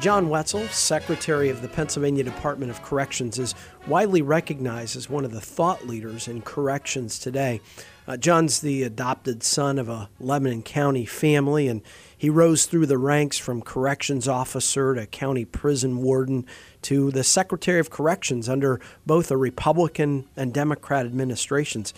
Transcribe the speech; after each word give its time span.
John 0.00 0.30
Wetzel, 0.30 0.66
Secretary 0.68 1.50
of 1.50 1.60
the 1.60 1.68
Pennsylvania 1.68 2.24
Department 2.24 2.70
of 2.70 2.82
Corrections, 2.82 3.38
is 3.38 3.54
widely 3.86 4.22
recognized 4.22 4.96
as 4.96 5.10
one 5.10 5.26
of 5.26 5.30
the 5.30 5.42
thought 5.42 5.86
leaders 5.86 6.26
in 6.26 6.40
corrections 6.40 7.18
today. 7.18 7.60
Uh, 8.08 8.16
John's 8.16 8.60
the 8.60 8.82
adopted 8.82 9.42
son 9.42 9.78
of 9.78 9.90
a 9.90 10.08
Lebanon 10.18 10.62
County 10.62 11.04
family, 11.04 11.68
and 11.68 11.82
he 12.16 12.30
rose 12.30 12.64
through 12.64 12.86
the 12.86 12.96
ranks 12.96 13.36
from 13.36 13.60
corrections 13.60 14.26
officer 14.26 14.94
to 14.94 15.06
county 15.06 15.44
prison 15.44 15.98
warden 15.98 16.46
to 16.80 17.10
the 17.10 17.22
Secretary 17.22 17.78
of 17.78 17.90
Corrections 17.90 18.48
under 18.48 18.80
both 19.04 19.30
a 19.30 19.36
Republican 19.36 20.26
and 20.34 20.54
Democrat 20.54 21.04
administrations. 21.04 21.92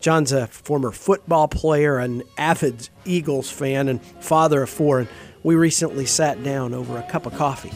John's 0.00 0.30
a 0.30 0.46
former 0.46 0.92
football 0.92 1.48
player, 1.48 1.98
an 1.98 2.22
avid 2.36 2.88
Eagles 3.04 3.50
fan, 3.50 3.88
and 3.88 4.00
father 4.20 4.62
of 4.62 4.70
four. 4.70 5.00
And 5.00 5.08
we 5.42 5.54
recently 5.54 6.06
sat 6.06 6.42
down 6.42 6.74
over 6.74 6.98
a 6.98 7.02
cup 7.02 7.26
of 7.26 7.34
coffee. 7.34 7.72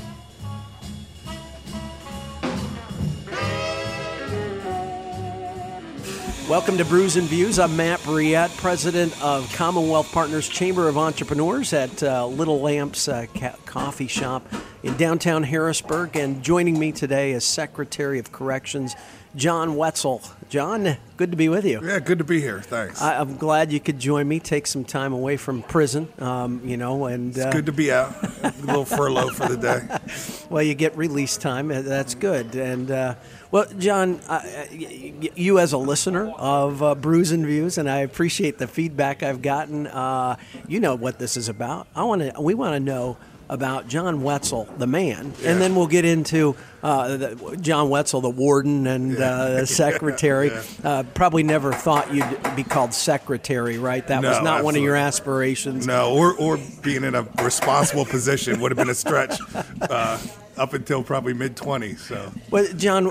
Welcome 6.48 6.76
to 6.76 6.84
Brews 6.84 7.16
and 7.16 7.26
Views. 7.28 7.58
I'm 7.58 7.76
Matt 7.76 8.00
Brouillette, 8.00 8.54
president 8.58 9.18
of 9.22 9.50
Commonwealth 9.54 10.12
Partners 10.12 10.48
Chamber 10.48 10.86
of 10.86 10.98
Entrepreneurs 10.98 11.72
at 11.72 12.02
uh, 12.02 12.26
Little 12.26 12.68
Amps 12.68 13.08
uh, 13.08 13.24
ca- 13.34 13.56
Coffee 13.64 14.08
Shop 14.08 14.46
in 14.82 14.94
downtown 14.98 15.44
Harrisburg. 15.44 16.14
And 16.14 16.42
joining 16.42 16.78
me 16.78 16.92
today 16.92 17.32
is 17.32 17.44
Secretary 17.44 18.18
of 18.18 18.32
Corrections 18.32 18.96
John 19.34 19.76
Wetzel. 19.76 20.22
John, 20.50 20.98
good 21.16 21.30
to 21.30 21.36
be 21.36 21.48
with 21.48 21.64
you. 21.64 21.80
Yeah, 21.82 21.98
good 21.98 22.18
to 22.18 22.24
be 22.24 22.38
here. 22.38 22.60
Thanks. 22.60 23.00
I, 23.00 23.14
am 23.14 23.38
glad 23.38 23.72
you 23.72 23.80
could 23.80 23.98
join 23.98 24.28
me. 24.28 24.38
Take 24.38 24.66
some 24.66 24.84
time 24.84 25.14
away 25.14 25.38
from 25.38 25.62
prison, 25.62 26.12
um, 26.18 26.60
you 26.62 26.76
know, 26.76 27.06
and 27.06 27.30
it's 27.30 27.46
uh, 27.46 27.50
good 27.50 27.64
to 27.66 27.72
be 27.72 27.90
out. 27.90 28.12
a 28.42 28.52
little 28.60 28.84
furlough 28.84 29.30
for 29.30 29.48
the 29.48 29.56
day. 29.56 30.44
Well, 30.50 30.62
you 30.62 30.74
get 30.74 30.94
release 30.96 31.38
time. 31.38 31.70
Uh, 31.70 31.80
that's 31.80 32.14
good. 32.14 32.54
And 32.54 32.90
uh, 32.90 33.14
well, 33.50 33.64
John, 33.78 34.20
uh, 34.28 34.42
you 34.70 35.58
as 35.58 35.72
a 35.72 35.78
listener 35.78 36.30
of 36.32 36.82
uh, 36.82 36.94
Brews 36.94 37.32
and 37.32 37.46
Views, 37.46 37.78
and 37.78 37.88
I 37.88 38.00
appreciate 38.00 38.58
the 38.58 38.66
feedback 38.66 39.22
I've 39.22 39.40
gotten. 39.40 39.86
Uh, 39.86 40.36
you 40.68 40.80
know 40.80 40.94
what 40.94 41.18
this 41.18 41.38
is 41.38 41.48
about. 41.48 41.86
I 41.94 42.04
want 42.04 42.20
to. 42.20 42.38
We 42.38 42.52
want 42.52 42.74
to 42.74 42.80
know 42.80 43.16
about 43.52 43.86
John 43.86 44.22
Wetzel, 44.22 44.66
the 44.78 44.86
man, 44.86 45.34
yeah. 45.40 45.50
and 45.50 45.60
then 45.60 45.74
we'll 45.74 45.86
get 45.86 46.06
into 46.06 46.56
uh, 46.82 47.16
the, 47.18 47.58
John 47.60 47.90
Wetzel, 47.90 48.22
the 48.22 48.30
warden 48.30 48.86
and 48.86 49.12
yeah. 49.12 49.30
uh, 49.30 49.60
the 49.60 49.66
secretary. 49.84 50.48
yeah. 50.48 50.62
uh, 50.82 51.02
probably 51.14 51.42
never 51.42 51.72
thought 51.72 52.12
you'd 52.14 52.56
be 52.56 52.64
called 52.64 52.94
secretary, 52.94 53.78
right? 53.78 54.06
That 54.06 54.22
no, 54.22 54.30
was 54.30 54.38
not 54.38 54.44
absolutely. 54.46 54.64
one 54.64 54.76
of 54.76 54.82
your 54.82 54.96
aspirations. 54.96 55.86
No, 55.86 56.14
or, 56.16 56.34
or 56.34 56.58
being 56.82 57.04
in 57.04 57.14
a 57.14 57.28
responsible 57.42 58.06
position 58.06 58.58
would 58.60 58.70
have 58.70 58.78
been 58.78 58.90
a 58.90 58.94
stretch. 58.94 59.38
Up 60.56 60.74
until 60.74 61.02
probably 61.02 61.32
mid 61.32 61.56
20s. 61.56 61.98
So, 61.98 62.30
well, 62.50 62.66
John, 62.76 63.10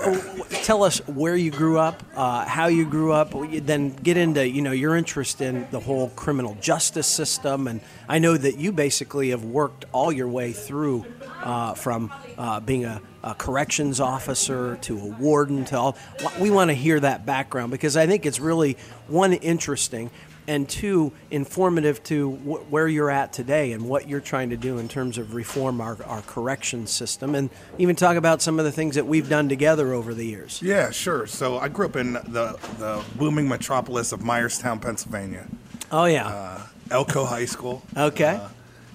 tell 0.63 0.83
us 0.83 0.99
where 1.07 1.35
you 1.35 1.49
grew 1.49 1.79
up, 1.79 2.03
uh, 2.15 2.45
how 2.45 2.67
you 2.67 2.85
grew 2.85 3.13
up. 3.13 3.33
Then 3.51 3.89
get 3.95 4.15
into 4.15 4.47
you 4.47 4.61
know 4.61 4.71
your 4.71 4.95
interest 4.95 5.41
in 5.41 5.67
the 5.71 5.79
whole 5.79 6.09
criminal 6.09 6.55
justice 6.61 7.07
system, 7.07 7.67
and 7.67 7.81
I 8.07 8.19
know 8.19 8.37
that 8.37 8.57
you 8.57 8.71
basically 8.71 9.31
have 9.31 9.43
worked 9.43 9.85
all 9.91 10.11
your 10.11 10.27
way 10.27 10.51
through 10.51 11.05
uh, 11.41 11.73
from 11.73 12.13
uh, 12.37 12.59
being 12.59 12.85
a, 12.85 13.01
a, 13.23 13.33
corrections 13.33 13.99
officer 13.99 14.77
to 14.81 14.99
a 14.99 15.05
warden 15.05 15.65
to 15.65 15.77
all. 15.77 15.97
We 16.39 16.51
want 16.51 16.69
to 16.69 16.75
hear 16.75 16.99
that 16.99 17.25
background 17.25 17.71
because 17.71 17.97
I 17.97 18.05
think 18.05 18.25
it's 18.25 18.39
really 18.39 18.77
one 19.07 19.33
interesting 19.33 20.11
and 20.51 20.67
two, 20.67 21.13
informative 21.31 22.03
to 22.03 22.31
wh- 22.31 22.71
where 22.71 22.87
you're 22.87 23.09
at 23.09 23.31
today 23.31 23.71
and 23.71 23.87
what 23.87 24.09
you're 24.09 24.19
trying 24.19 24.49
to 24.49 24.57
do 24.57 24.77
in 24.77 24.89
terms 24.89 25.17
of 25.17 25.33
reform 25.33 25.79
our, 25.79 25.97
our 26.05 26.21
correction 26.23 26.85
system, 26.85 27.35
and 27.35 27.49
even 27.77 27.95
talk 27.95 28.17
about 28.17 28.41
some 28.41 28.59
of 28.59 28.65
the 28.65 28.71
things 28.71 28.95
that 28.95 29.07
we've 29.07 29.29
done 29.29 29.47
together 29.47 29.93
over 29.93 30.13
the 30.13 30.25
years. 30.25 30.61
Yeah, 30.61 30.91
sure. 30.91 31.25
So 31.25 31.57
I 31.57 31.69
grew 31.69 31.85
up 31.85 31.95
in 31.95 32.13
the, 32.13 32.59
the 32.77 33.01
booming 33.15 33.47
metropolis 33.47 34.11
of 34.11 34.19
Myerstown, 34.19 34.81
Pennsylvania. 34.81 35.47
Oh, 35.89 36.05
yeah. 36.05 36.27
Uh, 36.27 36.61
Elco 36.89 37.25
High 37.25 37.45
School. 37.45 37.81
Okay. 37.95 38.35
Uh, 38.35 38.49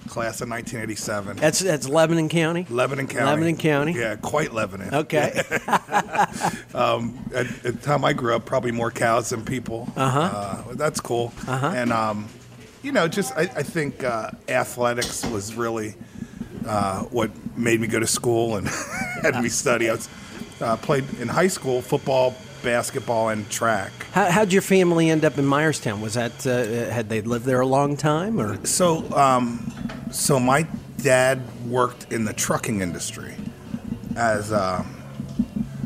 class 0.07 0.41
of 0.41 0.49
1987. 0.49 1.37
That's 1.37 1.59
that's 1.59 1.87
Lebanon 1.87 2.29
County. 2.29 2.65
Lebanon 2.69 3.07
County. 3.07 3.25
Lebanon 3.25 3.57
County. 3.57 3.93
Yeah, 3.93 4.15
quite 4.15 4.53
Lebanon. 4.53 4.93
Okay. 4.93 5.41
um, 6.73 7.17
at, 7.33 7.45
at, 7.45 7.63
the 7.63 7.79
time 7.81 8.05
I 8.05 8.13
grew 8.13 8.35
up, 8.35 8.45
probably 8.45 8.71
more 8.71 8.91
cows 8.91 9.29
than 9.29 9.43
people. 9.45 9.91
Uh-huh. 9.95 10.19
Uh, 10.19 10.63
that's 10.73 10.99
cool. 10.99 11.33
Uh-huh. 11.47 11.67
And 11.75 11.91
um, 11.91 12.27
you 12.83 12.91
know, 12.91 13.07
just 13.07 13.33
I, 13.35 13.41
I 13.41 13.63
think 13.63 14.03
uh, 14.03 14.31
athletics 14.47 15.25
was 15.25 15.55
really 15.55 15.95
uh, 16.65 17.03
what 17.03 17.31
made 17.57 17.79
me 17.79 17.87
go 17.87 17.99
to 17.99 18.07
school 18.07 18.57
and 18.57 18.67
had 19.21 19.41
me 19.41 19.49
study. 19.49 19.89
I 19.89 19.93
was, 19.93 20.09
uh, 20.61 20.77
played 20.77 21.05
in 21.19 21.27
high 21.27 21.47
school 21.47 21.81
football, 21.81 22.35
basketball 22.61 23.29
and 23.29 23.49
track. 23.49 23.91
How, 24.11 24.29
how'd 24.29 24.53
your 24.53 24.61
family 24.61 25.09
end 25.09 25.25
up 25.25 25.37
in 25.37 25.45
Myerstown? 25.45 26.01
Was 26.01 26.15
that 26.15 26.45
uh, 26.45 26.91
had 26.91 27.09
they 27.09 27.21
lived 27.21 27.45
there 27.45 27.61
a 27.61 27.67
long 27.67 27.97
time, 27.97 28.39
or 28.39 28.63
so? 28.65 29.09
Um, 29.15 29.71
so 30.11 30.39
my 30.39 30.67
dad 30.97 31.41
worked 31.67 32.11
in 32.11 32.25
the 32.25 32.33
trucking 32.33 32.81
industry 32.81 33.35
as 34.15 34.51
uh, 34.51 34.83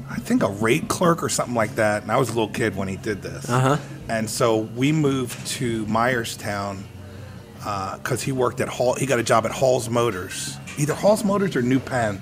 I 0.10 0.16
think 0.16 0.44
a 0.44 0.50
rate 0.50 0.88
clerk 0.88 1.24
or 1.24 1.30
something 1.30 1.56
like 1.56 1.76
that, 1.76 2.04
and 2.04 2.12
I 2.12 2.18
was 2.18 2.30
a 2.30 2.34
little 2.34 2.54
kid 2.54 2.76
when 2.76 2.88
he 2.88 2.98
did 2.98 3.22
this. 3.22 3.50
Uh-huh. 3.50 3.78
And 4.10 4.30
so 4.30 4.58
we 4.58 4.92
moved 4.92 5.46
to 5.48 5.86
Myerstown 5.86 6.84
because 7.56 8.24
uh, 8.24 8.26
he 8.26 8.32
worked 8.32 8.60
at 8.60 8.68
Hall. 8.68 8.96
He 8.96 9.06
got 9.06 9.20
a 9.20 9.24
job 9.24 9.46
at 9.46 9.52
Hall's 9.52 9.90
Motors, 9.90 10.58
either 10.78 10.94
Hall's 10.94 11.24
Motors 11.24 11.56
or 11.56 11.62
New 11.62 11.80
Penn 11.80 12.22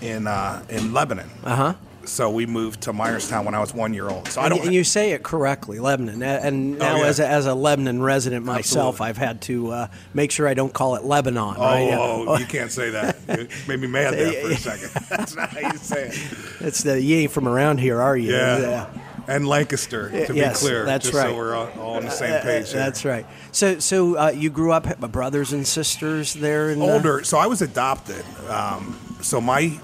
in 0.00 0.26
uh, 0.26 0.64
in 0.68 0.92
Lebanon. 0.92 1.30
Uh 1.44 1.56
huh 1.56 1.74
so 2.08 2.30
we 2.30 2.46
moved 2.46 2.82
to 2.82 2.92
Myerstown 2.92 3.44
when 3.44 3.54
I 3.54 3.60
was 3.60 3.74
one 3.74 3.94
year 3.94 4.08
old. 4.08 4.28
So 4.28 4.40
I 4.40 4.48
don't. 4.48 4.64
And 4.64 4.74
you 4.74 4.84
say 4.84 5.12
it 5.12 5.22
correctly, 5.22 5.78
Lebanon. 5.78 6.22
And 6.22 6.76
oh, 6.76 6.78
now, 6.78 6.94
oh, 6.94 6.98
yeah. 6.98 7.06
as, 7.06 7.20
a, 7.20 7.28
as 7.28 7.46
a 7.46 7.54
Lebanon 7.54 8.02
resident 8.02 8.44
myself, 8.44 9.00
Absolutely. 9.00 9.08
I've 9.08 9.16
had 9.16 9.40
to 9.42 9.70
uh, 9.70 9.88
make 10.14 10.30
sure 10.30 10.48
I 10.48 10.54
don't 10.54 10.72
call 10.72 10.96
it 10.96 11.04
Lebanon. 11.04 11.54
Oh, 11.56 11.60
right? 11.60 11.94
oh 11.94 12.38
you 12.38 12.46
can't 12.46 12.72
say 12.72 12.90
that. 12.90 13.16
You 13.28 13.48
made 13.66 13.80
me 13.80 13.86
mad 13.86 14.14
there 14.14 14.32
for 14.42 14.50
a 14.50 14.56
second. 14.78 14.90
That's 15.08 15.36
not 15.36 15.50
how 15.50 15.72
you 15.72 15.78
say 15.78 16.08
it. 16.08 16.34
It's 16.60 16.82
the 16.82 17.00
you 17.00 17.16
ain't 17.18 17.32
from 17.32 17.46
around 17.46 17.78
here, 17.78 18.00
are 18.00 18.16
you? 18.16 18.32
Yeah. 18.32 18.58
yeah. 18.58 18.90
And 19.28 19.46
Lancaster, 19.46 20.08
to 20.08 20.34
yes, 20.34 20.62
be 20.62 20.68
clear, 20.68 20.86
that's 20.86 21.04
just 21.04 21.14
right. 21.14 21.28
so 21.28 21.36
we're 21.36 21.54
all, 21.54 21.68
all 21.78 21.96
on 21.96 22.04
the 22.06 22.10
same 22.10 22.40
page. 22.40 22.70
Uh, 22.70 22.78
that's 22.78 23.04
right. 23.04 23.26
So, 23.52 23.78
so 23.78 24.16
uh, 24.16 24.30
you 24.30 24.48
grew 24.48 24.72
up 24.72 24.86
with 24.86 25.12
brothers 25.12 25.52
and 25.52 25.66
sisters 25.66 26.32
there 26.32 26.70
in 26.70 26.80
older. 26.80 27.22
So 27.24 27.36
I 27.36 27.46
was 27.46 27.60
adopted. 27.60 28.24
Um, 28.48 28.98
so 29.20 29.38
my 29.38 29.78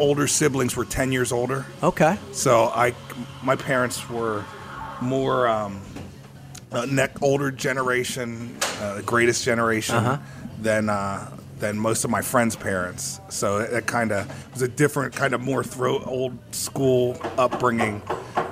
older 0.00 0.26
siblings 0.26 0.74
were 0.76 0.84
10 0.84 1.12
years 1.12 1.30
older. 1.30 1.66
Okay. 1.82 2.18
So 2.32 2.64
I, 2.74 2.94
my 3.42 3.54
parents 3.54 4.08
were 4.08 4.44
more 5.00 5.46
um, 5.46 5.80
neck 6.88 7.22
older 7.22 7.50
generation, 7.50 8.56
uh, 8.80 9.02
greatest 9.02 9.44
generation 9.44 9.96
uh-huh. 9.96 10.18
than 10.60 10.88
uh, 10.88 11.36
than 11.58 11.78
most 11.78 12.04
of 12.04 12.10
my 12.10 12.22
friends' 12.22 12.56
parents. 12.56 13.20
So 13.28 13.58
it, 13.58 13.72
it 13.72 13.86
kind 13.86 14.12
of 14.12 14.52
was 14.52 14.62
a 14.62 14.68
different 14.68 15.14
kind 15.14 15.34
of 15.34 15.40
more 15.40 15.62
throw 15.62 16.02
old 16.04 16.36
school 16.54 17.18
upbringing. 17.38 18.02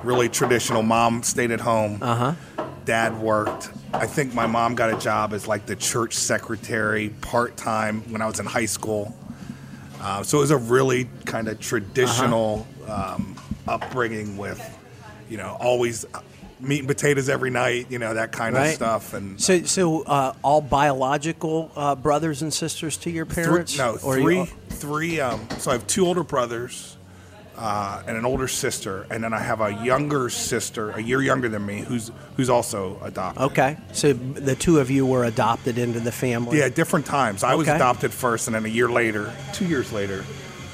Really 0.03 0.29
traditional. 0.29 0.83
Mom 0.83 1.23
stayed 1.23 1.51
at 1.51 1.59
home. 1.59 1.99
Uh 2.01 2.15
huh. 2.15 2.65
Dad 2.85 3.19
worked. 3.19 3.71
I 3.93 4.05
think 4.05 4.33
my 4.33 4.47
mom 4.47 4.75
got 4.75 4.93
a 4.93 4.97
job 4.97 5.33
as 5.33 5.47
like 5.47 5.65
the 5.65 5.75
church 5.75 6.13
secretary 6.13 7.09
part 7.21 7.57
time 7.57 8.01
when 8.11 8.21
I 8.21 8.27
was 8.27 8.39
in 8.39 8.45
high 8.45 8.65
school. 8.65 9.15
Uh, 10.01 10.23
so 10.23 10.37
it 10.37 10.41
was 10.41 10.51
a 10.51 10.57
really 10.57 11.09
kind 11.25 11.47
of 11.47 11.59
traditional 11.59 12.65
uh-huh. 12.85 13.15
um, 13.15 13.35
upbringing 13.67 14.37
with, 14.37 14.77
you 15.29 15.37
know, 15.37 15.57
always 15.59 16.05
meat 16.59 16.79
and 16.79 16.87
potatoes 16.87 17.29
every 17.29 17.49
night, 17.49 17.87
you 17.89 17.99
know, 17.99 18.13
that 18.13 18.31
kind 18.31 18.55
right. 18.55 18.67
of 18.67 18.73
stuff. 18.73 19.13
And 19.13 19.39
so, 19.39 19.63
so 19.63 20.03
uh, 20.03 20.33
all 20.41 20.61
biological 20.61 21.71
uh, 21.75 21.95
brothers 21.95 22.41
and 22.41 22.53
sisters 22.53 22.97
to 22.97 23.09
your 23.09 23.25
parents? 23.25 23.75
Three, 23.75 23.85
no, 23.85 23.97
three. 23.97 24.45
Three. 24.69 25.19
Um, 25.19 25.47
so 25.57 25.71
I 25.71 25.73
have 25.73 25.87
two 25.87 26.05
older 26.05 26.23
brothers 26.23 26.97
uh, 27.59 28.01
and 28.07 28.15
an 28.15 28.25
older 28.25 28.47
sister, 28.47 29.05
and 29.11 29.21
then 29.21 29.33
I 29.33 29.39
have 29.39 29.59
a 29.59 29.73
younger 29.83 30.29
sister, 30.29 30.91
a 30.91 31.01
year 31.01 31.21
younger 31.21 31.49
than 31.49 31.65
me, 31.65 31.81
who's 31.81 32.09
who's 32.37 32.49
also 32.49 32.97
adopted. 33.03 33.43
Okay, 33.43 33.77
so 33.91 34.13
the 34.13 34.55
two 34.55 34.79
of 34.79 34.89
you 34.89 35.05
were 35.05 35.25
adopted 35.25 35.77
into 35.77 35.99
the 35.99 36.11
family. 36.11 36.57
Yeah, 36.57 36.69
different 36.69 37.05
times. 37.05 37.43
I 37.43 37.49
okay. 37.49 37.57
was 37.57 37.67
adopted 37.67 38.13
first, 38.13 38.47
and 38.47 38.55
then 38.55 38.65
a 38.65 38.69
year 38.69 38.89
later, 38.89 39.33
two 39.51 39.65
years 39.65 39.91
later, 39.91 40.23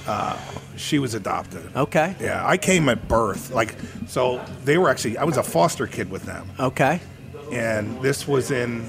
uh, 0.05 0.39
she 0.77 0.99
was 0.99 1.15
adopted. 1.15 1.75
Okay. 1.75 2.15
Yeah, 2.19 2.47
I 2.47 2.57
came 2.57 2.87
at 2.89 3.07
birth. 3.07 3.49
Like, 3.49 3.75
so 4.05 4.45
they 4.63 4.77
were 4.77 4.89
actually. 4.89 5.17
I 5.17 5.23
was 5.23 5.37
a 5.37 5.43
foster 5.43 5.87
kid 5.87 6.11
with 6.11 6.23
them. 6.23 6.47
Okay. 6.59 7.01
And 7.51 7.99
this 8.03 8.27
was 8.27 8.51
in 8.51 8.85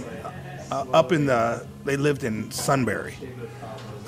uh, 0.71 0.85
up 0.93 1.13
in 1.13 1.25
the. 1.25 1.67
They 1.87 1.97
lived 1.97 2.25
in 2.25 2.51
Sunbury. 2.51 3.15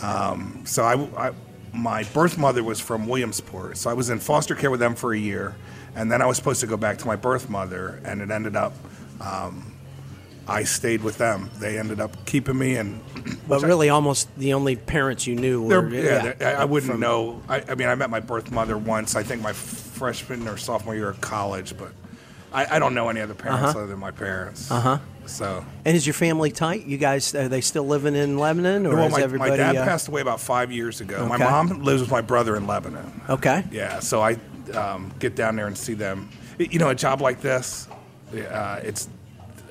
Um, 0.02 0.62
so 0.66 0.84
I, 0.84 1.28
I 1.28 1.32
my 1.72 2.04
birth 2.04 2.38
mother 2.38 2.62
was 2.64 2.80
from 2.80 3.06
Williamsport, 3.06 3.76
so 3.76 3.90
I 3.90 3.94
was 3.94 4.10
in 4.10 4.18
foster 4.18 4.54
care 4.54 4.70
with 4.70 4.80
them 4.80 4.94
for 4.94 5.12
a 5.12 5.18
year, 5.18 5.54
and 5.94 6.10
then 6.10 6.22
I 6.22 6.26
was 6.26 6.36
supposed 6.36 6.60
to 6.60 6.66
go 6.66 6.76
back 6.76 6.98
to 6.98 7.06
my 7.06 7.16
birth 7.16 7.48
mother, 7.48 8.00
and 8.04 8.20
it 8.20 8.30
ended 8.30 8.56
up 8.56 8.72
um, 9.20 9.74
I 10.46 10.64
stayed 10.64 11.02
with 11.02 11.18
them. 11.18 11.50
They 11.58 11.78
ended 11.78 12.00
up 12.00 12.24
keeping 12.24 12.58
me, 12.58 12.76
and 12.76 13.00
But 13.48 13.62
really, 13.62 13.88
almost 13.90 14.34
the 14.36 14.54
only 14.54 14.76
parents 14.76 15.26
you 15.26 15.34
knew 15.34 15.62
were. 15.62 15.88
they're, 15.90 16.34
yeah, 16.40 16.48
I, 16.58 16.62
I 16.62 16.64
wouldn't 16.64 16.92
from- 16.92 17.00
know. 17.00 17.42
I, 17.48 17.62
I 17.68 17.74
mean, 17.74 17.88
I 17.88 17.94
met 17.94 18.08
my 18.10 18.20
birth 18.20 18.50
mother 18.50 18.78
once. 18.78 19.14
I 19.16 19.22
think 19.22 19.42
my 19.42 19.52
freshman 19.52 20.48
or 20.48 20.56
sophomore 20.56 20.94
year 20.94 21.08
of 21.08 21.20
college, 21.20 21.76
but 21.76 21.92
I, 22.52 22.76
I 22.76 22.78
don't 22.78 22.94
know 22.94 23.08
any 23.08 23.20
other 23.20 23.34
parents 23.34 23.74
other 23.74 23.86
than 23.86 23.98
my 23.98 24.10
parents. 24.10 24.70
Uh 24.70 24.80
huh. 24.80 24.98
So, 25.26 25.62
And 25.84 25.94
is 25.94 26.06
your 26.06 26.14
family 26.14 26.50
tight? 26.50 26.86
You 26.86 26.96
guys 26.96 27.34
are 27.34 27.48
they 27.48 27.60
still 27.60 27.86
living 27.86 28.14
in 28.14 28.38
Lebanon, 28.38 28.86
or 28.86 28.94
well, 28.96 29.06
is 29.06 29.12
my, 29.12 29.20
everybody? 29.20 29.50
my 29.50 29.56
dad 29.58 29.76
uh, 29.76 29.84
passed 29.84 30.08
away 30.08 30.22
about 30.22 30.40
five 30.40 30.72
years 30.72 31.02
ago. 31.02 31.26
My 31.26 31.34
Okay. 31.34 31.44
mom 31.44 31.82
lives 31.82 32.00
with 32.00 32.10
my 32.10 32.22
brother 32.22 32.56
in 32.56 32.66
Lebanon. 32.66 33.20
Okay. 33.28 33.62
Yeah, 33.70 34.00
so 34.00 34.22
I 34.22 34.38
um, 34.74 35.12
get 35.18 35.34
down 35.36 35.56
there 35.56 35.66
and 35.66 35.76
see 35.76 35.92
them. 35.94 36.30
You 36.58 36.78
know, 36.78 36.88
a 36.88 36.94
job 36.94 37.20
like 37.20 37.42
this, 37.42 37.88
uh, 38.32 38.80
it's 38.82 39.08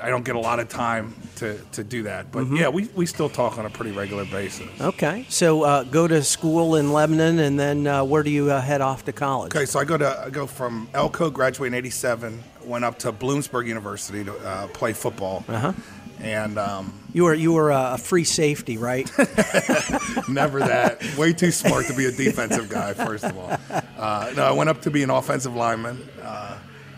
I 0.01 0.09
don't 0.09 0.23
get 0.23 0.35
a 0.35 0.39
lot 0.39 0.59
of 0.59 0.69
time 0.69 1.15
to, 1.37 1.57
to 1.73 1.83
do 1.83 2.03
that. 2.03 2.31
But 2.31 2.45
Mm-hmm. 2.45 2.55
yeah, 2.57 2.69
we, 2.69 2.85
we 2.95 3.05
still 3.05 3.29
talk 3.29 3.57
on 3.57 3.65
a 3.65 3.69
pretty 3.69 3.91
regular 3.91 4.25
basis. 4.25 4.69
Okay. 4.79 5.25
So 5.29 5.63
uh, 5.63 5.83
go 5.83 6.07
to 6.07 6.23
school 6.23 6.75
in 6.75 6.93
Lebanon, 6.93 7.39
and 7.39 7.59
then 7.59 7.87
uh, 7.87 8.03
where 8.03 8.23
do 8.23 8.29
you 8.29 8.51
uh, 8.51 8.61
head 8.61 8.81
off 8.81 9.05
to 9.05 9.11
college? 9.13 9.55
Okay, 9.55 9.65
so 9.65 9.79
I 9.79 9.85
go 9.85 9.97
to 9.97 10.23
I 10.25 10.29
go 10.29 10.45
from 10.47 10.87
Elco, 10.93 11.31
graduate 11.33 11.67
in 11.67 11.73
'87, 11.73 12.43
went 12.65 12.85
up 12.85 12.99
to 12.99 13.11
Bloomsburg 13.11 13.65
University 13.67 14.23
to 14.23 14.35
uh, 14.47 14.67
play 14.67 14.93
football, 14.93 15.43
Uh-huh. 15.47 15.73
and 16.19 16.57
um, 16.59 16.93
You 17.13 17.23
were 17.25 17.33
you 17.33 17.53
were 17.53 17.71
uh, 17.71 17.95
a 17.95 17.97
free 17.97 18.23
safety, 18.23 18.77
right? 18.77 19.09
never 20.29 20.59
that. 20.59 21.01
Way 21.17 21.33
too 21.33 21.51
smart 21.51 21.85
to 21.87 21.93
be 21.95 22.05
a 22.05 22.11
defensive 22.11 22.69
guy. 22.69 22.93
First 22.93 23.23
of 23.23 23.37
all, 23.37 23.51
uh, 23.97 24.31
no, 24.35 24.43
I 24.43 24.51
went 24.51 24.69
up 24.69 24.81
to 24.83 24.91
be 24.91 25.03
an 25.03 25.09
offensive 25.09 25.55
lineman. 25.55 25.97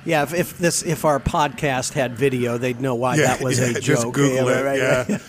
Yeah. 0.10 0.24
If, 0.24 0.34
if 0.34 0.58
this 0.58 0.82
if 0.82 1.06
our 1.06 1.20
podcast 1.20 1.94
had 1.94 2.18
video, 2.18 2.58
they'd 2.58 2.82
know 2.82 2.96
why 2.96 3.16
yeah, 3.16 3.28
that 3.28 3.44
was 3.44 3.60
yeah, 3.60 3.78
a 3.78 3.80
just 3.80 4.04
joke. 4.04 4.16
Google 4.16 4.50
yeah, 4.50 4.60
it. 4.60 5.20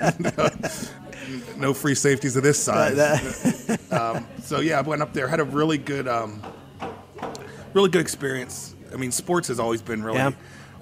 right, 0.00 0.28
yeah. 0.40 0.70
no 1.58 1.74
free 1.74 1.94
safeties 1.94 2.36
of 2.36 2.42
this 2.42 2.58
size. 2.58 2.98
um, 3.92 4.26
so 4.42 4.60
yeah, 4.60 4.78
I 4.78 4.80
went 4.82 5.02
up 5.02 5.12
there, 5.12 5.28
had 5.28 5.40
a 5.40 5.44
really 5.44 5.76
good, 5.76 6.08
um, 6.08 6.42
really 7.74 7.90
good 7.90 8.00
experience. 8.00 8.74
I 8.92 8.96
mean, 8.96 9.12
sports 9.12 9.48
has 9.48 9.60
always 9.60 9.82
been 9.82 10.02
really 10.02 10.18
uh, 10.20 10.32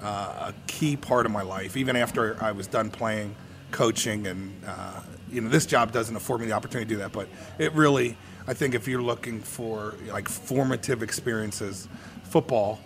a 0.01 0.53
key 0.67 0.95
part 0.95 1.25
of 1.25 1.31
my 1.33 1.41
life. 1.41 1.75
Even 1.75 1.97
after 1.97 2.41
I 2.41 2.53
was 2.53 2.67
done 2.67 2.89
playing, 2.89 3.35
coaching, 3.71 4.27
and 4.27 4.55
uh, 4.65 5.01
you 5.29 5.41
know, 5.41 5.49
this 5.49 5.65
job 5.65 5.91
doesn't 5.91 6.15
afford 6.15 6.39
me 6.39 6.47
the 6.47 6.53
opportunity 6.53 6.87
to 6.87 6.95
do 6.95 6.99
that. 6.99 7.11
But 7.11 7.27
it 7.59 7.73
really, 7.73 8.15
I 8.47 8.53
think, 8.53 8.73
if 8.73 8.87
you're 8.87 9.01
looking 9.01 9.41
for 9.41 9.95
like 10.07 10.29
formative 10.29 11.03
experiences, 11.03 11.89
football, 12.23 12.79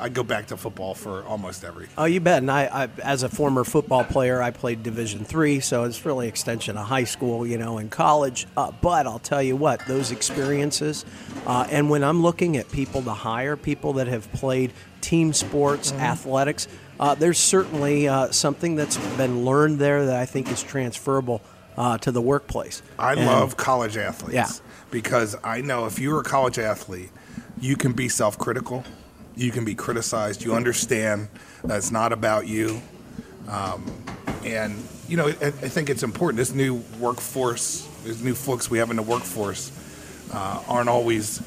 I 0.00 0.08
go 0.08 0.22
back 0.22 0.46
to 0.48 0.56
football 0.56 0.94
for 0.94 1.22
almost 1.24 1.64
everything. 1.64 1.94
Oh, 1.98 2.04
you 2.04 2.20
bet. 2.20 2.38
And 2.38 2.50
I, 2.50 2.84
I, 2.84 2.88
as 3.02 3.22
a 3.22 3.28
former 3.28 3.64
football 3.64 4.04
player, 4.04 4.40
I 4.42 4.50
played 4.50 4.82
Division 4.82 5.24
three, 5.24 5.60
so 5.60 5.84
it's 5.84 6.04
really 6.04 6.28
extension 6.28 6.76
of 6.76 6.86
high 6.86 7.04
school, 7.04 7.46
you 7.46 7.58
know, 7.58 7.78
and 7.78 7.90
college. 7.90 8.46
Uh, 8.56 8.70
but 8.80 9.06
I'll 9.06 9.18
tell 9.18 9.42
you 9.42 9.56
what, 9.56 9.80
those 9.86 10.10
experiences, 10.10 11.04
uh, 11.46 11.66
and 11.70 11.90
when 11.90 12.02
I'm 12.04 12.22
looking 12.22 12.56
at 12.56 12.70
people 12.70 13.02
to 13.02 13.12
hire, 13.12 13.56
people 13.56 13.94
that 13.94 14.06
have 14.08 14.30
played 14.32 14.72
team 15.00 15.32
sports, 15.32 15.92
Mm-hmm. 15.92 16.00
athletics, 16.02 16.68
uh, 16.98 17.14
there's 17.14 17.38
certainly 17.38 18.06
uh, 18.08 18.30
something 18.30 18.76
that's 18.76 18.96
been 19.16 19.44
learned 19.44 19.78
there 19.78 20.06
that 20.06 20.16
I 20.16 20.26
think 20.26 20.50
is 20.52 20.62
transferable 20.62 21.40
uh, 21.76 21.96
to 21.98 22.12
the 22.12 22.20
workplace. 22.20 22.82
I 22.98 23.12
And- 23.14 23.24
love 23.26 23.56
college 23.56 23.96
athletes 23.96 24.34
Yeah. 24.34 24.48
because 24.90 25.36
I 25.42 25.62
know 25.62 25.86
if 25.86 25.98
you're 25.98 26.20
a 26.20 26.24
college 26.24 26.58
athlete, 26.58 27.10
you 27.58 27.76
can 27.76 27.92
be 27.92 28.08
self 28.08 28.36
critical, 28.38 28.84
you 29.40 29.50
can 29.50 29.64
be 29.64 29.74
criticized, 29.74 30.44
you 30.44 30.54
understand 30.54 31.28
that 31.64 31.78
it's 31.78 31.90
not 31.90 32.12
about 32.12 32.46
you. 32.46 32.80
Um, 33.48 33.90
and, 34.44 34.76
you 35.08 35.16
know, 35.16 35.28
I, 35.28 35.46
I 35.46 35.50
think 35.50 35.88
it's 35.88 36.02
important. 36.02 36.36
This 36.36 36.54
new 36.54 36.82
workforce, 36.98 37.88
these 38.04 38.22
new 38.22 38.34
folks 38.34 38.70
we 38.70 38.78
have 38.78 38.90
in 38.90 38.96
the 38.96 39.02
workforce 39.02 39.72
uh, 40.32 40.62
aren't 40.68 40.88
always 40.88 41.40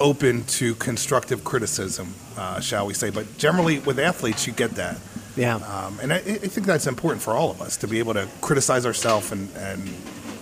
open 0.00 0.44
to 0.44 0.74
constructive 0.76 1.44
criticism, 1.44 2.12
uh, 2.36 2.60
shall 2.60 2.86
we 2.86 2.94
say. 2.94 3.10
But 3.10 3.38
generally, 3.38 3.78
with 3.80 3.98
athletes, 3.98 4.46
you 4.46 4.52
get 4.52 4.72
that. 4.72 4.98
Yeah. 5.36 5.56
Um, 5.56 5.98
and 6.02 6.12
I, 6.12 6.16
I 6.16 6.20
think 6.20 6.66
that's 6.66 6.88
important 6.88 7.22
for 7.22 7.34
all 7.34 7.50
of 7.50 7.62
us 7.62 7.76
to 7.78 7.88
be 7.88 8.00
able 8.00 8.14
to 8.14 8.28
criticize 8.40 8.84
ourselves 8.84 9.30
and, 9.30 9.48
and 9.56 9.88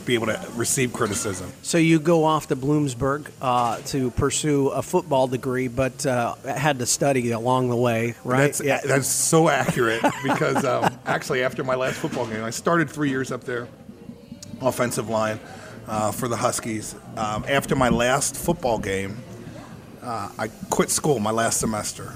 be 0.07 0.15
able 0.15 0.27
to 0.29 0.41
receive 0.55 0.93
criticism. 0.93 1.53
So 1.63 1.79
you 1.79 1.99
go 1.99 2.25
off 2.25 2.49
to 2.49 2.57
Bloomsburg 2.57 3.31
uh, 3.43 3.79
to 3.87 4.11
pursue 4.13 4.69
a 4.69 4.83
football 4.83 5.27
degree, 5.27 5.69
but 5.69 6.07
uh, 6.07 6.37
had 6.45 6.79
to 6.79 6.87
study 6.87 7.31
along 7.33 7.69
the 7.69 7.77
way, 7.77 8.15
right? 8.25 8.53
That's, 8.55 8.87
that's 8.87 9.09
so 9.09 9.49
accurate 9.49 10.03
because 10.23 10.65
um, 10.65 10.97
actually, 11.07 11.43
after 11.43 11.65
my 11.65 11.75
last 11.75 11.97
football 11.97 12.27
game, 12.27 12.45
I 12.45 12.51
started 12.51 12.89
three 12.89 13.11
years 13.11 13.33
up 13.33 13.45
there, 13.45 13.69
offensive 14.61 15.09
line 15.09 15.41
uh, 15.89 16.13
for 16.13 16.29
the 16.29 16.37
Huskies. 16.37 16.95
Um, 17.17 17.45
after 17.49 17.75
my 17.75 17.89
last 17.89 18.37
football 18.37 18.79
game, 18.79 19.17
uh, 20.03 20.31
I 20.39 20.49
quit 20.71 20.91
school 20.91 21.19
my 21.19 21.33
last 21.33 21.59
semester 21.59 22.15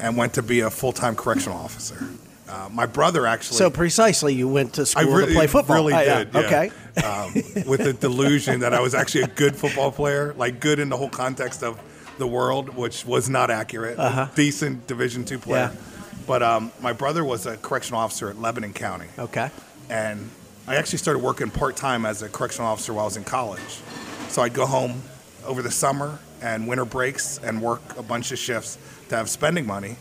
and 0.00 0.16
went 0.16 0.34
to 0.34 0.42
be 0.42 0.60
a 0.60 0.70
full 0.70 0.92
time 0.92 1.14
correctional 1.14 1.58
officer. 1.58 2.08
Uh, 2.48 2.68
my 2.72 2.86
brother 2.86 3.26
actually. 3.26 3.56
So 3.58 3.70
precisely, 3.70 4.34
you 4.34 4.48
went 4.48 4.74
to 4.74 4.82
I 4.82 4.84
school 4.84 5.04
really, 5.12 5.26
to 5.28 5.34
play 5.34 5.46
football. 5.46 5.76
really 5.76 5.92
Oh, 5.94 6.00
yeah. 6.00 6.24
did. 6.24 6.34
yeah. 6.34 6.40
Okay. 6.40 6.70
um, 7.04 7.34
with 7.68 7.84
the 7.84 7.92
delusion 7.92 8.60
that 8.60 8.72
I 8.72 8.80
was 8.80 8.94
actually 8.94 9.22
a 9.22 9.26
good 9.28 9.54
football 9.54 9.92
player, 9.92 10.34
like 10.38 10.58
good 10.60 10.78
in 10.78 10.88
the 10.88 10.96
whole 10.96 11.10
context 11.10 11.62
of 11.62 11.78
the 12.18 12.26
world, 12.26 12.70
which 12.74 13.04
was 13.06 13.28
not 13.28 13.50
accurate. 13.50 13.98
Decent 14.34 14.86
Division 14.86 15.24
two 15.24 15.38
player. 15.38 15.64
Uh-huh. 15.64 15.74
Yeah. 15.76 16.24
But 16.26 16.42
um, 16.42 16.72
my 16.80 16.92
brother 16.92 17.24
was 17.24 17.46
a 17.46 17.56
correctional 17.58 18.00
officer 18.00 18.28
at 18.28 18.38
Lebanon 18.40 18.72
County, 18.72 19.06
Okay. 19.18 19.50
and 19.88 20.28
I 20.66 20.76
actually 20.76 20.98
started 20.98 21.20
working 21.20 21.50
part 21.50 21.76
time 21.76 22.04
as 22.04 22.20
a 22.22 22.28
correctional 22.28 22.68
officer 22.70 22.92
while 22.92 23.04
I 23.04 23.06
was 23.06 23.16
in 23.16 23.24
college. 23.24 23.80
So 24.28 24.42
I'd 24.42 24.52
go 24.52 24.66
home 24.66 25.02
over 25.46 25.62
the 25.62 25.70
summer 25.70 26.18
and 26.42 26.66
winter 26.68 26.84
breaks 26.84 27.38
and 27.42 27.62
work 27.62 27.80
a 27.96 28.02
bunch 28.02 28.30
of 28.32 28.38
shifts 28.38 28.76
to 29.08 29.16
have 29.16 29.30
spending 29.30 29.66
money. 29.66 29.96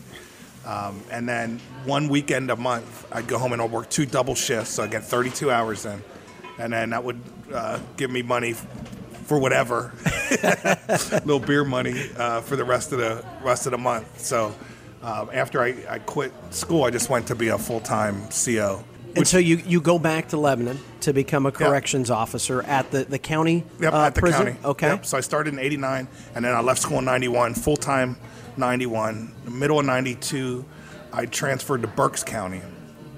Um, 0.68 1.02
and 1.10 1.28
then 1.30 1.60
one 1.86 2.10
weekend 2.10 2.52
a 2.52 2.58
month, 2.58 3.08
I'd 3.10 3.26
go 3.26 3.38
home 3.38 3.54
and 3.54 3.62
I'd 3.62 3.72
work 3.72 3.90
two 3.90 4.06
double 4.06 4.36
shifts, 4.36 4.72
so 4.72 4.84
I 4.84 4.88
get 4.88 5.06
32 5.06 5.50
hours 5.50 5.86
in, 5.86 6.04
and 6.60 6.74
then 6.74 6.90
that 6.90 7.06
would 7.06 7.22
uh, 7.54 7.80
give 7.96 8.12
me 8.12 8.22
money 8.22 8.54
for 9.24 9.40
whatever, 9.40 9.94
little 11.24 11.40
beer 11.40 11.64
money 11.64 12.10
uh, 12.18 12.42
for 12.42 12.58
the 12.58 12.66
rest 12.66 12.92
of 12.92 13.00
the 13.00 13.24
rest 13.42 13.66
of 13.66 13.72
the 13.72 13.78
month. 13.78 14.20
So 14.20 14.54
um, 15.02 15.30
after 15.32 15.62
I, 15.62 15.76
I 15.90 16.00
quit 16.00 16.34
school, 16.50 16.84
I 16.84 16.90
just 16.90 17.10
went 17.10 17.28
to 17.28 17.36
be 17.36 17.48
a 17.48 17.58
full 17.58 17.80
time 17.80 18.28
CO. 18.28 18.84
And 19.16 19.26
so 19.28 19.38
you, 19.38 19.58
you 19.66 19.80
go 19.82 19.98
back 19.98 20.28
to 20.30 20.38
Lebanon 20.38 20.80
to 21.02 21.14
become 21.14 21.46
a 21.46 21.52
corrections 21.52 22.12
officer 22.12 22.62
at 22.64 22.92
the, 22.92 23.06
the 23.06 23.18
county 23.18 23.64
Yep, 23.80 23.94
uh, 23.94 24.02
at 24.02 24.16
the 24.16 24.22
prison? 24.22 24.46
county. 24.46 24.58
Okay. 24.66 24.88
Yep. 24.88 25.06
So 25.06 25.18
I 25.18 25.22
started 25.22 25.54
in 25.54 25.60
'89, 25.60 26.08
and 26.36 26.46
then 26.46 26.54
I 26.54 26.60
left 26.60 26.82
school 26.82 27.00
in 27.00 27.06
'91, 27.06 27.54
full 27.56 27.78
time 27.78 28.18
'91. 28.58 29.34
Middle 29.50 29.80
of 29.80 29.86
'92, 29.86 30.66
I 31.14 31.26
transferred 31.26 31.82
to 31.82 31.88
Berks 31.88 32.24
County 32.24 32.62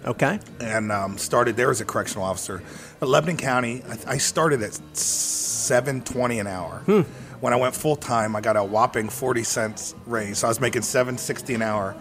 Okay. 0.05 0.39
and 0.59 0.91
um, 0.91 1.17
started 1.17 1.55
there 1.55 1.71
as 1.71 1.81
a 1.81 1.85
correctional 1.85 2.23
officer. 2.25 2.61
At 3.01 3.07
Lebanon 3.07 3.37
County, 3.37 3.83
I, 3.87 4.13
I 4.13 4.17
started 4.17 4.61
at 4.61 4.75
seven 4.95 6.01
twenty 6.01 6.39
an 6.39 6.47
hour. 6.47 6.79
Hmm. 6.85 7.01
When 7.41 7.53
I 7.53 7.55
went 7.55 7.73
full 7.73 7.95
time, 7.95 8.35
I 8.35 8.41
got 8.41 8.57
a 8.57 8.63
whopping 8.63 9.09
forty 9.09 9.43
cents 9.43 9.95
raise. 10.05 10.39
So 10.39 10.47
I 10.47 10.49
was 10.49 10.59
making 10.59 10.81
seven 10.81 11.17
sixty 11.17 11.53
an 11.53 11.61
hour. 11.61 11.95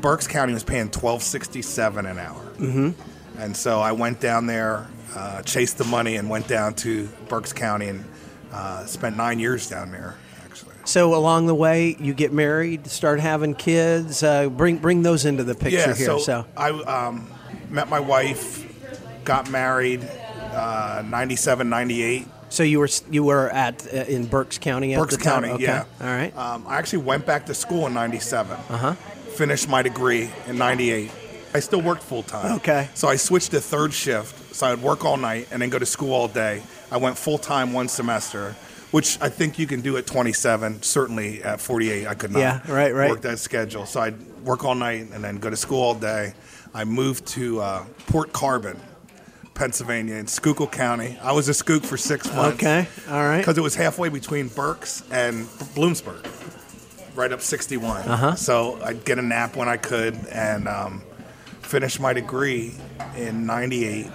Berks 0.00 0.26
County 0.28 0.52
was 0.52 0.62
paying 0.64 0.90
twelve 0.90 1.22
sixty 1.22 1.62
seven 1.62 2.06
an 2.06 2.18
hour. 2.18 2.42
Mm-hmm. 2.58 2.90
And 3.40 3.56
so 3.56 3.80
I 3.80 3.92
went 3.92 4.20
down 4.20 4.46
there, 4.46 4.86
uh, 5.14 5.42
chased 5.42 5.78
the 5.78 5.84
money, 5.84 6.16
and 6.16 6.30
went 6.30 6.46
down 6.48 6.74
to 6.74 7.08
Berks 7.28 7.52
County 7.52 7.88
and 7.88 8.04
uh, 8.52 8.86
spent 8.86 9.16
nine 9.16 9.38
years 9.40 9.68
down 9.68 9.90
there. 9.90 10.14
Actually, 10.56 10.74
So 10.84 11.14
along 11.14 11.46
the 11.46 11.54
way, 11.54 11.96
you 11.98 12.14
get 12.14 12.32
married, 12.32 12.86
start 12.86 13.20
having 13.20 13.54
kids. 13.54 14.22
Uh, 14.22 14.48
bring 14.48 14.78
bring 14.78 15.02
those 15.02 15.24
into 15.24 15.44
the 15.44 15.54
picture 15.54 15.78
yeah. 15.78 15.94
here. 15.94 16.06
So, 16.06 16.18
So, 16.18 16.46
I 16.56 16.70
um, 16.70 17.30
met 17.70 17.88
my 17.88 18.00
wife, 18.00 18.64
got 19.24 19.50
married, 19.50 20.08
uh, 20.52 21.02
97, 21.06 21.68
98. 21.68 22.26
so 22.48 22.62
you 22.62 22.78
were 22.78 22.88
you 23.10 23.24
were 23.24 23.50
at 23.50 23.86
uh, 23.92 24.04
in 24.08 24.26
Berks 24.26 24.58
County 24.58 24.94
at 24.94 24.98
Berks 25.00 25.16
the 25.16 25.22
time. 25.24 25.42
County, 25.42 25.54
Okay. 25.54 25.64
yeah. 25.64 25.84
All 26.00 26.06
right. 26.06 26.36
Um, 26.36 26.64
I 26.66 26.76
actually 26.78 27.02
went 27.04 27.26
back 27.26 27.46
to 27.46 27.54
school 27.54 27.86
in 27.86 27.94
'97. 27.94 28.56
Uh 28.56 28.60
Uh-huh. 28.74 28.92
Finished 29.36 29.68
my 29.68 29.82
degree 29.82 30.30
in 30.46 30.56
'98. 30.56 31.10
I 31.54 31.60
still 31.60 31.80
worked 31.82 32.02
full 32.02 32.22
time. 32.22 32.56
Okay. 32.56 32.88
So 32.94 33.08
I 33.08 33.16
switched 33.16 33.50
to 33.52 33.60
third 33.60 33.92
shift. 33.92 34.54
So 34.54 34.66
I'd 34.66 34.80
work 34.82 35.04
all 35.04 35.16
night 35.18 35.48
and 35.50 35.60
then 35.60 35.68
go 35.70 35.78
to 35.78 35.86
school 35.86 36.12
all 36.14 36.28
day. 36.28 36.62
I 36.90 36.96
went 36.98 37.18
full 37.18 37.38
time 37.38 37.72
one 37.74 37.88
semester, 37.88 38.54
which 38.90 39.18
I 39.20 39.28
think 39.28 39.58
you 39.58 39.66
can 39.66 39.80
do 39.80 39.96
at 39.96 40.06
27. 40.06 40.82
Certainly 40.82 41.42
at 41.42 41.60
48, 41.60 42.06
I 42.06 42.14
could 42.14 42.32
not 42.32 42.38
Yeah, 42.40 42.60
right, 42.72 42.94
right. 42.94 43.10
work 43.10 43.22
that 43.22 43.38
schedule. 43.38 43.86
So 43.86 44.00
I'd 44.00 44.20
work 44.44 44.64
all 44.64 44.74
night 44.74 45.08
and 45.12 45.22
then 45.24 45.38
go 45.38 45.50
to 45.50 45.56
school 45.56 45.82
all 45.82 45.94
day. 45.94 46.34
I 46.74 46.84
moved 46.84 47.26
to 47.28 47.60
uh, 47.60 47.84
Port 48.06 48.32
Carbon, 48.32 48.78
Pennsylvania, 49.54 50.14
in 50.16 50.26
Schuylkill 50.26 50.66
County. 50.68 51.18
I 51.22 51.32
was 51.32 51.48
a 51.48 51.52
Skook 51.52 51.84
for 51.84 51.96
six 51.96 52.26
months 52.34 52.56
Okay. 52.62 52.86
All 53.08 53.22
right. 53.24 53.38
because 53.38 53.56
it 53.58 53.62
was 53.62 53.74
halfway 53.74 54.08
between 54.08 54.48
Berks 54.48 55.02
and 55.10 55.46
Bloomsburg, 55.74 56.24
right 57.16 57.32
up 57.32 57.40
61. 57.40 58.02
Uh-huh. 58.02 58.34
So 58.34 58.78
I'd 58.84 59.04
get 59.04 59.18
a 59.18 59.22
nap 59.22 59.56
when 59.56 59.68
I 59.68 59.78
could, 59.78 60.14
and 60.30 60.68
um, 60.68 61.02
finished 61.62 61.98
my 61.98 62.12
degree 62.12 62.74
in 63.16 63.46
'98. 63.46 64.06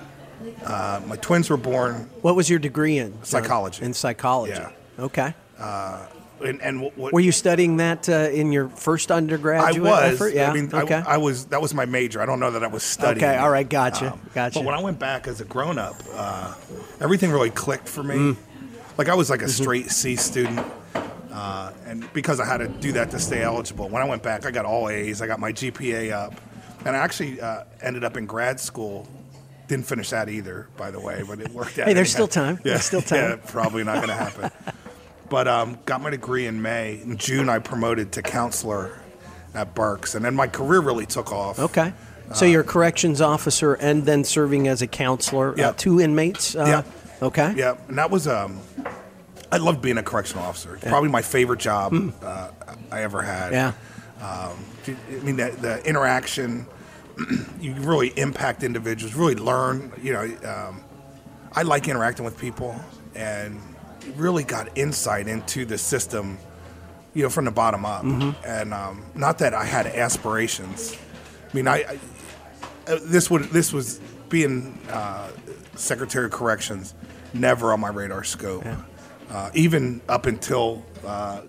Uh, 0.66 1.02
my 1.08 1.16
twins 1.18 1.50
were 1.50 1.58
born, 1.58 2.10
What 2.22 2.36
was 2.36 2.50
your 2.50 2.60
degree 2.60 2.98
in? 2.98 3.22
Psychology. 3.24 3.84
In 3.86 3.94
psychology. 3.94 4.54
Yeah. 4.54 4.72
Okay. 5.00 5.34
and, 5.60 6.62
and 6.62 6.82
what, 6.82 6.98
what 6.98 7.14
Were 7.14 7.20
you 7.20 7.32
studying 7.32 7.78
that 7.78 8.10
uh, 8.10 8.30
in 8.32 8.52
your 8.52 8.70
first 8.70 9.12
I 9.12 9.16
undergraduate 9.18 9.82
was. 9.84 10.14
effort? 10.14 10.34
Yeah. 10.34 10.50
I 10.50 10.54
mean, 10.54 10.70
okay. 10.74 10.96
I, 10.96 11.16
I 11.16 11.18
was. 11.18 11.46
That 11.48 11.62
was 11.62 11.74
my 11.74 11.86
major. 11.86 12.22
I 12.22 12.26
don't 12.26 12.40
know 12.40 12.52
that 12.52 12.64
I 12.64 12.68
was 12.68 12.84
studying. 12.84 13.24
Okay, 13.26 13.38
all 13.38 13.50
right, 13.52 13.68
gotcha, 13.68 14.18
gotcha. 14.34 14.60
But 14.60 14.66
when 14.66 14.76
I 14.76 14.82
went 14.82 14.98
back 15.00 15.28
as 15.28 15.40
a 15.42 15.46
grown 15.46 15.78
up, 15.78 15.96
uh, 16.14 16.56
everything 17.00 17.32
really 17.32 17.52
clicked 17.52 17.88
for 17.88 18.04
me. 18.04 18.16
Mm. 18.16 18.38
Like 18.98 19.08
I 19.10 19.14
was 19.16 19.30
like 19.30 19.42
a 19.42 19.46
Mm-hmm. 19.46 19.64
straight 19.64 19.92
C 19.92 20.16
student, 20.16 20.66
uh, 21.32 21.72
and 21.86 22.12
because 22.14 22.40
I 22.40 22.46
had 22.46 22.58
to 22.58 22.68
do 22.68 22.92
that 22.94 23.12
to 23.12 23.20
stay 23.20 23.42
eligible. 23.44 23.88
When 23.90 24.02
I 24.02 24.06
went 24.06 24.24
back, 24.24 24.46
I 24.46 24.52
got 24.52 24.66
all 24.66 24.90
A's. 24.90 25.22
I 25.22 25.28
got 25.28 25.40
my 25.40 25.52
GPA 25.52 26.12
up, 26.12 26.34
and 26.86 26.96
I 26.96 27.00
actually 27.00 27.40
uh, 27.40 27.64
ended 27.82 28.04
up 28.04 28.18
in 28.18 28.26
grad 28.26 28.60
school. 28.60 29.08
Didn't 29.72 29.86
finish 29.86 30.10
that 30.10 30.28
either, 30.28 30.68
by 30.76 30.92
the 30.92 31.00
way, 31.00 31.24
but 31.26 31.40
it 31.40 31.50
worked 31.52 31.80
out. 31.80 31.88
Hey, 31.88 31.94
there's 31.94 32.14
anyhow. 32.14 32.28
still 32.28 32.28
time. 32.28 32.56
Yeah, 32.58 32.72
There's 32.74 32.84
still 32.84 33.02
time. 33.02 33.40
Yeah, 33.42 33.52
probably 33.52 33.86
not 33.86 33.96
going 33.96 34.10
to 34.10 34.14
happen. 34.14 34.52
But 35.30 35.48
um, 35.48 35.80
got 35.86 36.02
my 36.02 36.10
degree 36.10 36.46
in 36.46 36.62
May. 36.62 37.00
In 37.02 37.16
June, 37.16 37.48
I 37.48 37.60
promoted 37.60 38.12
to 38.12 38.22
counselor 38.22 39.00
at 39.56 39.74
Berks, 39.74 40.14
and 40.14 40.26
then 40.26 40.36
my 40.36 40.48
career 40.48 40.82
really 40.82 41.06
took 41.06 41.32
off. 41.32 41.58
okay. 41.58 41.94
So 42.34 42.44
you're 42.44 42.64
a 42.64 42.66
corrections 42.66 43.22
officer 43.22 43.76
and 43.76 44.06
then 44.06 44.26
serving 44.26 44.68
as 44.68 44.82
a 44.82 44.88
counselor. 44.88 45.58
Yeah. 45.58 45.70
Uh, 45.70 45.74
two 45.78 46.02
inmates. 46.02 46.54
Uh, 46.54 46.66
Yeah. 46.68 47.26
Okay. 47.26 47.54
Yeah, 47.56 47.78
and 47.88 47.98
that 47.98 48.12
was 48.12 48.28
um, 48.28 48.60
I 49.54 49.56
loved 49.56 49.82
being 49.82 49.98
a 50.00 50.04
correctional 50.04 50.44
officer. 50.44 50.76
It's 50.76 50.84
Probably 50.84 51.08
my 51.10 51.22
favorite 51.22 51.62
job 51.62 51.94
uh, 52.22 52.50
I 52.92 53.04
ever 53.04 53.22
had. 53.22 53.54
Yeah. 53.54 53.72
I 54.22 54.54
mean, 55.24 55.38
the, 55.38 55.52
the 55.62 55.88
interaction, 55.88 56.66
you 57.60 57.74
really 57.76 58.10
impact 58.18 58.64
individuals, 58.64 59.16
really 59.16 59.36
learn. 59.36 59.92
You 60.02 60.14
know, 60.14 60.38
um, 60.44 60.84
I 61.54 61.64
like 61.64 61.88
interacting 61.88 62.26
with 62.26 62.38
people 62.38 62.80
and 63.16 63.62
really 64.16 64.44
got 64.44 64.78
insight 64.78 65.28
into 65.28 65.66
the 65.66 65.78
system, 65.78 66.38
you 67.14 67.24
know, 67.24 67.30
from 67.30 67.46
the 67.46 67.52
bottom 67.52 67.86
up. 67.86 68.04
And 68.46 68.74
um, 68.74 69.06
not 69.16 69.40
that 69.40 69.54
I 69.54 69.66
had 69.66 69.88
aspirations. 69.88 70.96
I 71.52 71.56
mean, 71.56 71.68
I, 71.68 71.78
I 71.78 72.00
uh, 72.88 73.00
this 73.04 73.30
would 73.30 73.44
this 73.44 73.72
was 73.72 74.00
being 74.30 74.78
uh, 74.90 75.30
Secretary 75.76 76.26
of 76.26 76.32
Corrections, 76.32 76.94
never 77.34 77.74
on 77.74 77.80
my 77.80 77.90
radar 77.90 78.24
scope. 78.24 78.66
Uh, 79.30 79.50
even 79.54 80.02
up 80.10 80.26
until 80.26 80.84
uh, 81.06 81.42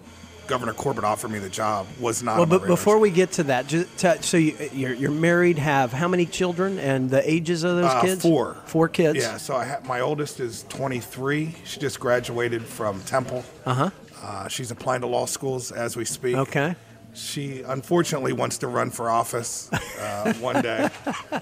Governor 0.53 0.75
Corbett 0.75 1.03
offered 1.03 1.31
me 1.31 1.39
the 1.39 1.49
job, 1.49 1.87
was 1.99 2.23
not. 2.23 2.37
Well, 2.37 2.45
but 2.45 2.67
before 2.67 2.99
we 2.99 3.11
get 3.11 3.33
to 3.33 3.45
that, 3.45 3.69
just 3.69 3.97
to, 4.01 4.23
so 4.23 4.37
you, 4.37 4.55
you're, 4.75 4.93
you're 4.93 5.11
married, 5.11 5.57
have 5.57 5.95
how 5.95 6.09
many 6.09 6.27
children, 6.27 6.79
and 6.79 7.09
the 7.09 7.27
ages 7.29 7.65
of 7.65 7.77
those 7.77 7.87
Uh, 7.87 8.03
kids? 8.03 8.21
four. 8.21 8.59
Four 8.67 8.89
kids. 8.91 9.17
Yeah, 9.19 9.39
so 9.39 9.57
I 9.57 9.65
ha- 9.65 9.81
my 9.87 10.01
oldest 10.01 10.41
is 10.41 10.67
23. 10.69 11.55
She 11.65 11.81
just 11.81 11.99
graduated 11.99 12.63
from 12.67 13.01
Temple. 13.05 13.47
Uh-huh. 13.65 13.89
Uh, 14.23 14.49
she's 14.49 14.71
applying 14.71 15.01
to 15.01 15.07
law 15.07 15.25
schools 15.25 15.73
as 15.73 15.97
we 15.97 16.05
speak. 16.05 16.37
Okay. 16.37 16.77
She 17.15 17.63
unfortunately 17.63 18.35
wants 18.35 18.59
to 18.59 18.67
run 18.67 18.91
for 18.91 19.09
office 19.09 19.73
uh, 19.73 20.35
one 20.41 20.61
day. 20.63 20.91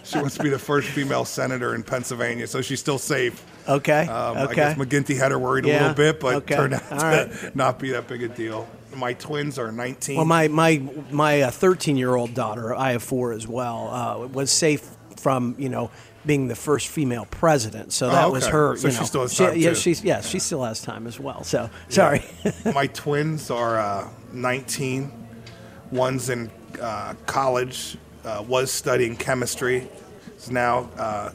she 0.04 0.18
wants 0.18 0.36
to 0.36 0.42
be 0.44 0.50
the 0.50 0.58
first 0.58 0.86
female 0.86 1.24
senator 1.24 1.74
in 1.74 1.82
Pennsylvania, 1.82 2.46
so 2.46 2.60
she's 2.62 2.78
still 2.78 2.98
safe. 2.98 3.44
Okay. 3.68 4.06
Um, 4.06 4.36
okay. 4.36 4.52
I 4.52 4.54
guess 4.54 4.78
McGinty 4.78 5.16
had 5.16 5.32
her 5.32 5.38
worried 5.40 5.64
a 5.64 5.68
little 5.68 5.94
bit, 5.94 6.20
but 6.20 6.34
okay, 6.36 6.54
turned 6.54 6.74
out 6.74 6.92
all 6.92 6.98
to 7.00 7.04
right. 7.04 7.56
not 7.64 7.80
be 7.80 7.90
that 7.90 8.06
big 8.06 8.22
a 8.22 8.28
deal. 8.28 8.68
My 8.96 9.12
twins 9.14 9.58
are 9.58 9.70
19. 9.72 10.16
Well, 10.16 10.24
my 10.24 10.48
my 10.48 10.82
my 11.10 11.50
thirteen 11.50 11.96
year 11.96 12.14
old 12.14 12.34
daughter, 12.34 12.74
I 12.74 12.92
have 12.92 13.02
four 13.02 13.32
as 13.32 13.46
well, 13.46 13.88
uh, 13.88 14.26
was 14.26 14.50
safe 14.50 14.88
from 15.16 15.54
you 15.58 15.68
know 15.68 15.90
being 16.26 16.48
the 16.48 16.54
first 16.56 16.88
female 16.88 17.26
president. 17.30 17.92
So 17.92 18.10
that 18.10 18.30
was 18.30 18.44
Oh, 18.44 18.48
okay. 18.48 18.56
her. 18.56 18.76
So 18.76 18.88
you 18.88 18.92
she 18.92 19.00
know, 19.00 19.06
still 19.06 19.20
has 19.22 19.36
time, 19.36 19.56
yeah, 19.56 19.68
too. 19.70 19.74
she's 19.74 20.04
yeah, 20.04 20.20
she 20.20 20.38
still 20.38 20.64
has 20.64 20.82
time 20.82 21.06
as 21.06 21.18
well. 21.20 21.44
So 21.44 21.70
sorry. 21.88 22.24
my 22.74 22.86
twins 22.88 23.50
are 23.50 23.78
uh, 23.78 24.08
19. 24.32 25.10
One's 25.92 26.28
in 26.30 26.50
uh, 26.80 27.14
college, 27.26 27.96
uh, 28.24 28.44
was 28.46 28.70
studying 28.70 29.16
chemistry, 29.16 29.88
is 30.36 30.50
now, 30.50 30.88
uh, 30.96 31.30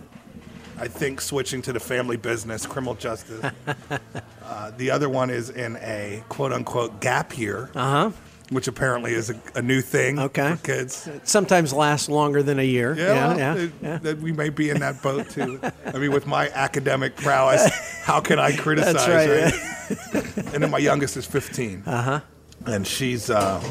I 0.77 0.88
think, 0.88 1.19
switching 1.19 1.62
to 1.63 1.74
the 1.74 1.79
family 1.79 2.15
business, 2.15 2.65
criminal 2.65 2.95
justice. 2.95 3.43
uh, 4.45 4.71
the 4.77 4.91
other 4.91 5.09
one 5.09 5.29
is 5.29 5.49
in 5.49 5.75
a 5.77 6.23
quote 6.29 6.53
unquote 6.53 7.01
gap 7.01 7.37
year, 7.37 7.69
uh 7.75 8.09
huh. 8.09 8.11
which 8.49 8.67
apparently 8.67 9.13
is 9.13 9.29
a, 9.31 9.35
a 9.55 9.61
new 9.61 9.81
thing 9.81 10.19
Okay. 10.19 10.51
for 10.55 10.63
kids. 10.63 11.09
Sometimes 11.23 11.73
lasts 11.73 12.09
longer 12.09 12.43
than 12.43 12.59
a 12.59 12.63
year. 12.63 12.95
Yeah, 12.95 13.13
Yeah, 13.13 13.35
yeah. 13.37 13.55
it- 13.63 13.71
yeah. 13.81 13.97
that 13.99 14.17
we 14.19 14.31
may 14.31 14.49
be 14.49 14.69
in 14.69 14.79
that 14.81 15.01
boat 15.01 15.29
too. 15.29 15.59
I 15.85 15.97
mean, 15.97 16.11
with 16.11 16.27
my 16.27 16.49
academic 16.49 17.15
prowess, 17.15 17.67
how 18.03 18.19
can 18.21 18.37
I 18.39 18.55
criticize? 18.63 18.93
That's 19.05 20.35
right. 20.35 20.53
and 20.53 20.63
then 20.63 20.69
my 20.71 20.77
youngest 20.79 21.17
is 21.17 21.25
15. 21.25 21.83
Uh 21.85 21.89
Uh-huh. 21.91 22.19
And 22.67 22.85
she's 22.87 23.29
uh, 23.29 23.61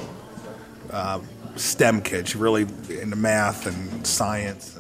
uh, 0.90 1.21
STEM 1.57 2.02
kid. 2.02 2.28
She's 2.28 2.37
really 2.37 2.62
into 2.90 3.16
math 3.16 3.66
and 3.66 4.07
science 4.07 4.74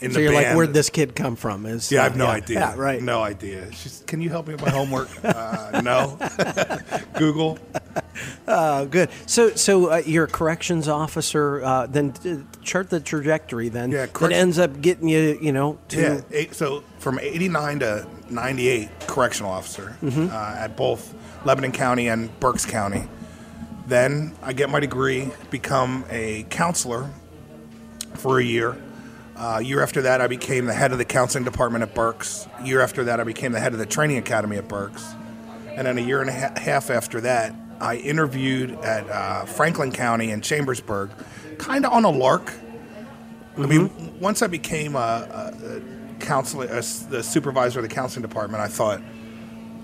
in 0.00 0.10
So 0.12 0.18
the 0.18 0.22
you're 0.24 0.32
like, 0.32 0.54
where'd 0.56 0.72
this 0.72 0.90
kid 0.90 1.14
come 1.16 1.36
from? 1.36 1.66
Is 1.66 1.90
Yeah, 1.90 2.00
I 2.02 2.06
uh, 2.06 2.08
have 2.10 2.16
no 2.16 2.26
idea. 2.26 2.60
Yeah, 2.60 2.74
right. 2.76 3.02
No 3.02 3.22
idea. 3.22 3.72
She's, 3.72 4.02
can 4.06 4.20
you 4.20 4.30
help 4.30 4.46
me 4.46 4.54
with 4.54 4.62
my 4.62 4.70
homework? 4.70 5.08
uh, 5.24 5.80
no. 5.82 6.18
Google. 7.14 7.58
Oh, 8.46 8.86
good. 8.86 9.10
So, 9.26 9.50
so 9.50 9.90
uh, 9.92 10.02
you're 10.04 10.24
a 10.24 10.28
corrections 10.28 10.88
officer. 10.88 11.62
Uh, 11.64 11.86
then 11.86 12.14
uh, 12.24 12.58
chart 12.62 12.90
the 12.90 13.00
trajectory. 13.00 13.68
Then 13.68 13.90
Yeah, 13.90 14.06
that 14.06 14.32
ends 14.32 14.58
up 14.58 14.80
getting 14.80 15.08
you, 15.08 15.38
you 15.40 15.52
know, 15.52 15.78
to 15.88 16.00
Yeah. 16.00 16.20
Eight, 16.30 16.54
so 16.54 16.84
from 16.98 17.18
89 17.18 17.80
to 17.80 18.06
98, 18.30 18.88
correctional 19.06 19.50
officer 19.50 19.96
Mm-hmm. 20.02 20.28
uh, 20.30 20.64
at 20.64 20.76
both 20.76 21.14
Lebanon 21.44 21.72
County 21.72 22.08
and 22.08 22.38
Berks 22.40 22.64
County. 22.66 23.08
Then 23.86 24.34
I 24.42 24.52
get 24.52 24.68
my 24.68 24.80
degree, 24.80 25.30
become 25.50 26.04
a 26.10 26.44
counselor 26.50 27.10
for 28.14 28.38
a 28.38 28.44
year. 28.44 28.76
Uh, 29.38 29.58
year 29.60 29.82
after 29.82 30.02
that, 30.02 30.20
I 30.20 30.26
became 30.26 30.66
the 30.66 30.74
head 30.74 30.90
of 30.90 30.98
the 30.98 31.04
counseling 31.04 31.44
department 31.44 31.82
at 31.82 31.94
Berks. 31.94 32.48
Year 32.64 32.80
after 32.80 33.04
that, 33.04 33.20
I 33.20 33.24
became 33.24 33.52
the 33.52 33.60
head 33.60 33.72
of 33.72 33.78
the 33.78 33.86
training 33.86 34.16
academy 34.18 34.56
at 34.56 34.66
Berks. 34.66 35.06
And 35.76 35.86
then 35.86 35.96
a 35.96 36.00
year 36.00 36.20
and 36.20 36.28
a 36.28 36.32
half 36.32 36.90
after 36.90 37.20
that, 37.20 37.54
I 37.80 37.96
interviewed 37.96 38.72
at 38.80 39.08
uh, 39.08 39.44
Franklin 39.44 39.92
County 39.92 40.32
in 40.32 40.40
Chambersburg, 40.40 41.10
kind 41.58 41.86
of 41.86 41.92
on 41.92 42.04
a 42.04 42.10
lark. 42.10 42.52
I 43.56 43.66
mean, 43.66 44.18
once 44.20 44.42
I 44.42 44.48
became 44.48 44.96
a, 44.96 44.98
a, 44.98 45.76
a 45.76 46.14
counselor, 46.18 46.66
a 46.66 46.82
the 47.10 47.22
supervisor 47.22 47.78
of 47.78 47.88
the 47.88 47.94
counseling 47.94 48.22
department, 48.22 48.60
I 48.60 48.66
thought, 48.66 49.00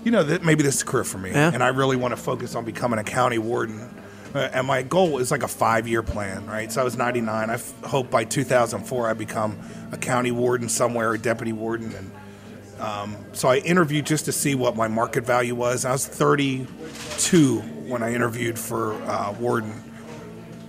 you 0.03 0.11
know, 0.11 0.23
that 0.23 0.43
maybe 0.43 0.63
this 0.63 0.75
is 0.75 0.81
a 0.81 0.85
career 0.85 1.05
for 1.05 1.17
me, 1.17 1.31
Yeah. 1.31 1.51
and 1.53 1.63
I 1.63 1.69
really 1.69 1.95
want 1.95 2.11
to 2.11 2.17
focus 2.21 2.55
on 2.55 2.65
becoming 2.65 2.99
a 2.99 3.03
county 3.05 3.37
warden. 3.37 3.89
Uh, 4.35 4.49
and 4.51 4.67
my 4.67 4.81
goal 4.81 5.17
is 5.19 5.31
like 5.31 5.43
a 5.43 5.47
five-year 5.47 6.03
plan, 6.03 6.45
right? 6.45 6.71
So 6.71 6.81
I 6.81 6.83
was 6.83 6.97
99. 6.97 7.49
I 7.49 7.53
f- 7.53 7.81
hope 7.83 8.11
by 8.11 8.25
2004 8.25 9.09
I 9.09 9.13
become 9.13 9.57
a 9.93 9.97
county 9.97 10.31
warden 10.31 10.67
somewhere, 10.67 11.13
a 11.13 11.17
deputy 11.17 11.53
warden, 11.53 11.93
and 11.93 12.11
um, 12.81 13.15
so 13.31 13.47
I 13.47 13.57
interviewed 13.59 14.05
just 14.05 14.25
to 14.25 14.33
see 14.33 14.53
what 14.53 14.75
my 14.75 14.89
market 14.89 15.25
value 15.25 15.55
was. 15.55 15.85
I 15.85 15.93
was 15.93 16.05
32 16.05 17.59
when 17.87 18.03
I 18.03 18.13
interviewed 18.13 18.59
for 18.59 18.93
uh, 19.03 19.31
warden 19.39 19.71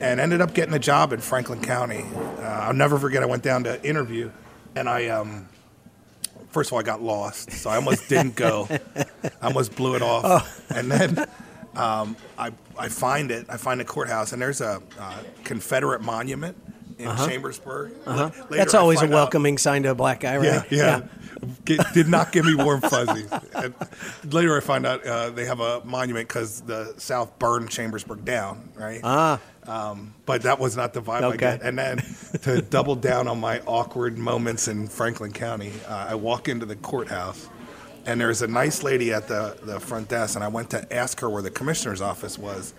and 0.00 0.20
ended 0.20 0.40
up 0.40 0.54
getting 0.54 0.75
a 0.75 0.78
job 0.78 1.12
in 1.12 1.20
Franklin 1.20 1.61
County. 1.61 2.04
Uh, 2.14 2.42
I'll 2.42 2.75
never 2.75 2.99
forget. 2.99 3.23
I 3.23 3.26
went 3.26 3.42
down 3.42 3.64
to 3.64 3.82
interview, 3.85 4.30
and 4.76 4.88
I 4.88 5.08
um, 5.08 5.49
first 6.50 6.68
of 6.68 6.75
all 6.75 6.78
I 6.78 6.82
got 6.82 7.02
lost, 7.02 7.50
so 7.50 7.70
I 7.70 7.76
almost 7.76 8.08
didn't 8.08 8.37
go. 8.37 8.68
I 8.96 9.06
almost 9.42 9.75
blew 9.75 9.96
it 9.96 10.02
off, 10.02 10.70
and 10.70 10.90
then 10.90 11.26
um, 11.76 12.16
I 12.38 12.52
I 12.78 12.88
find 12.88 13.30
it. 13.30 13.47
I 13.49 13.56
find 13.56 13.80
the 13.80 13.85
courthouse, 13.85 14.33
and 14.33 14.40
there's 14.42 14.61
a 14.61 14.83
uh, 14.99 15.23
Confederate 15.45 16.02
monument 16.02 16.56
in 16.99 17.14
Chambersburg. 17.16 17.92
Uh-huh. 18.06 18.25
Uh-huh. 18.25 18.45
That's 18.50 18.75
always 18.75 19.02
a 19.02 19.06
welcoming 19.09 19.59
sign 19.59 19.83
to 19.85 19.90
a 19.90 19.95
black 19.95 20.21
guy, 20.21 20.42
Yeah, 20.42 20.59
right? 20.59 20.73
yeah. 20.73 21.00
Get, 21.66 21.80
did 21.92 22.09
not 22.09 22.33
give 22.33 22.47
me 22.47 22.54
warm 22.64 22.80
fuzzies. 22.80 23.30
And 23.54 23.75
later, 24.33 24.56
I 24.56 24.61
find 24.61 24.87
out 24.87 25.04
uh, 25.06 25.28
they 25.30 25.45
have 25.45 25.61
a 25.61 25.85
monument 25.85 26.26
because 26.28 26.62
the 26.62 26.95
South 26.97 27.38
burned 27.38 27.68
Chambersburg 27.71 28.25
down, 28.25 28.71
right? 28.75 29.00
Ah, 29.04 29.38
Um, 29.66 30.14
but 30.25 30.42
that 30.42 30.59
was 30.59 30.76
not 30.78 30.95
the 30.95 31.02
vibe 31.02 31.21
I 31.21 31.25
Okay. 31.26 31.37
get. 31.37 31.62
And 31.62 31.78
then 31.78 31.99
to 32.42 32.62
double 32.62 32.95
down 32.97 33.28
on 33.28 33.38
my 33.38 33.61
awkward 33.66 34.16
moments 34.16 34.66
in 34.66 34.88
Franklin 34.88 35.33
County, 35.33 35.73
uh, 35.87 36.06
I 36.09 36.14
walk 36.14 36.49
into 36.49 36.64
the 36.64 36.76
courthouse, 36.76 37.50
and 38.07 38.21
there's 38.21 38.43
a 38.43 38.47
nice 38.47 38.83
lady 38.83 39.13
at 39.13 39.29
the, 39.29 39.57
the 39.63 39.81
front 39.81 40.09
desk, 40.09 40.35
and 40.37 40.45
I 40.45 40.49
went 40.49 40.71
to 40.71 40.93
ask 40.93 41.21
her 41.21 41.29
where 41.29 41.43
the 41.43 41.51
commissioner's 41.51 42.01
office 42.01 42.39
was. 42.39 42.73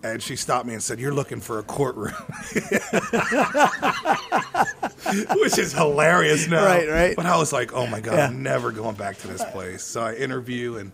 And 0.00 0.22
she 0.22 0.36
stopped 0.36 0.64
me 0.64 0.74
and 0.74 0.82
said, 0.82 1.00
"You're 1.00 1.12
looking 1.12 1.40
for 1.40 1.58
a 1.58 1.62
courtroom," 1.64 2.14
which 5.36 5.58
is 5.58 5.72
hilarious 5.72 6.46
now. 6.48 6.64
Right, 6.64 6.88
right. 6.88 7.16
But 7.16 7.26
I 7.26 7.36
was 7.36 7.52
like, 7.52 7.72
"Oh 7.72 7.86
my 7.88 8.00
god, 8.00 8.14
Yeah. 8.14 8.26
I'm 8.28 8.42
never 8.42 8.70
going 8.70 8.94
back 8.96 9.18
to 9.18 9.26
this 9.28 9.44
place." 9.46 9.82
So 9.82 10.00
I 10.02 10.14
interview 10.14 10.76
and 10.76 10.92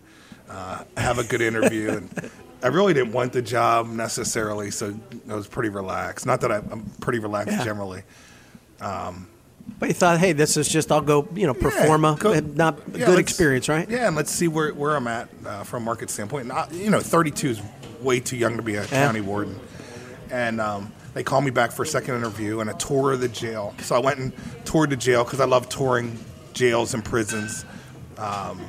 uh, 0.49 0.83
have 0.97 1.19
a 1.19 1.23
good 1.23 1.41
interview, 1.41 1.91
and 1.91 2.31
I 2.63 2.67
really 2.67 2.93
didn't 2.95 3.13
want 3.13 3.33
the 3.33 3.41
job 3.43 3.87
necessarily, 3.87 4.71
so 4.71 4.99
I 5.29 5.35
was 5.35 5.47
pretty 5.47 5.69
relaxed. 5.69 6.25
Not 6.25 6.41
that 6.41 6.51
I, 6.51 6.57
I'm 6.57 6.85
pretty 7.01 7.19
relaxed 7.19 7.51
Yeah. 7.53 7.63
generally, 7.63 8.01
But 9.79 9.89
you 9.89 9.93
thought, 9.93 10.19
hey, 10.19 10.31
this 10.31 10.57
is 10.57 10.69
just 10.69 10.91
I'll 10.91 11.01
go, 11.01 11.27
you 11.33 11.47
know, 11.47 11.53
perform 11.53 12.05
a 12.05 12.15
go- 12.15 12.39
not 12.39 12.79
yeah, 12.87 12.99
good 12.99 13.07
let's- 13.09 13.19
experience, 13.19 13.67
right? 13.67 13.89
Yeah, 13.89 14.07
and 14.07 14.15
let's 14.15 14.31
see 14.31 14.47
where, 14.47 14.73
where 14.73 14.95
I'm 14.95 15.07
at 15.07 15.29
uh, 15.45 15.63
from 15.63 15.83
a 15.83 15.85
market 15.85 16.09
standpoint. 16.09 16.47
Not, 16.47 16.73
you 16.73 16.89
know, 16.89 16.99
32 17.01 17.49
is 17.49 17.61
way 18.01 18.19
too 18.19 18.37
young 18.37 18.55
to 18.57 18.61
be 18.63 18.75
a 18.75 18.85
county 18.85 19.21
warden. 19.21 19.59
And 20.31 20.61
um, 20.61 20.93
they 21.13 21.23
called 21.23 21.43
me 21.43 21.51
back 21.51 21.71
for 21.71 21.83
a 21.83 21.87
second 21.87 22.15
interview 22.15 22.59
and 22.59 22.69
a 22.69 22.73
tour 22.73 23.13
of 23.13 23.19
the 23.21 23.27
jail. 23.27 23.73
So 23.79 23.95
I 23.95 23.99
went 23.99 24.19
and 24.19 24.33
toured 24.65 24.89
the 24.91 24.97
jail 24.97 25.23
because 25.23 25.39
I 25.39 25.45
love 25.45 25.67
touring 25.69 26.17
jails 26.53 26.93
and 26.93 27.03
prisons. 27.03 27.65
Um, 28.17 28.61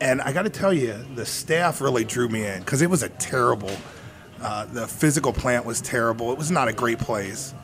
and 0.00 0.20
I 0.20 0.32
got 0.32 0.42
to 0.42 0.50
tell 0.50 0.72
you, 0.72 0.94
the 1.14 1.26
staff 1.26 1.80
really 1.80 2.04
drew 2.04 2.28
me 2.28 2.44
in 2.46 2.60
because 2.60 2.82
it 2.82 2.90
was 2.90 3.02
a 3.02 3.08
terrible. 3.08 3.70
Uh, 4.40 4.66
the 4.66 4.86
physical 4.86 5.32
plant 5.32 5.64
was 5.64 5.80
terrible. 5.80 6.30
It 6.32 6.38
was 6.38 6.50
not 6.50 6.68
a 6.68 6.72
great 6.72 6.98
place, 6.98 7.54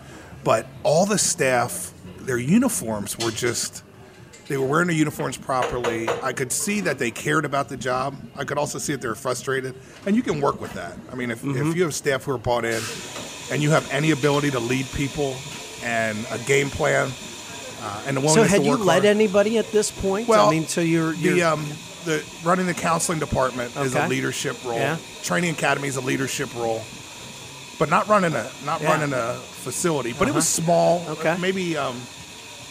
but 0.43 0.67
all 0.83 1.05
the 1.05 1.19
staff, 1.19 1.92
their 2.27 2.39
uniforms 2.39 3.19
were 3.19 3.31
just. 3.31 3.83
They 4.49 4.57
were 4.59 4.67
wearing 4.67 4.89
their 4.89 4.97
uniforms 4.97 5.39
properly. 5.39 6.09
I 6.23 6.33
could 6.33 6.51
see 6.53 6.81
that 6.81 6.99
they 6.99 7.11
cared 7.13 7.45
about 7.45 7.69
the 7.69 7.77
job. 7.77 8.17
I 8.37 8.45
could 8.45 8.59
also 8.59 8.79
see 8.79 8.93
that 8.93 9.01
they 9.01 9.09
were 9.09 9.15
frustrated, 9.15 9.75
and 10.05 10.17
you 10.17 10.23
can 10.23 10.41
work 10.41 10.61
with 10.61 10.73
that. 10.75 10.99
I 11.11 11.15
mean, 11.15 11.31
if, 11.31 11.45
if 11.45 11.77
you 11.77 11.85
have 11.85 11.95
staff 11.95 12.25
who 12.25 12.33
are 12.33 12.39
bought 12.39 12.65
in, 12.65 12.83
and 13.53 13.63
you 13.63 13.71
have 13.71 13.89
any 13.93 14.11
ability 14.11 14.51
to 14.51 14.59
lead 14.59 14.87
people 14.95 15.37
and 15.85 16.19
a 16.33 16.39
game 16.39 16.71
plan, 16.71 17.11
uh, 17.83 18.03
and 18.07 18.17
the 18.17 18.29
So 18.29 18.43
had 18.43 18.61
to 18.61 18.67
you 18.67 18.77
led 18.77 18.93
hard. 18.93 19.05
anybody 19.05 19.59
at 19.59 19.71
this 19.71 19.91
point? 19.91 20.27
Well, 20.29 20.49
I 20.49 20.51
mean, 20.51 20.67
so 20.67 20.81
you're, 20.81 21.15
you're 21.15 21.35
the 21.35 21.43
um 21.45 21.65
the 22.05 22.23
running 22.45 22.67
the 22.67 22.75
counseling 22.75 23.21
department 23.21 23.75
is 23.77 23.95
a 23.95 24.09
leadership 24.09 24.63
role. 24.65 24.75
Yeah. 24.79 24.97
Training 25.23 25.53
academy 25.55 25.87
is 25.89 25.97
a 25.97 26.01
leadership 26.01 26.53
role, 26.57 26.83
but 27.83 27.91
not 27.91 28.07
running 28.07 28.33
a 28.33 28.49
not 28.65 28.81
Yeah. 28.81 28.93
running 28.93 29.13
a 29.13 29.35
facility. 29.35 30.15
But 30.17 30.29
it 30.29 30.35
was 30.35 30.47
small. 30.47 31.05
Okay. 31.09 31.37
Maybe 31.41 31.77
um, 31.77 31.97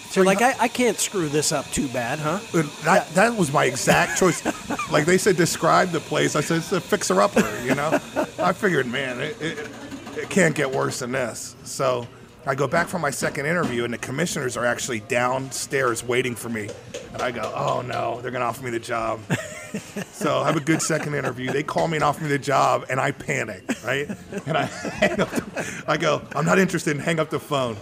so 0.09 0.21
you're 0.21 0.25
like 0.25 0.41
I, 0.41 0.55
I 0.57 0.67
can't 0.69 0.97
screw 0.97 1.27
this 1.27 1.51
up 1.51 1.69
too 1.71 1.89
bad, 1.89 2.17
huh? 2.19 2.39
that 2.85 3.09
that 3.15 3.35
was 3.35 3.51
my 3.51 3.65
exact 3.65 4.17
choice. 4.17 4.41
like 4.89 5.05
they 5.05 5.17
said, 5.17 5.35
describe 5.35 5.89
the 5.89 5.99
place. 5.99 6.37
I 6.37 6.39
said 6.39 6.59
it's 6.59 6.71
a 6.71 6.79
fixer 6.79 7.21
upper. 7.21 7.45
You 7.61 7.75
know, 7.75 7.99
I 8.39 8.53
figured, 8.53 8.87
man, 8.87 9.19
it, 9.19 9.35
it, 9.41 9.69
it 10.15 10.29
can't 10.29 10.55
get 10.55 10.71
worse 10.71 10.99
than 10.99 11.11
this. 11.11 11.57
So. 11.65 12.07
I 12.45 12.55
go 12.55 12.67
back 12.67 12.87
for 12.87 12.97
my 12.97 13.11
second 13.11 13.45
interview, 13.45 13.83
and 13.83 13.93
the 13.93 13.97
commissioners 13.99 14.57
are 14.57 14.65
actually 14.65 15.01
downstairs 15.01 16.03
waiting 16.03 16.33
for 16.35 16.49
me. 16.49 16.69
And 17.13 17.21
I 17.21 17.31
go, 17.31 17.51
"Oh 17.55 17.81
no, 17.81 18.19
they're 18.21 18.31
going 18.31 18.41
to 18.41 18.47
offer 18.47 18.63
me 18.63 18.71
the 18.71 18.79
job." 18.79 19.19
So 20.11 20.39
I 20.39 20.47
have 20.47 20.57
a 20.57 20.59
good 20.59 20.81
second 20.81 21.15
interview. 21.15 21.49
They 21.49 21.63
call 21.63 21.87
me 21.87 21.95
and 21.95 22.03
offer 22.03 22.21
me 22.23 22.27
the 22.29 22.37
job, 22.37 22.87
and 22.89 22.99
I 22.99 23.11
panic, 23.11 23.63
right? 23.85 24.09
And 24.45 24.57
I 24.57 24.63
hang 24.65 25.21
up. 25.21 25.29
The, 25.29 25.83
I 25.87 25.95
go, 25.95 26.21
I'm 26.35 26.43
not 26.43 26.59
interested, 26.59 26.91
and 26.91 27.01
hang 27.01 27.21
up 27.21 27.29
the 27.29 27.39
phone. 27.39 27.77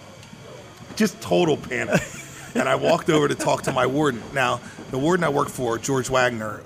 Just 0.96 1.20
total 1.20 1.58
panic. 1.58 2.00
And 2.54 2.70
I 2.70 2.76
walked 2.76 3.10
over 3.10 3.28
to 3.28 3.34
talk 3.34 3.64
to 3.64 3.72
my 3.72 3.88
warden. 3.88 4.22
Now, 4.34 4.62
the 4.92 5.00
warden 5.00 5.24
I 5.24 5.30
worked 5.30 5.50
for, 5.50 5.80
George 5.80 6.10
Wagner, 6.10 6.62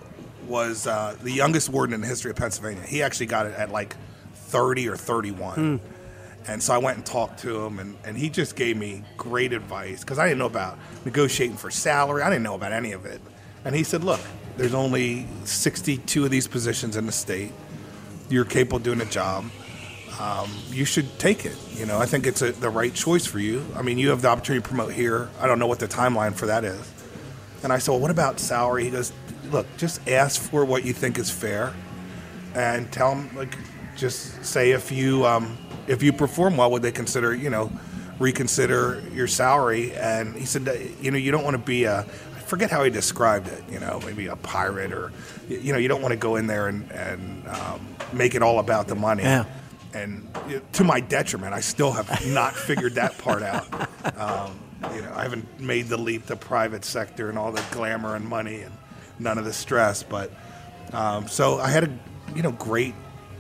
was 0.46 0.88
uh, 0.88 1.16
the 1.24 1.32
youngest 1.32 1.70
warden 1.70 1.94
in 1.94 2.02
the 2.02 2.08
history 2.08 2.32
of 2.32 2.36
Pennsylvania. 2.36 2.84
He 2.84 3.02
actually 3.02 3.28
got 3.28 3.46
it 3.46 3.54
at 3.54 3.72
like 3.72 3.96
30 4.34 4.90
or 4.90 4.98
31. 4.98 5.80
And 6.48 6.62
so 6.62 6.74
I 6.74 6.78
went 6.78 6.98
and 6.98 7.06
talked 7.06 7.40
to 7.40 7.66
him, 7.66 7.80
and, 7.80 7.98
and 8.04 8.18
he 8.18 8.30
just 8.30 8.56
gave 8.56 8.76
me 8.76 9.04
great 9.18 9.54
advice 9.54 10.02
because 10.02 10.20
I 10.20 10.26
didn't 10.26 10.40
know 10.40 10.46
about 10.46 10.78
negotiating 11.06 11.56
for 11.58 11.72
salary. 11.72 12.22
I 12.22 12.30
didn't 12.30 12.44
know 12.44 12.56
about 12.56 12.74
any 12.74 12.92
of 12.92 13.06
it. 13.06 13.22
And 13.64 13.74
he 13.76 13.84
said, 13.84 14.04
Look, 14.04 14.20
there's 14.58 14.74
only 14.74 15.26
62 15.46 16.26
of 16.26 16.32
these 16.32 16.48
positions 16.48 16.98
in 16.98 17.06
the 17.06 17.12
state. 17.12 17.54
You're 18.30 18.46
capable 18.46 18.78
of 18.78 18.84
doing 18.84 19.02
a 19.02 19.06
job. 19.06 19.46
Um, 20.20 20.52
you 20.70 20.86
should 20.86 21.18
take 21.18 21.46
it. 21.46 21.58
You 21.72 21.86
know, 21.86 21.98
I 21.98 22.06
think 22.06 22.28
it's 22.28 22.42
a, 22.42 22.52
the 22.52 22.70
right 22.70 22.94
choice 22.94 23.26
for 23.26 23.40
you. 23.40 23.66
I 23.76 23.82
mean, 23.82 23.98
you 23.98 24.10
have 24.10 24.22
the 24.22 24.28
opportunity 24.28 24.62
to 24.62 24.68
promote 24.68 24.92
here. 24.92 25.30
I 25.40 25.48
don't 25.48 25.60
know 25.60 25.68
what 25.68 25.80
the 25.80 25.88
timeline 25.88 26.34
for 26.34 26.46
that 26.48 26.64
is. 26.64 26.92
And 27.64 27.72
I 27.72 27.78
said, 27.78 27.92
Well, 27.92 28.02
what 28.02 28.12
about 28.12 28.40
salary? 28.40 28.84
He 28.84 28.92
goes, 28.92 29.14
Look, 29.50 29.66
just 29.78 30.08
ask 30.10 30.42
for 30.42 30.66
what 30.66 30.86
you 30.86 30.94
think 30.94 31.18
is 31.18 31.32
fair 31.32 31.74
and 32.56 32.92
tell 32.92 33.16
him, 33.16 33.36
like 33.36 33.58
just 33.96 34.44
say 34.44 34.72
if 34.72 34.92
you 34.92 35.26
um, 35.26 35.58
if 35.88 36.02
you 36.04 36.14
perform 36.14 36.58
well 36.58 36.72
would 36.72 36.82
they 36.82 36.92
consider 36.92 37.34
you 37.34 37.50
know 37.50 37.72
reconsider 38.20 39.02
your 39.14 39.28
salary 39.28 39.92
and 39.94 40.36
he 40.36 40.46
said 40.46 40.68
you 41.02 41.12
know 41.12 41.18
you 41.18 41.32
don't 41.32 41.44
want 41.44 41.56
to 41.56 41.62
be 41.62 41.84
a 41.86 42.00
I 42.02 42.40
forget 42.46 42.70
how 42.70 42.84
he 42.84 42.90
described 42.90 43.48
it 43.48 43.64
you 43.72 43.80
know 43.80 44.00
maybe 44.06 44.28
a 44.28 44.36
pirate 44.36 44.92
or 44.94 45.12
you 45.50 45.74
know 45.74 45.80
you 45.80 45.88
don't 45.88 46.02
want 46.02 46.12
to 46.14 46.18
go 46.18 46.36
in 46.36 46.48
there 46.48 46.68
and, 46.68 46.90
and 46.92 47.48
um, 47.48 47.88
make 48.14 48.36
it 48.36 48.42
all 48.44 48.60
about 48.60 48.88
the 48.88 48.96
money 48.96 49.24
Yeah. 49.24 49.46
and 49.94 50.28
to 50.74 50.84
my 50.84 51.00
detriment 51.00 51.54
I 51.54 51.62
still 51.62 51.92
have 51.92 52.26
not 52.28 52.54
figured 52.56 52.94
that 52.96 53.18
part 53.18 53.42
out 53.44 53.68
um, 54.20 54.60
you 54.96 55.02
know 55.02 55.12
I 55.16 55.24
haven't 55.24 55.60
made 55.60 55.88
the 55.88 55.98
leap 55.98 56.28
to 56.28 56.36
private 56.36 56.86
sector 56.86 57.30
and 57.30 57.38
all 57.38 57.52
the 57.52 57.64
glamour 57.72 58.16
and 58.16 58.26
money 58.26 58.62
and 58.62 58.74
none 59.20 59.38
of 59.40 59.46
the 59.46 59.54
stress 59.54 60.04
but 60.04 60.32
um, 60.94 61.28
so 61.28 61.58
I 61.60 61.70
had 61.70 61.86
a 61.86 62.00
you 62.36 62.44
know 62.44 62.52
great 62.52 62.94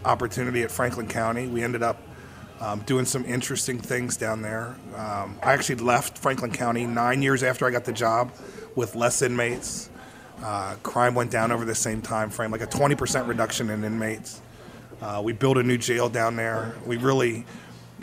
opportunity 0.05 0.63
at 0.63 0.71
Franklin 0.71 1.07
County. 1.07 1.47
We 1.47 1.63
ended 1.63 1.81
up 1.83 1.97
um, 2.63 2.79
doing 2.81 3.03
some 3.03 3.25
interesting 3.25 3.77
things 3.77 4.15
down 4.15 4.41
there. 4.41 4.75
Um, 4.95 5.37
I 5.43 5.51
actually 5.51 5.83
left 5.83 6.17
Franklin 6.17 6.51
County 6.51 6.85
nine 6.85 7.21
years 7.21 7.43
after 7.43 7.67
I 7.67 7.71
got 7.71 7.83
the 7.83 7.91
job 7.91 8.31
with 8.73 8.95
less 8.95 9.21
inmates. 9.21 9.89
Uh, 10.41 10.75
crime 10.81 11.13
went 11.13 11.29
down 11.29 11.51
over 11.51 11.65
the 11.65 11.75
same 11.75 12.01
time 12.01 12.29
frame, 12.29 12.51
like 12.51 12.61
a 12.61 12.67
20% 12.67 13.27
reduction 13.27 13.69
in 13.69 13.83
inmates. 13.83 14.41
Uh, 15.01 15.21
we 15.23 15.33
built 15.33 15.57
a 15.57 15.63
new 15.63 15.77
jail 15.77 16.07
down 16.07 16.37
there. 16.37 16.73
We 16.85 16.95
really 16.95 17.45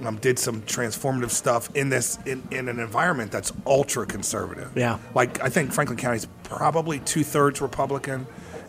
um, 0.04 0.16
did 0.16 0.38
some 0.38 0.60
transformative 0.62 1.30
stuff 1.30 1.74
in 1.74 1.88
this 1.88 2.18
in, 2.26 2.46
in 2.50 2.68
an 2.68 2.80
environment 2.80 3.32
that's 3.32 3.52
ultra 3.66 4.04
conservative. 4.04 4.72
Yeah. 4.76 4.98
Like 5.14 5.42
I 5.42 5.48
think 5.48 5.72
Franklin 5.72 5.98
County 5.98 6.18
is 6.18 6.28
probably 6.44 7.00
two 7.00 7.24
thirds 7.24 7.62
Republican, 7.62 8.26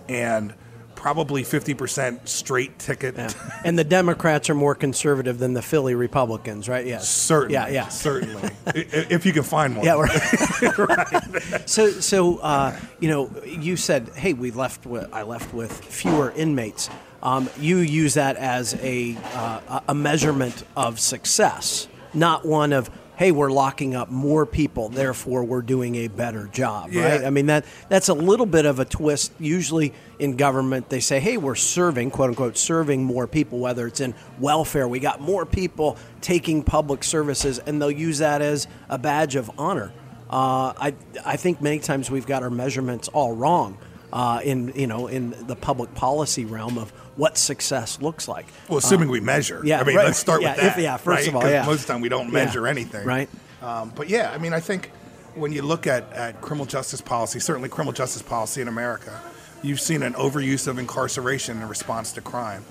and 0.07 0.53
probably 1.01 1.43
50% 1.43 2.27
straight 2.27 2.77
ticket. 2.77 3.15
Yeah. 3.17 3.31
And 3.63 3.77
the 3.77 3.83
Democrats 3.83 4.49
are 4.49 4.55
more 4.55 4.73
conservative 4.75 5.37
than 5.37 5.53
the 5.53 5.61
Philly 5.61 5.93
Republicans, 5.93 6.67
right? 6.67 6.85
Yes. 6.85 7.07
Certainly. 7.07 7.53
Yeah, 7.53 7.67
yeah. 7.69 7.87
Certainly. 7.89 8.49
If 8.75 9.25
you 9.25 9.33
can 9.33 9.43
find 9.43 9.77
one. 9.77 9.85
Yeah, 9.85 9.93
right. 10.77 11.69
So, 11.69 11.91
so 11.91 12.37
uh, 12.37 12.75
you 12.99 13.09
know, 13.09 13.31
you 13.45 13.77
said, 13.77 14.09
"Hey, 14.09 14.33
we 14.33 14.51
left. 14.51 14.85
With, 14.85 15.13
I 15.13 15.23
left 15.23 15.53
with 15.53 15.71
fewer 15.85 16.31
inmates." 16.35 16.89
Um, 17.21 17.49
you 17.59 17.77
use 17.77 18.15
that 18.15 18.35
as 18.37 18.73
a 18.75 19.15
uh, 19.35 19.81
a 19.87 19.93
measurement 19.93 20.63
of 20.75 20.99
success, 20.99 21.87
not 22.13 22.45
one 22.45 22.73
of, 22.73 22.89
"Hey, 23.21 23.31
we're 23.31 23.51
locking 23.51 23.93
up 23.93 24.09
more 24.09 24.47
people, 24.47 24.89
therefore 24.89 25.43
we're 25.43 25.61
doing 25.61 25.95
a 25.95 26.07
better 26.07 26.47
job." 26.47 26.89
Right? 26.91 27.23
I 27.23 27.29
mean 27.29 27.45
that 27.45 27.65
that's 27.87 28.09
a 28.09 28.15
little 28.15 28.47
bit 28.47 28.65
of 28.65 28.79
a 28.79 28.85
twist. 28.85 29.31
Usually 29.39 29.93
in 30.17 30.37
government, 30.37 30.89
they 30.89 30.99
say, 30.99 31.19
"Hey, 31.19 31.37
we're 31.37 31.53
serving, 31.53 32.09
quote 32.09 32.29
unquote, 32.29 32.57
serving 32.57 33.03
more 33.03 33.27
people, 33.27 33.59
whether 33.59 33.85
it's 33.85 33.99
in 33.99 34.15
welfare. 34.39 34.87
We 34.87 34.99
got 34.99 35.21
more 35.21 35.45
people 35.45 35.97
taking 36.21 36.63
public 36.63 37.03
services, 37.03 37.59
and 37.59 37.79
they'll 37.79 37.91
use 37.91 38.17
that 38.17 38.41
as 38.41 38.67
a 38.89 38.97
badge 38.97 39.35
of 39.35 39.51
honor." 39.55 39.93
Uh, 40.27 40.73
I 40.79 40.95
I 41.23 41.35
think 41.35 41.61
many 41.61 41.77
times 41.77 42.09
we've 42.09 42.25
got 42.25 42.41
our 42.41 42.49
measurements 42.49 43.07
all 43.09 43.35
wrong 43.35 43.77
uh, 44.13 44.39
in 44.43 44.71
you 44.75 44.87
know 44.87 45.07
in 45.07 45.35
the 45.47 45.55
public 45.55 45.93
policy 45.93 46.45
realm 46.45 46.77
of 46.77 46.91
what 47.15 47.37
success 47.37 48.01
looks 48.01 48.27
like. 48.27 48.45
Well, 48.69 48.77
assuming 48.79 49.09
we 49.09 49.19
measure. 49.19 49.61
Yeah, 49.63 49.79
I 49.81 49.83
mean, 49.83 49.95
right. 49.97 50.05
let's 50.05 50.17
start 50.19 50.41
Yeah, 50.41 50.51
with 50.53 50.61
that. 50.61 50.77
if- 50.77 50.83
yeah, 50.83 50.97
first 50.97 51.19
right? 51.19 51.27
of 51.27 51.35
all, 51.35 51.49
yeah. 51.49 51.65
Most 51.65 51.81
of 51.81 51.87
the 51.87 51.93
time 51.93 52.01
we 52.01 52.09
don't 52.09 52.27
Yeah. 52.27 52.45
measure 52.45 52.67
anything. 52.67 53.05
Right. 53.05 53.29
Um, 53.61 53.91
but 53.95 54.09
yeah, 54.09 54.31
I 54.33 54.37
mean, 54.37 54.53
I 54.53 54.59
think 54.59 54.91
when 55.35 55.51
you 55.51 55.61
look 55.61 55.87
at, 55.87 56.11
at 56.13 56.41
criminal 56.41 56.65
justice 56.65 57.01
policy, 57.01 57.39
certainly 57.39 57.69
criminal 57.69 57.93
justice 57.93 58.21
policy 58.21 58.61
in 58.61 58.67
America, 58.67 59.19
you've 59.61 59.81
seen 59.81 60.03
an 60.03 60.13
overuse 60.13 60.67
of 60.67 60.79
incarceration 60.79 61.61
in 61.61 61.67
response 61.67 62.11
to 62.13 62.21
crime. 62.21 62.65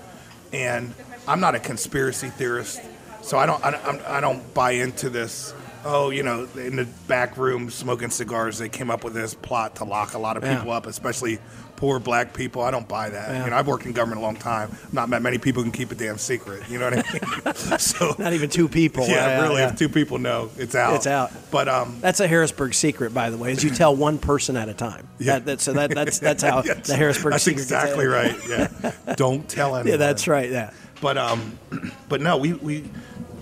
And 0.51 0.93
I'm 1.27 1.39
not 1.39 1.55
a 1.55 1.59
conspiracy 1.59 2.29
theorist, 2.29 2.81
so 3.21 3.37
I 3.37 3.45
don't 3.45 3.63
I, 3.63 3.71
don't- 3.71 4.01
I 4.05 4.19
don't 4.19 4.53
buy 4.53 4.71
into 4.71 5.09
this. 5.09 5.53
Oh, 5.83 6.09
you 6.11 6.21
know, 6.23 6.47
in 6.55 6.75
the 6.75 6.85
back 7.07 7.37
room 7.37 7.69
smoking 7.71 8.09
cigars, 8.11 8.57
they 8.59 8.69
came 8.69 8.91
up 8.91 9.03
with 9.03 9.13
this 9.13 9.33
plot 9.33 9.75
to 9.77 9.83
lock 9.83 10.13
a 10.13 10.19
lot 10.19 10.37
of 10.37 10.43
Yeah. 10.43 10.57
people 10.57 10.71
up, 10.73 10.85
especially 10.85 11.39
poor 11.81 11.99
black 11.99 12.31
people. 12.35 12.61
I 12.61 12.69
don't 12.69 12.87
buy 12.87 13.09
that. 13.09 13.31
Yeah. 13.31 13.43
You 13.43 13.49
know, 13.49 13.55
I've 13.55 13.65
worked 13.65 13.87
in 13.87 13.91
government 13.91 14.21
a 14.21 14.23
long 14.23 14.35
time. 14.35 14.69
Not 14.91 15.09
met 15.09 15.23
many 15.23 15.39
people 15.39 15.63
can 15.63 15.71
keep 15.71 15.91
a 15.91 15.95
damn 15.95 16.19
secret. 16.19 16.61
You 16.69 16.77
know 16.77 16.91
what 16.91 17.03
I 17.07 17.71
mean? 17.73 17.79
so 17.79 18.13
Not 18.19 18.33
even 18.33 18.51
two 18.51 18.69
people. 18.69 19.07
yeah, 19.07 19.41
really. 19.41 19.61
yeah. 19.61 19.69
If 19.69 19.79
two 19.79 19.89
people 19.89 20.19
know, 20.19 20.51
it's 20.57 20.75
out. 20.75 20.93
It's 20.93 21.07
out. 21.07 21.31
But 21.49 21.67
um, 21.67 21.97
That's 21.99 22.19
a 22.19 22.27
Harrisburg 22.27 22.75
secret, 22.75 23.15
by 23.15 23.31
the 23.31 23.37
way, 23.37 23.53
is 23.53 23.63
you 23.63 23.71
tell 23.71 23.95
one 23.95 24.19
person 24.19 24.57
at 24.57 24.69
a 24.69 24.75
time. 24.75 25.07
Yeah. 25.17 25.39
That, 25.39 25.45
that, 25.45 25.61
so 25.61 25.73
that, 25.73 25.89
that's 25.89 26.19
that's 26.27 26.43
how 26.43 26.61
yes, 26.63 26.85
the 26.85 26.95
Harrisburg 26.95 27.31
That's 27.31 27.45
secret 27.45 27.63
exactly 27.63 28.05
right. 28.05 28.35
Yeah. 28.47 28.91
don't 29.15 29.49
tell 29.49 29.75
anyone. 29.75 29.87
Yeah, 29.87 29.97
that's 29.97 30.27
right. 30.27 30.51
Yeah. 30.51 30.69
But 31.01 31.17
um, 31.17 31.57
but 32.09 32.21
no, 32.21 32.37
we 32.37 32.53
we 32.53 32.83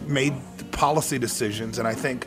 made 0.07 0.33
policy 0.71 1.19
decisions, 1.19 1.77
and 1.77 1.85
I 1.85 1.93
think 1.93 2.25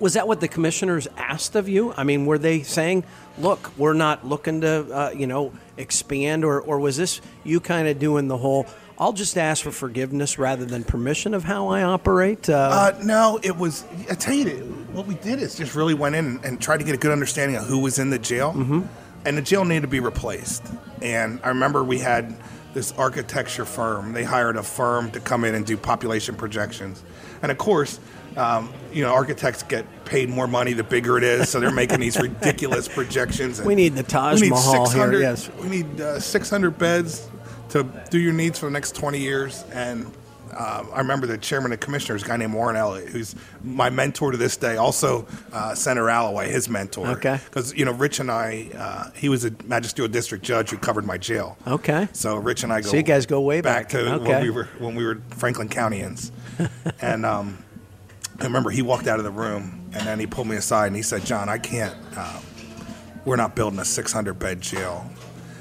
Was 0.00 0.12
that 0.12 0.28
what 0.28 0.40
the 0.40 0.48
commissioners 0.48 1.08
asked 1.16 1.56
of 1.56 1.66
you? 1.66 1.94
I 1.96 2.04
mean, 2.04 2.26
were 2.26 2.36
they 2.36 2.62
saying, 2.62 3.04
"Look, 3.38 3.72
we're 3.76 3.92
not 3.94 4.26
looking 4.26 4.60
to, 4.62 4.86
uh, 4.92 5.10
you 5.10 5.26
know, 5.26 5.52
expand," 5.76 6.44
or 6.44 6.60
or 6.60 6.78
was 6.78 6.96
this 6.96 7.20
you 7.44 7.60
kind 7.60 7.88
of 7.88 7.98
doing 7.98 8.28
the 8.28 8.36
whole, 8.38 8.66
I'll 8.98 9.12
just 9.12 9.36
ask 9.36 9.62
for 9.62 9.70
forgiveness 9.70 10.38
rather 10.38 10.64
than 10.64 10.82
permission 10.84 11.34
of 11.34 11.44
how 11.44 11.68
I 11.68 11.82
operate. 11.82 12.48
Uh, 12.48 12.54
Uh, 12.96 13.02
no, 13.04 13.38
it 13.42 13.56
was. 13.56 13.84
I 14.10 14.14
tell 14.14 14.34
you, 14.34 14.86
what 14.92 15.06
we 15.06 15.14
did 15.16 15.40
is 15.40 15.54
just 15.56 15.74
really 15.74 15.94
went 15.94 16.14
in 16.14 16.40
and 16.44 16.60
tried 16.60 16.78
to 16.78 16.84
get 16.84 16.94
a 16.94 16.98
good 16.98 17.12
understanding 17.12 17.56
of 17.56 17.66
who 17.66 17.78
was 17.80 17.98
in 17.98 18.10
the 18.10 18.18
jail, 18.18 18.52
mm-hmm. 18.52 18.82
And 19.26 19.36
the 19.36 19.42
jail 19.42 19.64
needed 19.64 19.82
to 19.82 19.88
be 19.88 20.00
replaced. 20.00 20.64
And 21.02 21.40
I 21.42 21.48
remember 21.48 21.84
we 21.84 21.98
had 21.98 22.34
this 22.72 22.92
architecture 22.92 23.64
firm. 23.64 24.12
They 24.12 24.24
hired 24.24 24.56
a 24.56 24.62
firm 24.62 25.10
to 25.10 25.20
come 25.20 25.44
in 25.44 25.54
and 25.54 25.66
do 25.66 25.76
population 25.76 26.34
projections, 26.36 27.02
and 27.42 27.52
of 27.52 27.58
course. 27.58 28.00
Um, 28.36 28.70
you 28.92 29.02
know, 29.02 29.14
architects 29.14 29.62
get 29.62 29.86
paid 30.04 30.28
more 30.28 30.46
money 30.46 30.74
the 30.74 30.84
bigger 30.84 31.16
it 31.16 31.24
is, 31.24 31.48
so 31.48 31.58
they're 31.58 31.70
making 31.70 32.00
these 32.00 32.20
ridiculous 32.20 32.86
projections. 32.86 33.62
we 33.62 33.74
need 33.74 33.94
the 33.94 34.02
Taj 34.02 34.42
we 34.42 34.48
need 34.48 34.50
Mahal 34.50 34.90
here. 34.90 35.18
Yes. 35.18 35.50
we 35.62 35.70
need 35.70 35.98
uh, 35.98 36.20
600 36.20 36.76
beds 36.76 37.30
to 37.70 37.84
do 38.10 38.18
your 38.18 38.34
needs 38.34 38.58
for 38.58 38.66
the 38.66 38.72
next 38.72 38.94
20 38.94 39.18
years. 39.18 39.64
And 39.72 40.12
uh, 40.52 40.84
I 40.92 40.98
remember 40.98 41.26
the 41.26 41.38
chairman 41.38 41.72
of 41.72 41.80
commissioners, 41.80 42.22
a 42.22 42.26
guy 42.26 42.36
named 42.36 42.54
Warren 42.54 42.76
Elliott, 42.76 43.08
who's 43.08 43.34
my 43.62 43.90
mentor 43.90 44.30
to 44.32 44.36
this 44.36 44.56
day. 44.56 44.76
Also, 44.76 45.26
uh, 45.52 45.74
Senator 45.74 46.08
Alloway, 46.08 46.48
his 46.50 46.68
mentor. 46.68 47.06
Okay. 47.08 47.40
Because 47.44 47.74
you 47.74 47.84
know, 47.84 47.92
Rich 47.92 48.20
and 48.20 48.30
I, 48.30 48.68
uh, 48.76 49.10
he 49.14 49.28
was 49.28 49.44
a 49.44 49.52
magisterial 49.64 50.10
district 50.12 50.44
judge 50.44 50.70
who 50.70 50.76
covered 50.78 51.04
my 51.06 51.18
jail. 51.18 51.56
Okay. 51.66 52.08
So 52.12 52.36
Rich 52.36 52.62
and 52.64 52.72
I 52.72 52.80
go. 52.80 52.88
So 52.90 52.96
you 52.96 53.02
guys 53.02 53.26
go 53.26 53.40
way 53.40 53.60
back. 53.60 53.88
to 53.90 54.14
Okay. 54.14 54.24
when 54.28 54.42
we 54.42 54.50
were 54.50 54.64
when 54.78 54.94
we 54.94 55.04
were 55.04 55.20
Franklin 55.30 55.68
Countyans, 55.68 56.30
and 57.00 57.26
um, 57.26 57.62
I 58.40 58.44
remember 58.44 58.70
he 58.70 58.82
walked 58.82 59.06
out 59.06 59.18
of 59.18 59.24
the 59.24 59.30
room 59.30 59.90
and 59.94 60.06
then 60.06 60.18
he 60.20 60.26
pulled 60.26 60.46
me 60.46 60.56
aside 60.56 60.88
and 60.88 60.96
he 60.96 61.02
said, 61.02 61.24
"John, 61.24 61.48
I 61.48 61.58
can't. 61.58 61.94
Um, 62.16 62.42
we're 63.24 63.36
not 63.36 63.56
building 63.56 63.78
a 63.80 63.84
600 63.84 64.34
bed 64.34 64.60
jail." 64.60 65.10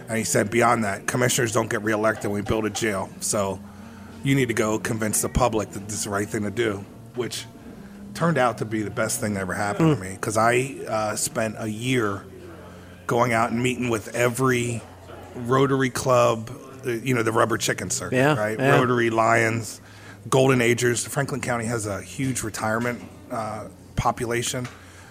And 0.07 0.17
he 0.17 0.23
said, 0.23 0.51
"Beyond 0.51 0.83
that, 0.83 1.07
commissioners 1.07 1.51
don't 1.51 1.69
get 1.69 1.81
reelected 1.81 2.29
when 2.29 2.41
we 2.41 2.47
build 2.47 2.65
a 2.65 2.69
jail. 2.69 3.09
So 3.21 3.59
you 4.25 4.35
need 4.35 4.49
to 4.49 4.53
go 4.53 4.77
convince 4.79 5.21
the 5.21 5.29
public 5.29 5.69
that 5.71 5.85
this 5.87 5.99
is 5.99 6.03
the 6.03 6.09
right 6.09 6.27
thing 6.27 6.43
to 6.43 6.51
do." 6.51 6.83
Which 7.15 7.45
turned 8.13 8.37
out 8.37 8.57
to 8.57 8.65
be 8.65 8.81
the 8.81 8.89
best 8.91 9.19
thing 9.21 9.33
that 9.35 9.41
ever 9.41 9.53
happened 9.53 9.95
Hmm. 9.95 10.01
to 10.03 10.09
me 10.09 10.15
because 10.15 10.35
I 10.37 10.75
uh, 10.87 11.15
spent 11.15 11.55
a 11.59 11.67
year 11.67 12.23
going 13.07 13.31
out 13.33 13.51
and 13.51 13.61
meeting 13.63 13.89
with 13.89 14.13
every 14.15 14.81
Rotary 15.35 15.89
Club, 15.89 16.49
uh, 16.85 16.89
you 16.91 17.13
know, 17.13 17.23
the 17.23 17.31
rubber 17.31 17.57
chicken 17.57 17.89
circuit, 17.89 18.15
Yeah, 18.17 18.35
right? 18.35 18.57
yeah. 18.59 18.71
Rotary 18.79 19.09
Lions, 19.09 19.81
Golden 20.29 20.61
Agers. 20.61 21.05
Franklin 21.05 21.41
County 21.41 21.65
has 21.65 21.85
a 21.87 22.01
huge 22.01 22.41
retirement 22.41 23.01
uh, 23.31 23.67
population 23.95 24.67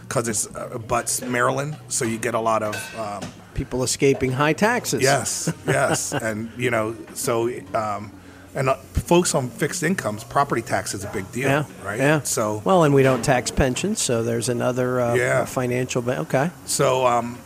because 0.09 0.29
it's 0.29 0.46
uh, 0.55 0.79
butts 0.79 1.20
Maryland, 1.22 1.77
so 1.88 2.05
you 2.05 2.18
get 2.18 2.35
a 2.35 2.40
lot 2.40 2.62
of 2.62 2.74
um, 2.98 3.22
People 3.55 3.83
escaping 3.85 4.33
high 4.33 4.53
taxes. 4.55 5.03
yes, 5.03 5.53
yes, 5.66 6.12
and 6.27 6.50
you 6.57 6.70
know, 6.70 6.96
so 7.14 7.48
um, 7.74 8.11
and 8.54 8.68
uh, 8.68 8.74
folks 8.74 9.34
on 9.34 9.48
fixed 9.48 9.82
incomes, 9.82 10.24
property 10.24 10.62
tax 10.62 10.94
is 10.94 11.04
a 11.04 11.08
big 11.10 11.30
deal, 11.32 11.48
Yeah. 11.48 11.64
right? 11.84 11.98
Yeah. 11.98 12.22
So 12.22 12.62
well, 12.64 12.84
and 12.84 12.94
we 12.94 13.02
don't 13.02 13.22
tax 13.24 13.50
pensions, 13.50 14.00
so 14.00 14.22
there's 14.22 14.48
another 14.48 15.00
uh, 15.00 15.14
Yeah. 15.14 15.44
financial. 15.44 16.02
Ba- 16.02 16.18
okay. 16.20 16.50
So, 16.66 17.06
um, 17.06 17.38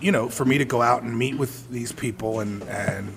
you 0.00 0.12
know, 0.12 0.28
for 0.28 0.44
me 0.44 0.58
to 0.58 0.64
go 0.64 0.80
out 0.82 1.02
and 1.02 1.16
meet 1.18 1.36
with 1.36 1.68
these 1.70 1.92
people 1.92 2.40
and, 2.40 2.62
and 2.64 3.12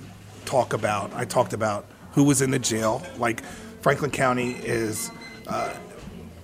talk 0.46 0.74
about, 0.74 1.14
I 1.14 1.26
talked 1.26 1.54
about 1.54 1.86
who 2.12 2.24
was 2.24 2.42
in 2.42 2.52
the 2.52 2.60
jail. 2.60 3.02
Like, 3.18 3.44
Franklin 3.82 4.12
County 4.12 4.52
is 4.54 5.10
uh, 5.48 5.74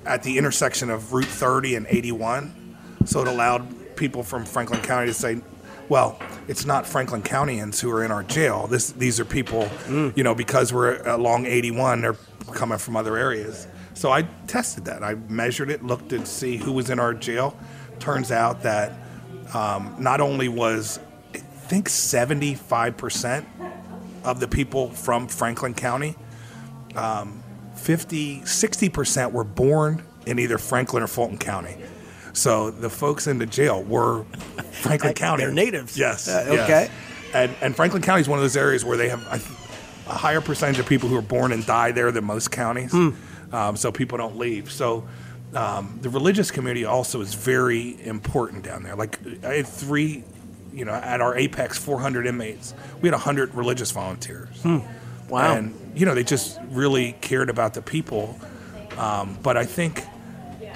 at 0.06 0.24
the 0.24 0.38
intersection 0.38 0.90
of 0.90 1.14
Route 1.14 1.26
30 1.28 1.76
and 1.76 1.86
81. 1.90 2.78
So 3.06 3.22
it 3.22 3.28
allowed 3.28 3.96
people 3.96 4.24
from 4.24 4.46
Franklin 4.46 4.82
County 4.82 5.08
to 5.08 5.14
say, 5.14 5.42
well, 5.90 6.20
it's 6.48 6.66
not 6.66 6.86
Franklin 6.86 7.24
Countyans 7.24 7.82
who 7.82 7.92
are 7.92 8.04
in 8.04 8.12
our 8.12 8.24
jail. 8.24 8.68
This, 8.68 8.92
these 8.92 9.20
are 9.20 9.26
people, 9.26 9.68
you 10.16 10.24
know, 10.24 10.36
because 10.36 10.72
we're 10.72 11.02
along 11.08 11.48
81, 11.48 12.02
they're 12.02 12.16
coming 12.54 12.78
from 12.78 12.96
other 12.96 13.18
areas. 13.18 13.68
So 13.96 14.12
I 14.12 14.22
tested 14.48 14.86
that. 14.86 15.04
I 15.04 15.16
measured 15.16 15.70
it, 15.70 15.84
looked 15.84 16.10
to 16.10 16.26
see 16.26 16.58
who 16.58 16.72
was 16.72 16.90
in 16.90 17.00
our 17.00 17.14
jail. 17.14 17.58
Turns 18.00 18.32
out 18.32 18.62
that 18.64 18.94
um, 19.54 19.96
not 20.00 20.22
only 20.22 20.48
was, 20.48 21.00
I 21.34 21.40
think, 21.40 21.90
75% 21.90 23.46
of 24.24 24.40
the 24.40 24.48
people 24.48 24.92
from 24.92 25.28
Franklin 25.28 25.74
County, 25.74 26.16
um, 26.96 27.44
50, 27.76 28.42
60% 28.42 29.32
were 29.32 29.44
born 29.44 30.04
in 30.26 30.38
either 30.38 30.58
Franklin 30.58 31.02
or 31.02 31.08
Fulton 31.08 31.38
County. 31.38 31.76
So 32.40 32.72
the 32.72 32.90
folks 32.90 33.28
in 33.28 33.38
the 33.38 33.46
jail 33.46 33.84
were 33.84 34.24
Franklin 34.72 35.14
County. 35.26 35.44
they're 35.44 35.54
natives. 35.54 35.98
Yes. 35.98 36.28
Uh, 36.28 36.46
yes. 36.50 36.60
okay. 36.64 36.90
And, 37.34 37.56
and 37.62 37.76
Franklin 37.76 38.02
County 38.02 38.22
is 38.22 38.30
one 38.30 38.40
of 38.40 38.44
those 38.44 38.58
areas 38.58 38.84
where 38.86 38.98
they 38.98 39.10
have 39.10 39.24
th- 39.30 39.60
a 40.08 40.14
higher 40.14 40.42
percentage 40.42 40.80
of 40.80 40.88
people 40.88 41.10
who 41.10 41.18
are 41.18 41.22
born 41.22 41.52
and 41.52 41.66
die 41.66 41.92
there 41.92 42.12
than 42.12 42.24
most 42.24 42.50
counties. 42.50 42.92
Hmm. 42.92 43.10
Um, 43.52 43.76
so 43.76 43.92
people 43.92 44.18
don't 44.18 44.38
leave. 44.38 44.72
So 44.72 45.08
um, 45.54 46.00
the 46.02 46.10
religious 46.10 46.50
community 46.50 46.86
also 46.86 47.22
is 47.22 47.34
very 47.34 48.02
important 48.06 48.64
down 48.64 48.84
there. 48.84 48.96
Like 48.96 49.20
I 49.44 49.56
had 49.56 49.68
three, 49.68 50.24
you 50.74 50.86
know, 50.86 50.94
at 50.94 51.22
our 51.22 51.38
Apex 51.38 51.78
400 51.78 52.26
inmates, 52.26 52.74
we 53.02 53.10
had 53.10 53.14
100 53.14 53.54
religious 53.54 53.92
volunteers. 53.92 54.62
Hmm. 54.62 54.80
Wow. 55.28 55.56
And, 55.56 55.92
you 55.94 56.06
know, 56.06 56.16
they 56.16 56.24
just 56.24 56.60
really 56.70 57.14
cared 57.22 57.50
about 57.50 57.74
the 57.74 57.82
people. 57.82 58.40
Um, 58.98 59.38
but 59.44 59.58
I 59.58 59.66
think 59.66 60.04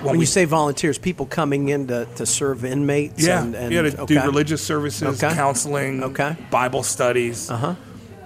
when, 0.03 0.17
we 0.17 0.23
you 0.23 0.25
say 0.27 0.45
volunteers, 0.45 0.97
people 0.97 1.25
coming 1.25 1.69
in 1.69 1.87
to, 1.87 2.05
to 2.15 2.25
serve 2.25 2.65
inmates. 2.65 3.25
yeah, 3.25 3.41
and, 3.41 3.55
and 3.55 3.71
yeah, 3.73 3.81
to 3.83 4.01
okay. 4.01 4.15
do 4.15 4.21
religious 4.21 4.61
services, 4.61 5.23
Okay. 5.23 5.33
counseling, 5.35 6.03
Okay. 6.03 6.35
Bible 6.51 6.83
studies. 6.83 7.49
Uh-huh. 7.49 7.75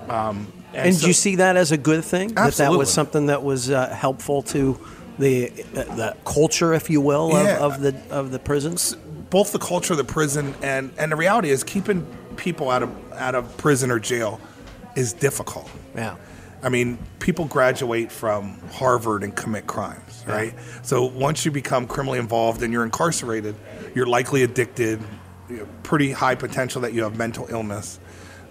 Um, 0.09 0.47
And 0.73 0.93
so- 0.93 1.01
did 1.01 1.07
you 1.07 1.13
see 1.13 1.35
that 1.37 1.55
as 1.57 1.71
a 1.71 1.77
good 1.77 2.03
thing? 2.03 2.33
That 2.35 2.53
that 2.55 2.71
was 2.71 2.91
something 2.91 3.27
that 3.27 3.43
was 3.43 3.69
uh, 3.69 3.89
helpful 3.89 4.41
to 4.43 4.77
the 5.19 5.49
uh, 5.75 5.95
the 5.95 6.15
culture, 6.25 6.73
if 6.73 6.89
you 6.89 7.01
will, 7.01 7.35
of, 7.35 7.45
Yeah. 7.45 7.57
of 7.65 7.81
the 7.81 7.95
of 8.09 8.31
the 8.31 8.39
prisons. 8.39 8.95
both 9.29 9.51
the 9.51 9.59
culture 9.59 9.91
of 9.93 9.97
the 9.97 10.13
prison 10.13 10.55
and 10.61 10.91
and 10.97 11.11
the 11.11 11.15
reality 11.17 11.49
is 11.49 11.63
keeping 11.63 12.05
people 12.37 12.69
out 12.69 12.83
of 12.83 12.89
out 13.13 13.35
of 13.35 13.43
prison 13.57 13.91
or 13.91 13.99
jail 13.99 14.39
is 14.95 15.13
difficult. 15.13 15.69
Yeah. 15.95 16.15
I 16.63 16.69
mean, 16.69 16.97
people 17.19 17.45
graduate 17.45 18.11
from 18.11 18.59
Harvard 18.71 19.23
and 19.23 19.35
commit 19.35 19.67
crimes, 19.67 20.23
right? 20.27 20.55
So 20.81 21.05
once 21.05 21.45
you 21.45 21.51
become 21.51 21.87
criminally 21.87 22.19
involved 22.19 22.63
and 22.63 22.73
you're 22.73 22.83
incarcerated, 22.83 23.55
you're 23.93 24.07
likely 24.07 24.43
addicted. 24.43 24.99
You 25.49 25.67
pretty 25.83 26.11
high 26.11 26.35
potential 26.35 26.81
that 26.81 26.93
you 26.93 27.03
have 27.03 27.15
mental 27.15 27.47
illness. 27.49 27.99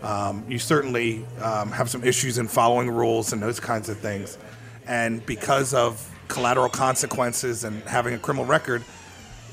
Um, 0.02 0.44
you 0.48 0.58
certainly 0.58 1.26
um, 1.42 1.72
have 1.72 1.90
some 1.90 2.04
issues 2.04 2.38
in 2.38 2.48
following 2.48 2.90
rules 2.90 3.32
and 3.32 3.42
those 3.42 3.58
kinds 3.60 3.88
of 3.88 3.98
things. 3.98 4.38
And 4.86 5.24
because 5.26 5.74
of 5.74 6.08
collateral 6.28 6.68
consequences 6.68 7.64
and 7.64 7.82
having 7.82 8.14
a 8.14 8.18
criminal 8.18 8.46
record, 8.46 8.84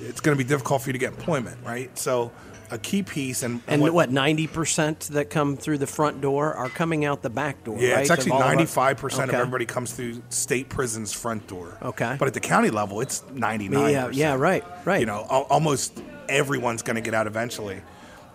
it's 0.02 0.22
going 0.22 0.38
to 0.38 0.44
be 0.44 0.48
difficult 0.48 0.82
for 0.84 0.90
you 0.90 0.94
to 0.94 1.00
get 1.00 1.14
employment, 1.14 1.58
right? 1.66 1.98
So 1.98 2.32
a 2.74 2.78
key 2.80 3.04
piece 3.04 3.44
and, 3.44 3.62
And 3.68 3.82
what 3.82 4.12
ninety 4.12 4.48
percent 4.48 5.02
that 5.12 5.30
come 5.30 5.56
through 5.56 5.78
the 5.78 5.88
front 5.88 6.22
door 6.22 6.54
are 6.54 6.70
coming 6.70 7.06
out 7.06 7.22
the 7.22 7.30
back 7.30 7.64
door. 7.64 7.78
Yeah, 7.80 7.94
right, 7.94 8.02
it's 8.02 8.10
actually 8.10 8.32
of 8.32 8.40
ninety-five 8.40 8.98
percent 8.98 9.30
of 9.30 9.36
everybody 9.36 9.66
comes 9.66 9.94
through 9.94 10.24
state 10.30 10.70
prison's 10.70 11.14
front 11.14 11.48
door. 11.48 11.78
Okay. 11.82 12.16
but 12.18 12.28
at 12.28 12.34
the 12.34 12.40
county 12.40 12.72
level, 12.72 13.00
it's 13.00 13.24
ninety-nine. 13.32 13.92
Yeah, 13.92 14.10
yeah, 14.10 14.34
right, 14.34 14.64
right. 14.86 15.00
You 15.00 15.06
know, 15.06 15.26
al- 15.30 15.48
almost 15.50 16.02
everyone's 16.28 16.82
going 16.82 16.96
to 16.96 17.02
get 17.02 17.14
out 17.14 17.28
eventually, 17.28 17.82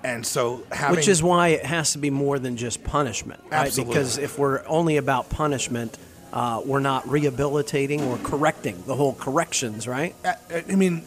and 0.04 0.24
so 0.24 0.62
having 0.70 0.96
Which 0.96 1.08
is 1.08 1.20
why 1.20 1.48
it 1.48 1.64
has 1.64 1.92
to 1.92 1.98
be 1.98 2.10
more 2.10 2.38
than 2.38 2.56
just 2.56 2.84
punishment, 2.84 3.40
right? 3.50 3.66
Absolutely. 3.66 3.94
Because 3.94 4.18
if 4.18 4.38
we're 4.38 4.62
only 4.68 4.98
about 4.98 5.30
punishment, 5.30 5.98
uh, 6.32 6.62
we're 6.64 6.78
not 6.78 7.08
rehabilitating 7.08 8.02
or 8.02 8.18
correcting 8.18 8.82
the 8.86 8.94
whole 8.94 9.14
corrections, 9.14 9.88
right? 9.88 10.14
I 10.24 10.36
I 10.68 10.76
mean, 10.76 11.04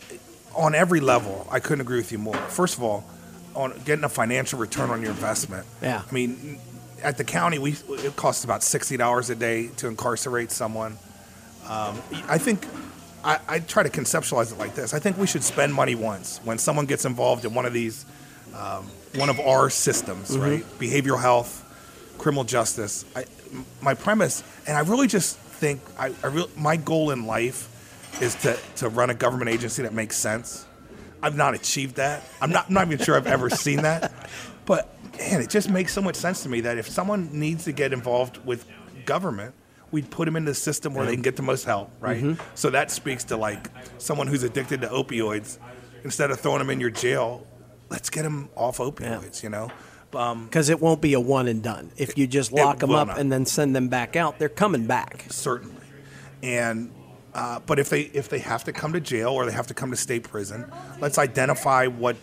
on 0.54 0.76
every 0.76 1.00
level, 1.00 1.48
I 1.50 1.60
couldn't 1.60 1.82
agree 1.82 1.98
with 1.98 2.12
you 2.12 2.18
more. 2.18 2.36
First 2.36 2.78
of 2.78 2.84
all, 2.84 3.06
on 3.56 3.74
getting 3.86 4.04
a 4.04 4.10
financial 4.10 4.60
return 4.60 4.90
on 4.90 5.02
your 5.02 5.12
investment. 5.12 5.66
Yeah. 5.82 6.02
I 6.10 6.14
mean, 6.14 6.60
at 7.04 7.18
the 7.18 7.24
county, 7.24 7.60
we 7.60 7.76
it 7.90 8.16
costs 8.16 8.44
about 8.44 8.64
sixty 8.64 8.98
dollars 8.98 9.30
a 9.30 9.36
day 9.36 9.68
to 9.78 9.88
incarcerate 9.88 10.52
someone. 10.52 10.98
Um, 11.68 12.02
I 12.28 12.38
think 12.38 12.66
I, 13.24 13.40
I 13.48 13.60
try 13.60 13.84
to 13.84 13.90
conceptualize 13.90 14.52
it 14.52 14.58
like 14.58 14.76
this. 14.76 14.94
I 14.94 15.00
think 15.00 15.18
we 15.18 15.28
should 15.28 15.44
spend 15.44 15.74
money 15.74 15.96
once 15.96 16.40
when 16.44 16.58
someone 16.58 16.86
gets 16.86 17.06
involved 17.06 17.46
in 17.46 17.54
one 17.54 17.66
of 17.66 17.74
these, 17.74 18.06
um, 18.56 18.88
one 19.16 19.30
of 19.30 19.40
our 19.40 19.70
systems, 19.70 20.38
right? 20.38 20.64
Behavioral 20.80 21.20
health, 21.20 21.64
criminal 22.18 22.44
justice. 22.44 23.06
I, 23.16 23.26
my 23.82 23.94
premise, 23.94 24.44
and 24.68 24.76
I 24.76 24.82
really 24.82 25.08
just 25.08 25.38
think 25.38 25.82
I, 26.00 26.14
I 26.24 26.28
real, 26.28 26.50
my 26.58 26.78
goal 26.78 27.12
in 27.12 27.28
life 27.28 27.68
is 28.22 28.36
to, 28.36 28.58
to 28.78 28.90
run 28.90 29.10
a 29.10 29.14
government 29.14 29.50
agency 29.50 29.84
that 29.84 29.94
makes 29.94 30.18
sense. 30.18 30.66
I've 31.24 31.36
not 31.36 31.54
achieved 31.54 31.96
that. 31.96 32.24
I'm 32.42 32.52
not, 32.52 32.68
I'm 32.68 32.74
not 32.74 32.88
even 32.88 33.04
sure 33.04 33.16
I've 33.16 33.28
ever 33.28 33.50
seen 33.50 33.84
that. 33.84 34.12
But 34.66 34.96
man, 35.18 35.42
it 35.42 35.50
just 35.50 35.70
makes 35.70 35.94
so 35.94 36.02
much 36.02 36.16
sense 36.16 36.44
to 36.44 36.50
me 36.50 36.62
that 36.62 36.78
if 36.78 36.88
someone 36.88 37.30
needs 37.32 37.66
to 37.66 37.72
get 37.72 37.94
involved 37.94 38.44
with 38.46 38.66
government, 39.06 39.54
we'd 39.92 40.10
put 40.10 40.26
them 40.26 40.36
in 40.36 40.46
the 40.46 40.54
system 40.54 40.94
where 40.94 41.06
they 41.06 41.14
can 41.14 41.22
get 41.22 41.36
the 41.36 41.42
most 41.42 41.66
help, 41.66 41.92
right? 42.00 42.22
Mm-hmm. 42.22 42.42
So 42.56 42.70
that 42.70 42.92
speaks 42.92 43.26
to 43.26 43.38
like 43.38 43.70
someone 43.98 44.28
who's 44.28 44.44
addicted 44.44 44.82
to 44.82 44.88
opioids. 44.88 45.58
Instead 46.04 46.32
of 46.32 46.40
throwing 46.40 46.60
them 46.60 46.70
in 46.70 46.80
your 46.80 46.90
jail, 46.90 47.46
let's 47.90 48.10
get 48.10 48.24
them 48.24 48.50
off 48.56 48.78
opioids, 48.78 49.44
you 49.44 49.50
know? 49.50 49.70
Because 50.10 50.70
um, 50.70 50.74
it 50.74 50.82
won't 50.82 51.02
be 51.02 51.14
a 51.14 51.20
one 51.20 51.48
and 51.48 51.62
done. 51.62 51.92
If 51.96 52.18
you 52.18 52.28
just 52.28 52.52
lock 52.52 52.80
them 52.80 52.92
up 52.92 53.10
not. 53.10 53.20
and 53.20 53.32
then 53.32 53.46
send 53.46 53.76
them 53.76 53.88
back 53.88 54.16
out, 54.16 54.40
they're 54.40 54.50
coming 54.50 54.88
back. 54.88 55.26
certainly. 55.30 55.76
And 56.42 56.92
uh, 57.34 57.60
but 57.66 57.80
if 57.80 57.90
they 57.90 58.02
if 58.02 58.30
they 58.30 58.40
have 58.40 58.64
to 58.66 58.74
come 58.74 58.94
to 58.94 59.00
jail 59.00 59.30
or 59.30 59.46
they 59.46 59.52
have 59.52 59.68
to 59.68 59.74
come 59.74 59.92
to 59.92 59.98
state 59.98 60.24
prison, 60.24 60.72
let's 61.00 61.18
identify 61.18 61.88
what 61.88 62.16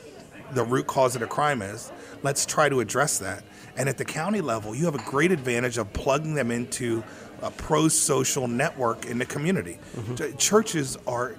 the 0.53 0.65
root 0.65 0.87
cause 0.87 1.15
of 1.15 1.21
the 1.21 1.27
crime 1.27 1.63
is. 1.63 1.93
Let's 2.23 2.47
try 2.47 2.69
to 2.69 2.81
address 2.81 3.19
that. 3.19 3.45
And 3.77 3.89
at 3.89 3.97
the 3.97 4.05
county 4.05 4.41
level, 4.41 4.75
you 4.75 4.87
have 4.87 4.95
a 4.95 5.05
great 5.11 5.31
advantage 5.31 5.79
of 5.79 5.93
plugging 5.93 6.35
them 6.35 6.51
into 6.51 7.05
a 7.43 7.51
pro-social 7.51 8.49
network 8.49 9.07
in 9.07 9.19
the 9.19 9.25
community. 9.25 9.79
Ch- 10.17 10.37
Churches 10.37 10.97
are 11.07 11.37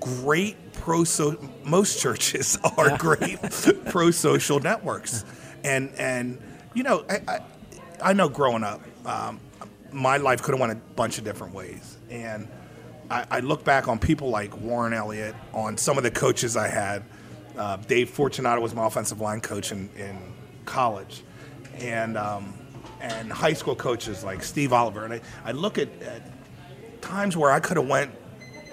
great 0.00 0.56
pro 0.74 1.04
so 1.04 1.38
most 1.64 2.00
churches 2.00 2.58
are 2.76 2.96
great 2.98 3.38
pro 3.86 4.10
social 4.10 4.58
networks 4.58 5.24
and 5.64 5.90
and 5.96 6.38
you 6.74 6.82
know 6.82 7.04
I, 7.08 7.20
I 7.28 7.40
I 8.02 8.12
know 8.12 8.28
growing 8.28 8.64
up 8.64 8.80
um, 9.06 9.40
my 9.92 10.16
life 10.16 10.42
could 10.42 10.52
have 10.52 10.60
went 10.60 10.72
a 10.72 10.76
bunch 10.94 11.18
of 11.18 11.24
different 11.24 11.54
ways 11.54 11.96
and 12.10 12.48
I, 13.10 13.26
I 13.30 13.40
look 13.40 13.64
back 13.64 13.88
on 13.88 13.98
people 13.98 14.30
like 14.30 14.56
Warren 14.60 14.92
Elliott 14.92 15.34
on 15.52 15.76
some 15.76 15.96
of 15.96 16.04
the 16.04 16.10
coaches 16.10 16.56
I 16.56 16.68
had. 16.68 17.02
Uh, 17.56 17.76
Dave 17.76 18.10
Fortunato 18.10 18.60
was 18.60 18.74
my 18.74 18.86
offensive 18.86 19.20
line 19.20 19.40
coach 19.40 19.72
in, 19.72 19.90
in 19.96 20.18
college. 20.64 21.22
And 21.80 22.16
um, 22.16 22.54
and 23.00 23.32
high 23.32 23.52
school 23.52 23.76
coaches 23.76 24.24
like 24.24 24.42
Steve 24.42 24.72
Oliver. 24.72 25.04
And 25.04 25.14
I, 25.14 25.20
I 25.44 25.52
look 25.52 25.78
at, 25.78 25.88
at 26.02 26.22
times 27.00 27.36
where 27.36 27.50
I 27.50 27.60
could 27.60 27.76
have 27.76 27.88
went 27.88 28.12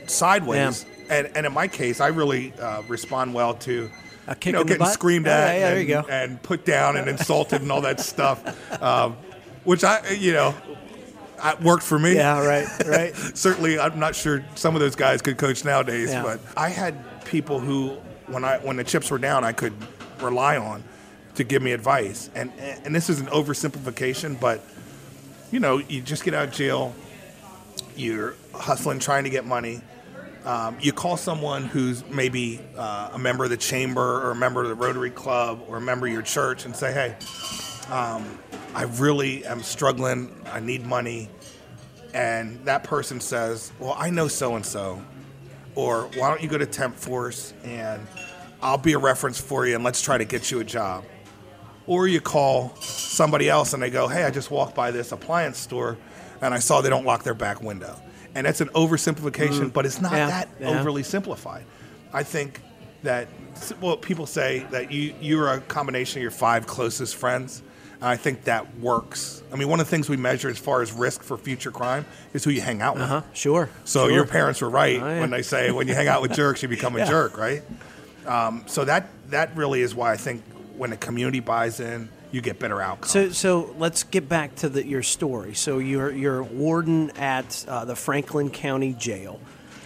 sideways. 0.08 0.86
And, 1.10 1.28
and 1.36 1.46
in 1.46 1.54
my 1.54 1.68
case, 1.68 2.00
I 2.02 2.08
really 2.08 2.54
uh, 2.54 2.82
respond 2.88 3.34
well 3.34 3.54
to 3.56 3.92
A 4.28 4.36
kick 4.36 4.48
you 4.48 4.52
know 4.54 4.64
getting 4.64 4.88
screamed 4.88 5.28
Yeah, 5.28 5.38
at 5.38 5.60
yeah, 5.60 5.70
there 5.76 6.00
and, 6.00 6.32
and 6.32 6.44
put 6.44 6.66
down 6.66 6.98
and 6.98 7.08
insulted 7.08 7.62
and 7.62 7.72
all 7.72 7.82
that 7.82 8.00
stuff, 8.00 8.42
um, 8.82 9.16
which 9.64 9.84
I 9.84 10.10
you 10.12 10.34
know 10.34 10.56
I, 11.46 11.56
worked 11.64 11.84
for 11.84 12.00
me. 12.00 12.16
Yeah, 12.16 12.46
right, 12.46 12.68
right. 12.86 13.16
Certainly, 13.36 13.80
I'm 13.80 14.00
not 14.00 14.16
sure 14.16 14.44
some 14.56 14.76
of 14.76 14.82
those 14.82 14.96
guys 14.96 15.22
could 15.22 15.38
coach 15.38 15.64
nowadays, 15.64 16.10
Yeah. 16.10 16.24
but 16.24 16.40
I 16.58 16.70
had 16.70 17.24
people 17.26 17.60
who, 17.60 17.98
when 18.28 18.44
I 18.44 18.58
when 18.58 18.78
the 18.78 18.84
chips 18.84 19.12
were 19.12 19.18
down, 19.20 19.44
I 19.44 19.52
could 19.52 19.74
rely 20.22 20.58
on 20.58 20.84
to 21.36 21.44
give 21.44 21.62
me 21.62 21.72
advice. 21.72 22.30
And 22.36 22.52
and 22.60 22.96
this 22.96 23.10
is 23.10 23.20
an 23.20 23.28
oversimplification, 23.28 24.40
but 24.40 24.62
you 25.52 25.60
know, 25.60 25.78
you 25.78 26.02
just 26.02 26.24
get 26.24 26.34
out 26.34 26.48
of 26.50 26.54
jail, 26.54 26.94
you're 27.96 28.36
hustling, 28.54 29.00
trying 29.00 29.26
to 29.26 29.30
get 29.30 29.46
money. 29.46 29.82
Um, 30.44 30.78
you 30.80 30.94
call 30.94 31.18
someone 31.18 31.64
who's 31.64 32.06
maybe 32.08 32.62
uh, 32.78 33.10
a 33.14 33.18
member 33.18 33.46
of 33.46 33.50
the 33.50 33.58
chamber 33.58 34.22
or 34.22 34.32
a 34.32 34.36
member 34.36 34.62
of 34.62 34.70
the 34.70 34.76
Rotary 34.76 35.10
Club 35.10 35.62
or 35.68 35.78
a 35.78 35.82
member 35.82 36.06
of 36.06 36.14
your 36.14 36.22
church 36.22 36.66
and 36.66 36.76
say, 36.76 36.94
hey, 36.94 37.16
um, 37.92 38.38
I 38.76 38.84
really 38.84 39.44
am 39.46 39.64
struggling. 39.64 40.36
I 40.52 40.60
need 40.60 40.86
money. 40.86 41.30
And 42.16 42.64
that 42.64 42.86
person 42.86 43.20
says, 43.20 43.74
well, 43.78 43.94
I 43.98 44.10
know 44.10 44.30
so 44.30 44.56
and 44.56 44.66
so. 44.66 45.04
Or 45.76 46.04
why 46.16 46.30
don't 46.30 46.42
you 46.42 46.48
go 46.48 46.58
to 46.58 46.66
Temp 46.66 46.96
Force 46.96 47.54
and 47.66 48.08
I'll 48.62 48.78
be 48.78 48.94
a 48.94 48.98
reference 48.98 49.38
for 49.38 49.68
you 49.68 49.76
and 49.76 49.84
let's 49.84 50.02
try 50.02 50.18
to 50.18 50.24
get 50.24 50.50
you 50.50 50.62
a 50.62 50.64
job. 50.64 51.04
Or 51.88 52.08
you 52.08 52.22
call 52.22 52.74
somebody 52.78 53.50
else 53.50 53.74
and 53.74 53.84
they 53.84 53.90
go, 53.90 54.08
hey, 54.08 54.24
I 54.24 54.32
just 54.32 54.50
walked 54.50 54.76
by 54.76 54.92
this 54.92 55.12
appliance 55.12 55.58
store 55.58 55.98
and 56.42 56.54
I 56.54 56.60
saw 56.60 56.80
they 56.80 56.90
don't 56.90 57.06
lock 57.06 57.24
their 57.24 57.34
back 57.34 57.62
window. 57.62 58.00
And 58.34 58.48
that's 58.48 58.62
an 58.62 58.70
oversimplification, 58.70 59.66
mm. 59.66 59.74
but 59.74 59.86
it's 59.86 60.00
not 60.00 60.14
Yeah, 60.14 60.28
that 60.28 60.50
yeah. 60.60 60.80
overly 60.80 61.04
simplified. 61.04 61.66
I 62.14 62.24
think 62.24 62.62
that, 63.04 63.28
well, 63.82 63.98
people 63.98 64.26
say 64.26 64.66
that 64.72 64.90
you, 64.90 65.14
you're 65.20 65.52
a 65.52 65.60
combination 65.60 66.20
of 66.20 66.22
your 66.22 66.32
five 66.32 66.66
closest 66.66 67.18
friends. 67.18 67.62
I 68.08 68.18
think 68.18 68.44
that 68.46 68.78
works. 68.80 69.42
I 69.52 69.56
mean, 69.56 69.68
one 69.68 69.80
of 69.80 69.86
the 69.88 69.90
things 69.90 70.10
we 70.10 70.18
measure 70.18 70.50
as 70.50 70.58
far 70.58 70.82
as 70.82 70.92
risk 70.92 71.24
for 71.24 71.38
future 71.38 71.72
crime 71.72 72.06
is 72.34 72.44
who 72.44 72.52
you 72.52 72.62
hang 72.62 72.82
out 72.82 72.96
with. 72.96 73.04
Uh 73.04 73.08
huh. 73.08 73.22
Sure. 73.34 73.70
So 73.84 74.06
sure. 74.08 74.12
your 74.12 74.26
parents 74.26 74.62
were 74.62 74.70
right 74.70 75.02
Oh, 75.02 75.08
yeah. 75.08 75.20
when 75.22 75.30
they 75.32 75.42
say 75.42 75.72
when 75.72 75.88
you 75.88 75.96
hang 75.96 76.08
out 76.08 76.22
with 76.22 76.34
jerks, 76.36 76.62
you 76.62 76.70
become 76.70 76.96
a 76.96 77.00
Yeah. 77.00 77.06
jerk, 77.10 77.38
right? 77.38 77.64
Um, 78.26 78.64
so 78.68 78.86
that 78.86 79.10
that 79.30 79.56
really 79.56 79.82
is 79.82 79.96
why 79.96 80.12
I 80.12 80.18
think 80.18 80.44
when 80.78 80.90
the 80.90 80.98
community 80.98 81.40
buys 81.40 81.80
in, 81.80 82.10
you 82.32 82.42
get 82.42 82.60
better 82.60 82.82
outcomes. 82.82 83.12
So, 83.12 83.30
so 83.30 83.74
let's 83.78 84.04
get 84.04 84.28
back 84.28 84.56
to 84.56 84.70
the, 84.70 84.86
your 84.86 85.04
story. 85.04 85.54
So 85.54 85.78
you're 85.80 86.12
you're 86.12 86.44
warden 86.44 87.12
at 87.12 87.66
uh, 87.68 87.86
the 87.86 87.96
Franklin 87.96 88.50
County 88.50 88.94
Jail, 88.94 89.40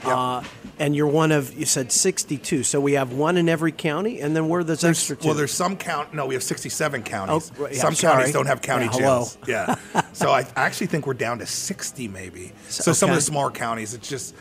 Yep. 0.04 0.08
uh, 0.08 0.44
and 0.80 0.96
you're 0.96 1.08
one 1.08 1.32
of 1.32 1.54
you 1.54 1.66
said 1.66 1.92
62. 1.92 2.64
So 2.64 2.80
we 2.80 2.94
have 2.94 3.14
one 3.14 3.38
in 3.38 3.50
every 3.50 3.72
county, 3.72 4.22
and 4.22 4.36
then 4.36 4.48
where 4.48 4.62
are 4.62 4.64
those 4.64 4.84
extra 4.84 5.16
two? 5.16 5.28
well, 5.28 5.36
there's 5.38 5.52
some 5.54 5.76
count. 5.76 6.14
No, 6.14 6.26
we 6.26 6.34
have 6.36 6.44
67 6.44 7.04
counties. 7.04 7.52
Oh, 7.58 7.64
right, 7.64 7.74
yeah, 7.74 7.82
some 7.82 7.96
sorry. 7.96 8.18
counties 8.18 8.34
don't 8.34 8.46
have 8.46 8.62
county 8.62 8.86
Yeah, 8.86 8.92
hello. 8.92 9.02
jails. 9.02 9.38
Yeah. 9.48 9.76
so 10.14 10.30
I 10.32 10.46
actually 10.56 10.88
think 10.88 11.06
we're 11.06 11.14
down 11.14 11.40
to 11.40 11.46
60 11.46 12.08
maybe. 12.08 12.54
So 12.70 12.94
some 12.94 13.10
of 13.10 13.16
the 13.16 13.22
smaller 13.22 13.52
counties, 13.52 13.94
it's 13.94 14.08
just 14.08 14.36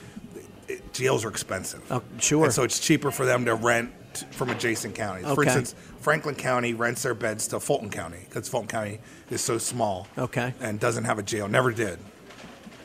it, 0.69 0.93
jails 0.93 1.25
are 1.25 1.29
expensive. 1.29 1.83
Oh, 1.91 2.03
sure. 2.19 2.45
And 2.45 2.53
so 2.53 2.63
it's 2.63 2.79
cheaper 2.79 3.11
for 3.11 3.25
them 3.27 3.45
to 3.47 3.55
rent 3.55 3.93
from 4.31 4.51
adjacent 4.51 4.95
counties. 4.95 5.27
For 5.33 5.45
instance, 5.45 5.75
Franklin 6.01 6.35
County 6.35 6.75
rents 6.75 7.03
their 7.03 7.15
beds 7.15 7.49
to 7.49 7.61
Fulton 7.61 7.91
County 7.91 8.19
because 8.29 8.49
Fulton 8.49 8.69
County 8.69 9.01
is 9.31 9.41
so 9.41 9.59
small. 9.59 10.07
Okay. 10.17 10.55
And 10.61 10.81
doesn't 10.81 11.05
have 11.05 11.19
a 11.19 11.23
jail. 11.23 11.49
Never 11.49 11.73
did. 11.73 11.99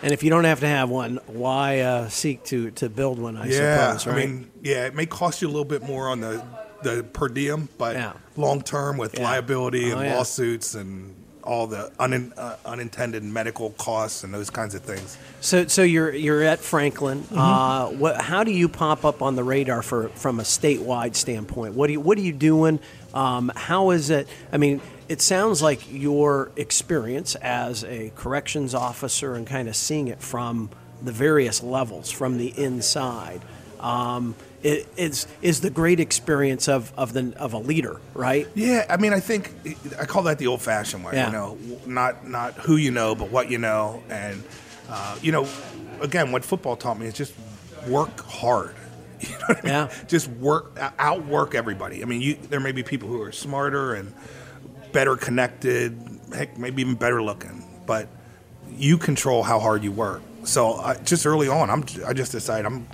And 0.03 0.11
if 0.13 0.21
you 0.23 0.29
don't 0.29 0.43
have 0.43 0.59
to 0.59 0.67
have 0.67 0.89
one, 0.89 1.19
why 1.27 1.79
uh, 1.79 2.09
seek 2.09 2.43
to 2.45 2.71
to 2.71 2.89
build 2.89 3.19
one? 3.19 3.37
I 3.37 3.47
yeah. 3.47 3.97
suppose. 3.97 4.07
Right? 4.07 4.23
I 4.23 4.25
mean, 4.27 4.51
yeah, 4.61 4.85
it 4.85 4.93
may 4.95 5.05
cost 5.05 5.41
you 5.41 5.47
a 5.47 5.51
little 5.51 5.65
bit 5.65 5.83
more 5.83 6.09
on 6.09 6.19
the 6.21 6.43
the 6.83 7.03
per 7.03 7.29
diem, 7.29 7.69
but 7.77 7.95
Yeah. 7.95 8.13
long 8.35 8.61
term 8.61 8.97
with 8.97 9.17
Yeah. 9.17 9.23
liability 9.23 9.89
and 9.91 10.01
Oh, 10.01 10.03
yeah. 10.03 10.15
lawsuits 10.17 10.75
and 10.75 11.15
all 11.43 11.67
the 11.67 11.91
un, 11.99 12.31
uh, 12.37 12.55
unintended 12.65 13.21
medical 13.23 13.71
costs 13.71 14.23
and 14.23 14.33
those 14.33 14.49
kinds 14.49 14.75
of 14.75 14.81
things. 14.81 15.17
So, 15.41 15.67
so 15.67 15.81
you're 15.83 16.13
you're 16.13 16.43
at 16.43 16.59
Franklin. 16.59 17.23
Mm-hmm. 17.23 17.37
Uh, 17.37 17.87
what, 17.87 18.21
how 18.21 18.43
do 18.45 18.51
you 18.51 18.69
pop 18.69 19.03
up 19.03 19.21
on 19.21 19.35
the 19.35 19.43
radar 19.43 19.81
for 19.81 20.09
from 20.09 20.39
a 20.39 20.43
statewide 20.43 21.15
standpoint? 21.15 21.73
What 21.75 21.87
do 21.87 21.93
you 21.93 21.99
what 21.99 22.17
are 22.17 22.21
you 22.21 22.31
doing? 22.33 22.79
Um, 23.13 23.51
how 23.55 23.91
is 23.91 24.09
it? 24.09 24.27
I 24.51 24.57
mean, 24.57 24.81
it 25.09 25.21
sounds 25.21 25.61
like 25.61 25.91
your 25.91 26.51
experience 26.55 27.35
as 27.35 27.83
a 27.83 28.11
corrections 28.15 28.73
officer 28.73 29.35
and 29.35 29.45
kind 29.45 29.67
of 29.67 29.75
seeing 29.75 30.07
it 30.07 30.21
from 30.21 30.69
the 31.01 31.11
various 31.11 31.61
levels 31.61 32.09
from 32.09 32.37
the 32.37 32.47
inside. 32.57 33.41
Um, 33.79 34.35
it, 34.63 34.87
is 34.95 35.27
is 35.41 35.59
the 35.59 35.69
great 35.69 35.99
experience 35.99 36.69
of, 36.69 36.93
of 36.97 37.11
the 37.11 37.33
of 37.37 37.51
a 37.51 37.57
leader, 37.57 37.99
right? 38.13 38.47
Yeah, 38.55 38.85
I 38.89 38.95
mean, 38.95 39.11
I 39.11 39.19
think 39.19 39.53
I 39.99 40.05
call 40.05 40.23
that 40.23 40.37
the 40.37 40.47
old-fashioned 40.47 41.03
way. 41.03 41.13
Yeah. 41.15 41.27
You 41.27 41.33
know, 41.33 41.57
not 41.85 42.27
not 42.27 42.53
who 42.53 42.77
you 42.77 42.91
know, 42.91 43.13
but 43.13 43.29
what 43.29 43.51
you 43.51 43.57
know, 43.57 44.01
and 44.09 44.41
uh, 44.89 45.17
you 45.21 45.33
know, 45.33 45.47
again, 45.99 46.31
what 46.31 46.45
football 46.45 46.77
taught 46.77 46.97
me 46.97 47.07
is 47.07 47.13
just 47.13 47.33
work 47.87 48.19
hard. 48.21 48.75
You 49.23 49.29
know 49.29 49.45
what 49.47 49.57
I 49.59 49.61
mean? 49.61 49.71
Yeah. 49.71 50.05
Just 50.07 50.27
work, 50.27 50.77
outwork 50.99 51.55
everybody. 51.55 52.01
I 52.01 52.05
mean, 52.05 52.21
you, 52.21 52.35
there 52.35 52.59
may 52.59 52.73
be 52.73 52.83
people 52.83 53.07
who 53.07 53.21
are 53.21 53.31
smarter 53.31 53.93
and 53.93 54.13
better 54.93 55.17
connected, 55.17 55.99
heck, 56.34 56.58
maybe 56.58 56.82
even 56.82 56.95
better 56.95 57.21
looking, 57.21 57.65
but 57.86 58.08
you 58.71 58.97
control 58.97 59.43
how 59.43 59.60
hard 59.60 59.84
you 59.84 59.91
work. 59.91 60.21
So 60.45 60.75
I, 60.75 60.95
just 60.95 61.25
early 61.25 61.47
on, 61.47 61.69
I'm 61.69 61.84
I 62.06 62.13
just 62.13 62.32
decided 62.32 62.65
I'm 62.65 62.88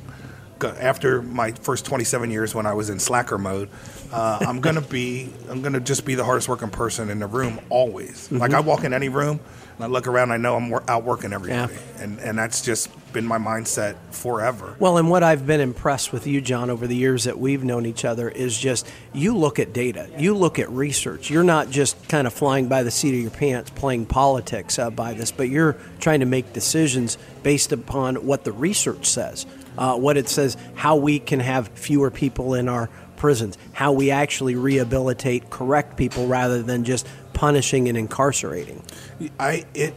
after 0.64 1.22
my 1.22 1.52
first 1.52 1.86
27 1.86 2.32
years 2.32 2.54
when 2.54 2.66
I 2.66 2.74
was 2.74 2.90
in 2.90 3.00
slacker 3.00 3.38
mode, 3.38 3.70
uh, 4.12 4.40
I'm 4.42 4.60
gonna 4.62 4.82
be 4.82 5.32
I'm 5.50 5.62
gonna 5.62 5.80
just 5.80 6.06
be 6.06 6.16
the 6.16 6.24
hardest 6.24 6.50
working 6.50 6.70
person 6.70 7.10
in 7.10 7.20
the 7.20 7.28
room 7.28 7.60
always. 7.70 8.32
Like 8.32 8.54
I 8.54 8.60
walk 8.60 8.84
in 8.84 8.94
any 8.94 9.10
room 9.10 9.40
and 9.80 9.86
I 9.86 9.88
look 9.88 10.08
around, 10.08 10.32
I 10.32 10.38
know 10.38 10.58
I'm 10.58 10.70
wor- 10.70 10.84
outworking 10.90 11.32
everybody, 11.32 11.74
and 12.00 12.20
and 12.20 12.38
that's 12.38 12.62
just 12.62 12.90
been 13.14 13.26
my 13.26 13.38
mindset 13.38 13.96
forever. 14.12 14.76
Well, 14.78 14.98
and 14.98 15.10
what 15.10 15.24
I've 15.24 15.48
been 15.48 15.62
impressed 15.62 16.12
with 16.12 16.28
you, 16.28 16.42
John, 16.42 16.70
over 16.70 16.86
the 16.86 16.98
years 16.98 17.24
that 17.24 17.40
we've 17.40 17.64
known 17.64 17.86
each 17.86 18.04
other 18.04 18.28
is 18.28 18.58
just 18.58 18.92
you 19.14 19.38
look 19.38 19.58
at 19.58 19.72
data, 19.72 20.10
you 20.18 20.36
look 20.36 20.60
at 20.60 20.70
research. 20.70 21.30
You're 21.30 21.46
not 21.46 21.70
just 21.70 22.10
kind 22.10 22.28
of 22.28 22.34
flying 22.34 22.68
by 22.68 22.84
the 22.84 22.92
seat 22.92 23.16
of 23.16 23.22
your 23.22 23.32
pants 23.32 23.70
playing 23.70 24.08
politics 24.08 24.78
uh, 24.78 24.90
by 24.90 25.14
this, 25.14 25.32
but 25.32 25.48
you're 25.48 25.78
trying 26.02 26.20
to 26.20 26.26
make 26.26 26.52
decisions 26.52 27.18
based 27.42 27.72
upon 27.72 28.18
what 28.18 28.44
the 28.44 28.52
research 28.52 29.06
says, 29.06 29.46
uh, 29.78 29.96
what 29.96 30.18
it 30.18 30.28
says, 30.28 30.58
how 30.76 30.98
we 30.98 31.20
can 31.20 31.40
have 31.40 31.70
fewer 31.70 32.12
people 32.12 32.54
in 32.54 32.68
our 32.68 32.90
prisons, 33.16 33.58
how 33.74 33.92
we 33.92 34.12
actually 34.12 34.56
rehabilitate, 34.56 35.50
correct 35.50 35.98
people 35.98 36.28
rather 36.28 36.64
than 36.64 36.84
just 36.84 37.08
punishing 37.40 37.88
and 37.88 37.98
incarcerating. 37.98 38.84
I 39.40 39.64
it 39.74 39.94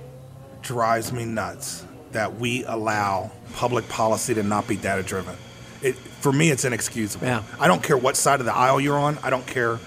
drives 0.62 1.12
me 1.12 1.24
nuts 1.24 1.84
that 2.12 2.36
we 2.36 2.64
allow 2.66 3.32
public 3.54 3.88
policy 3.88 4.32
to 4.34 4.44
not 4.44 4.68
be 4.68 4.76
data 4.76 5.02
driven. 5.02 5.34
It 5.82 5.96
for 5.96 6.32
me, 6.32 6.50
it's 6.50 6.64
inexcusable. 6.64 7.26
Yeah. 7.26 7.42
I 7.58 7.66
don't 7.66 7.82
care 7.82 7.96
what 7.96 8.16
side 8.16 8.38
of 8.38 8.46
the 8.46 8.54
aisle 8.54 8.80
you're 8.80 8.98
on. 8.98 9.18
I 9.24 9.30
don't 9.30 9.46
care 9.46 9.80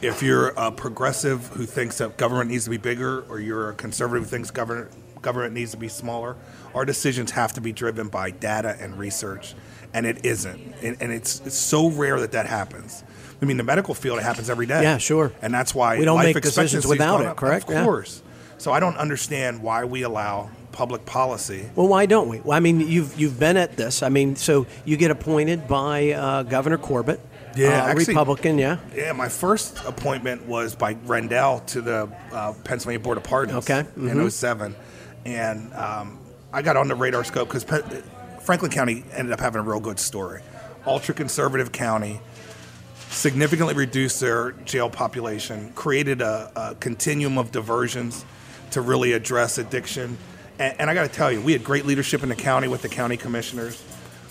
if 0.00 0.22
you're 0.22 0.50
a 0.50 0.70
progressive 0.70 1.48
who 1.48 1.66
thinks 1.66 1.98
that 1.98 2.16
government 2.16 2.48
needs 2.48 2.64
to 2.64 2.70
be 2.70 2.76
bigger, 2.76 3.22
or 3.28 3.40
you're 3.40 3.70
a 3.70 3.74
conservative 3.74 4.22
who 4.22 4.30
thinks 4.30 4.52
government 4.52 4.92
government 5.20 5.52
needs 5.52 5.72
to 5.72 5.78
be 5.78 5.88
smaller. 5.88 6.36
Our 6.76 6.84
decisions 6.84 7.32
have 7.32 7.52
to 7.54 7.60
be 7.60 7.72
driven 7.72 8.06
by 8.06 8.30
data 8.30 8.76
and 8.78 8.96
research, 8.96 9.56
and 9.94 10.06
it 10.06 10.24
isn't. 10.24 10.60
And, 10.82 10.96
and 11.00 11.12
it's, 11.12 11.40
it's 11.44 11.56
so 11.56 11.90
rare 11.90 12.20
that 12.20 12.32
that 12.32 12.46
happens. 12.46 13.02
I 13.42 13.44
mean, 13.46 13.56
the 13.56 13.62
medical 13.64 13.94
field 13.94 14.18
it 14.18 14.22
happens 14.22 14.50
every 14.50 14.66
day. 14.66 14.82
Yeah, 14.82 14.98
sure. 14.98 15.32
And 15.40 15.52
that's 15.52 15.74
why 15.74 15.98
We 15.98 16.04
don't 16.04 16.16
life 16.16 16.34
make 16.34 16.42
decisions 16.42 16.86
without 16.86 17.20
it, 17.22 17.26
up. 17.28 17.36
correct? 17.36 17.68
Of 17.68 17.74
Yeah. 17.74 17.84
course. 17.84 18.22
So 18.58 18.72
I 18.72 18.80
don't 18.80 18.96
understand 18.98 19.62
why 19.62 19.84
we 19.84 20.02
allow 20.02 20.50
public 20.72 21.06
policy. 21.06 21.68
Well, 21.74 21.88
why 21.88 22.04
don't 22.06 22.28
we? 22.28 22.40
Well, 22.40 22.56
I 22.56 22.60
mean, 22.60 22.80
you've 22.80 23.18
you've 23.18 23.40
been 23.40 23.56
at 23.56 23.76
this. 23.76 24.02
I 24.02 24.10
mean, 24.10 24.36
so 24.36 24.66
you 24.84 24.96
get 24.98 25.10
appointed 25.10 25.66
by 25.66 26.10
uh, 26.12 26.42
Governor 26.42 26.76
Corbett, 26.76 27.18
Yeah, 27.56 27.68
uh, 27.68 27.88
actually- 27.88 28.04
Republican, 28.14 28.58
yeah. 28.58 28.76
Yeah, 28.94 29.12
my 29.12 29.28
first 29.30 29.78
appointment 29.86 30.46
was 30.46 30.74
by 30.74 30.96
Rendell 31.06 31.60
to 31.68 31.80
the 31.80 32.08
uh, 32.32 32.52
Pennsylvania 32.64 33.00
Board 33.00 33.16
of 33.16 33.24
Pardons 33.24 33.58
Okay, 33.68 33.82
mm-hmm. 33.88 34.08
in 34.20 34.30
07. 34.30 34.76
And 35.24 35.72
um, 35.74 36.18
I 36.52 36.60
got 36.62 36.76
on 36.76 36.88
the 36.88 36.94
radar 36.94 37.24
scope 37.24 37.48
because 37.48 37.64
Franklin 38.50 38.72
County 38.72 39.04
ended 39.12 39.32
up 39.32 39.38
having 39.38 39.60
a 39.60 39.62
real 39.62 39.78
good 39.78 40.00
story. 40.00 40.42
Ultra 40.84 41.14
conservative 41.14 41.70
county, 41.70 42.20
significantly 43.08 43.74
reduced 43.74 44.18
their 44.18 44.50
jail 44.64 44.90
population, 44.90 45.72
created 45.74 46.20
a, 46.20 46.50
a 46.56 46.74
continuum 46.74 47.38
of 47.38 47.52
diversions 47.52 48.24
to 48.72 48.80
really 48.80 49.12
address 49.12 49.58
addiction. 49.58 50.18
And, 50.58 50.74
and 50.80 50.90
I 50.90 50.94
got 50.94 51.08
to 51.08 51.14
tell 51.14 51.30
you, 51.30 51.40
we 51.40 51.52
had 51.52 51.62
great 51.62 51.86
leadership 51.86 52.24
in 52.24 52.28
the 52.28 52.34
county 52.34 52.66
with 52.66 52.82
the 52.82 52.88
county 52.88 53.16
commissioners. 53.16 53.80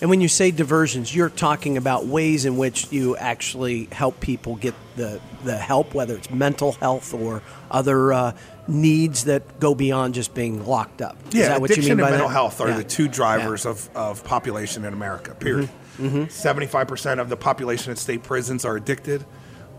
And 0.00 0.08
when 0.08 0.20
you 0.22 0.28
say 0.28 0.50
diversions, 0.50 1.14
you're 1.14 1.28
talking 1.28 1.76
about 1.76 2.06
ways 2.06 2.46
in 2.46 2.56
which 2.56 2.90
you 2.90 3.16
actually 3.18 3.84
help 3.92 4.18
people 4.20 4.56
get 4.56 4.74
the, 4.96 5.20
the 5.44 5.56
help, 5.58 5.92
whether 5.92 6.16
it's 6.16 6.30
mental 6.30 6.72
health 6.72 7.12
or 7.12 7.42
other 7.70 8.12
uh, 8.12 8.32
needs 8.66 9.24
that 9.24 9.60
go 9.60 9.74
beyond 9.74 10.14
just 10.14 10.32
being 10.34 10.64
locked 10.64 11.02
up. 11.02 11.16
Is 11.28 11.34
Yeah, 11.34 11.48
that 11.48 11.60
what 11.60 11.68
you 11.70 11.74
addiction 11.74 11.96
mean 11.98 12.04
by 12.04 12.08
and 12.08 12.12
mental 12.14 12.28
that? 12.28 12.32
health 12.34 12.60
are 12.62 12.68
Yeah. 12.70 12.76
the 12.78 12.84
two 12.84 13.08
drivers 13.08 13.66
of, 13.66 13.90
of 13.94 14.24
population 14.24 14.86
in 14.86 14.94
America. 14.94 15.34
Period. 15.34 15.68
Mm-hmm. 15.98 16.28
75 16.28 16.88
percent 16.88 17.20
of 17.20 17.28
the 17.28 17.36
population 17.36 17.90
in 17.90 17.96
state 17.96 18.22
prisons 18.22 18.64
are 18.64 18.76
addicted. 18.76 19.24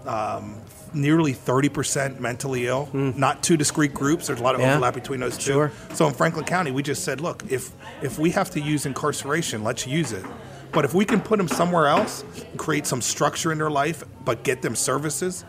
Um, 0.06 0.62
nearly 0.94 1.34
30 1.34 1.70
percent 1.70 2.20
mentally 2.22 2.68
ill. 2.68 2.90
Not 2.94 3.44
two 3.44 3.58
discrete 3.58 3.94
groups. 3.94 4.28
There's 4.28 4.40
a 4.40 4.44
lot 4.44 4.56
of. 4.56 4.62
Yeah. 4.62 4.72
overlap 4.74 4.94
between 4.94 5.20
those 5.20 5.38
two. 5.38 5.54
Sure. 5.54 5.72
So 5.94 6.08
in 6.08 6.14
Franklin 6.14 6.46
County, 6.46 6.72
we 6.72 6.84
just 6.84 7.04
said, 7.04 7.22
look, 7.22 7.44
if 7.50 7.72
if 8.02 8.20
we 8.20 8.32
have 8.32 8.50
to 8.52 8.60
use 8.60 8.86
incarceration, 8.86 9.64
let's 9.64 9.86
use 9.88 10.12
it. 10.12 10.26
But 10.72 10.86
if 10.86 10.94
we 10.94 11.04
can 11.04 11.20
put 11.20 11.38
them 11.38 11.48
somewhere 11.50 11.88
else, 11.88 12.24
create 12.58 12.88
some 12.88 13.02
structure 13.02 13.52
in 13.52 13.58
their 13.58 13.70
life, 13.72 14.04
but 14.24 14.44
get 14.44 14.62
them 14.62 14.74
services, 14.76 15.44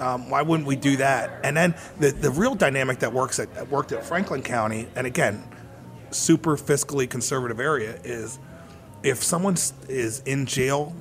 um, 0.00 0.28
why 0.28 0.42
wouldn't 0.42 0.66
we 0.66 0.74
do 0.74 0.96
that? 0.96 1.30
And 1.44 1.56
then 1.56 1.74
the, 2.00 2.10
the 2.10 2.30
real 2.30 2.56
dynamic 2.56 2.98
that 3.00 3.12
works 3.12 3.38
at 3.38 3.68
worked 3.70 3.92
at 3.92 4.04
Franklin 4.04 4.42
County, 4.42 4.88
and 4.96 5.06
again, 5.06 5.44
super 6.10 6.56
fiscally 6.56 7.08
conservative 7.08 7.60
area, 7.60 7.98
is 8.02 8.38
if 9.04 9.22
someone 9.22 9.54
is 9.88 10.20
in 10.26 10.46
jail, 10.46 10.92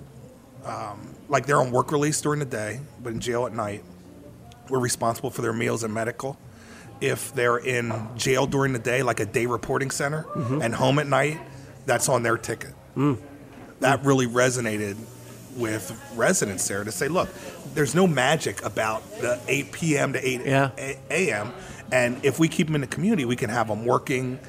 um, 0.66 1.13
like 1.30 1.46
they're 1.46 1.60
on 1.62 1.72
work 1.72 1.92
release 1.92 2.20
during 2.22 2.40
the 2.40 2.46
day, 2.46 2.80
but 3.02 3.14
in 3.14 3.20
jail 3.20 3.46
at 3.46 3.54
night, 3.54 3.84
we're 4.70 4.80
responsible 4.80 5.30
for 5.30 5.42
their 5.42 5.54
meals 5.54 5.84
and 5.84 5.94
medical. 5.94 6.38
If 7.02 7.34
they're 7.34 7.58
in 7.58 7.94
jail 8.16 8.46
during 8.48 8.72
the 8.74 8.80
day, 8.80 9.04
like 9.04 9.20
a 9.20 9.26
day 9.26 9.46
reporting 9.46 9.92
center, 9.92 10.24
mm-hmm. 10.24 10.62
and 10.62 10.74
home 10.74 11.00
at 11.00 11.08
night, 11.08 11.40
that's 11.86 12.08
on 12.08 12.24
their 12.24 12.38
ticket. 12.38 12.74
Mm. 12.96 13.18
That 13.82 14.06
really 14.06 14.28
resonated 14.28 14.96
with 15.58 15.92
residents 16.16 16.68
there 16.68 16.84
to 16.84 16.92
say, 16.92 17.08
look, 17.10 17.30
there's 17.74 17.94
no 17.94 18.08
magic 18.08 18.64
about 18.64 19.04
the 19.20 19.40
8 19.48 19.72
p.m. 19.72 20.14
to 20.14 20.26
8 20.28 20.42
Yeah. 20.46 20.72
a- 20.78 20.98
a.m. 21.12 21.52
And 21.92 22.24
if 22.24 22.40
we 22.40 22.48
keep 22.48 22.68
them 22.68 22.76
in 22.76 22.82
the 22.82 22.88
community, 22.88 23.26
we 23.26 23.36
can 23.36 23.50
have 23.50 23.68
them 23.68 23.86
working. 23.86 24.40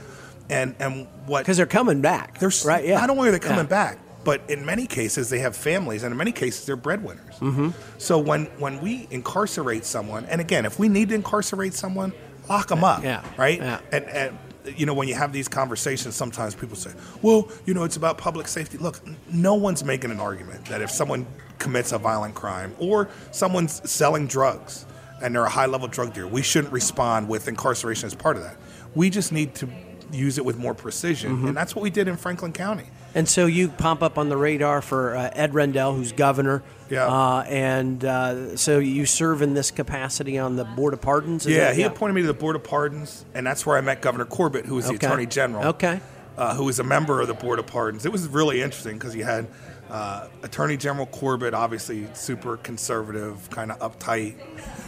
And 0.49 0.75
and 0.79 1.09
what 1.27 1.41
Because 1.41 1.57
they're 1.57 1.67
coming 1.67 2.01
back. 2.03 2.39
they're 2.39 2.51
right, 2.65 2.85
yeah. 2.85 3.01
Not 3.01 3.11
only 3.11 3.29
are 3.31 3.33
they 3.33 3.39
coming 3.39 3.59
Yeah. 3.61 3.63
back, 3.65 3.99
but 4.25 4.43
in 4.49 4.65
many 4.65 4.87
cases 4.87 5.29
they 5.31 5.39
have 5.41 5.57
families, 5.57 6.03
and 6.03 6.13
in 6.13 6.19
many 6.19 6.33
cases 6.33 6.67
they're 6.67 6.77
breadwinners. 6.77 7.35
Mm-hmm. 7.41 7.71
So 7.99 8.19
when 8.19 8.47
when 8.59 8.81
we 8.81 9.07
incarcerate 9.11 9.85
someone, 9.85 10.25
and 10.27 10.41
again, 10.41 10.65
if 10.67 10.79
we 10.79 10.89
need 10.89 11.11
to 11.11 11.15
incarcerate 11.15 11.75
someone, 11.75 12.13
lock 12.49 12.69
them 12.69 12.85
up. 12.85 13.03
Yeah, 13.03 13.23
Right. 13.37 13.59
yeah. 13.61 13.81
And 13.93 14.05
and 14.07 14.39
you 14.77 14.87
know 14.87 14.95
when 14.95 15.09
you 15.09 15.15
have 15.15 15.33
these 15.33 15.47
conversations, 15.49 16.15
sometimes 16.15 16.55
people 16.55 16.77
say, 16.77 16.91
"Well, 17.23 17.49
you 17.67 17.75
know, 17.75 17.85
it's 17.85 17.97
about 17.97 18.17
public 18.19 18.49
safety." 18.49 18.79
Look, 18.79 19.01
no 19.31 19.55
one's 19.55 19.85
making 19.85 20.11
an 20.11 20.21
argument 20.21 20.65
that 20.67 20.81
if 20.81 20.91
someone 20.91 21.27
commits 21.59 21.93
a 21.93 21.99
violent 21.99 22.35
crime 22.35 22.75
or 22.79 23.09
someone's 23.31 23.89
selling 23.91 24.27
drugs 24.27 24.87
and 25.23 25.35
they're 25.35 25.45
a 25.45 25.49
high 25.51 25.67
level 25.67 25.87
drug 25.89 26.13
dealer, 26.15 26.27
we 26.27 26.43
shouldn't 26.43 26.73
respond 26.73 27.29
with 27.29 27.47
incarceration 27.47 28.07
as 28.07 28.15
part 28.15 28.37
of 28.37 28.43
that. 28.43 28.57
We 28.95 29.11
just 29.11 29.33
need 29.33 29.55
to 29.57 29.69
use 30.13 30.39
it 30.39 30.45
with 30.45 30.57
more 30.57 30.75
precision, 30.75 31.33
Mm-hmm. 31.37 31.49
and 31.49 31.57
that's 31.57 31.75
what 31.77 31.83
we 31.83 31.91
did 31.91 32.09
in 32.09 32.17
Franklin 32.17 32.53
County. 32.53 32.87
And 33.15 33.29
so 33.29 33.47
you 33.47 33.69
pop 33.69 34.03
up 34.03 34.19
on 34.19 34.29
the 34.29 34.37
radar 34.37 34.83
for 34.83 35.17
uh, 35.17 35.31
Ed 35.33 35.55
Rendell, 35.55 35.95
who's 35.95 36.13
governor. 36.13 36.63
Yeah. 36.91 37.07
Uh, 37.07 37.43
and 37.43 38.05
uh, 38.05 38.57
so 38.57 38.79
you 38.79 39.07
serve 39.07 39.41
in 39.41 39.55
this 39.55 39.71
capacity 39.71 40.39
on 40.39 40.57
the 40.57 40.65
Board 40.65 40.95
of 40.95 41.01
Pardons? 41.01 41.47
Yeah, 41.47 41.67
that- 41.67 41.77
he 41.77 41.83
appointed 41.83 42.15
me 42.15 42.21
to 42.23 42.27
the 42.27 42.35
Board 42.35 42.57
of 42.57 42.65
Pardons, 42.65 43.25
and 43.35 43.47
that's 43.47 43.65
where 43.65 43.77
I 43.77 43.81
met 43.81 44.03
Governor 44.03 44.25
Corbett, 44.25 44.67
who 44.67 44.75
was 44.77 44.89
the 44.89 44.95
Attorney 44.95 45.27
General. 45.27 45.65
Okay. 45.67 46.01
Uh, 46.37 46.55
who 46.57 46.65
was 46.65 46.81
a 46.81 46.85
member 46.85 47.21
of 47.21 47.29
the 47.29 47.35
Board 47.35 47.61
of 47.61 47.67
Pardons. 47.69 48.05
It 48.05 48.11
was 48.11 48.27
really 48.27 48.61
interesting 48.61 48.99
because 48.99 49.15
you 49.15 49.23
had 49.23 49.47
uh, 49.89 50.27
Attorney 50.43 50.77
General 50.77 51.07
Corbett, 51.07 51.55
obviously 51.55 52.09
super 52.15 52.57
conservative, 52.57 53.49
kind 53.51 53.71
of 53.71 53.79
uptight 53.79 54.35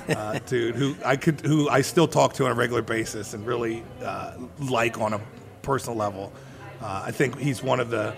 uh, 0.08 0.40
dude, 0.46 0.74
who 0.74 0.96
I 1.04 1.14
could, 1.14 1.40
who 1.42 1.68
I 1.68 1.82
still 1.82 2.08
talk 2.08 2.32
to 2.34 2.46
on 2.46 2.50
a 2.50 2.54
regular 2.54 2.82
basis 2.82 3.32
and 3.34 3.46
really 3.46 3.84
uh, 4.02 4.34
like 4.58 4.98
on 5.00 5.12
a 5.12 5.20
personal 5.62 5.96
level. 5.96 6.32
Uh, 6.80 7.04
I 7.06 7.10
think 7.10 7.38
he's 7.38 7.62
one 7.62 7.80
of 7.80 7.90
the 7.90 8.14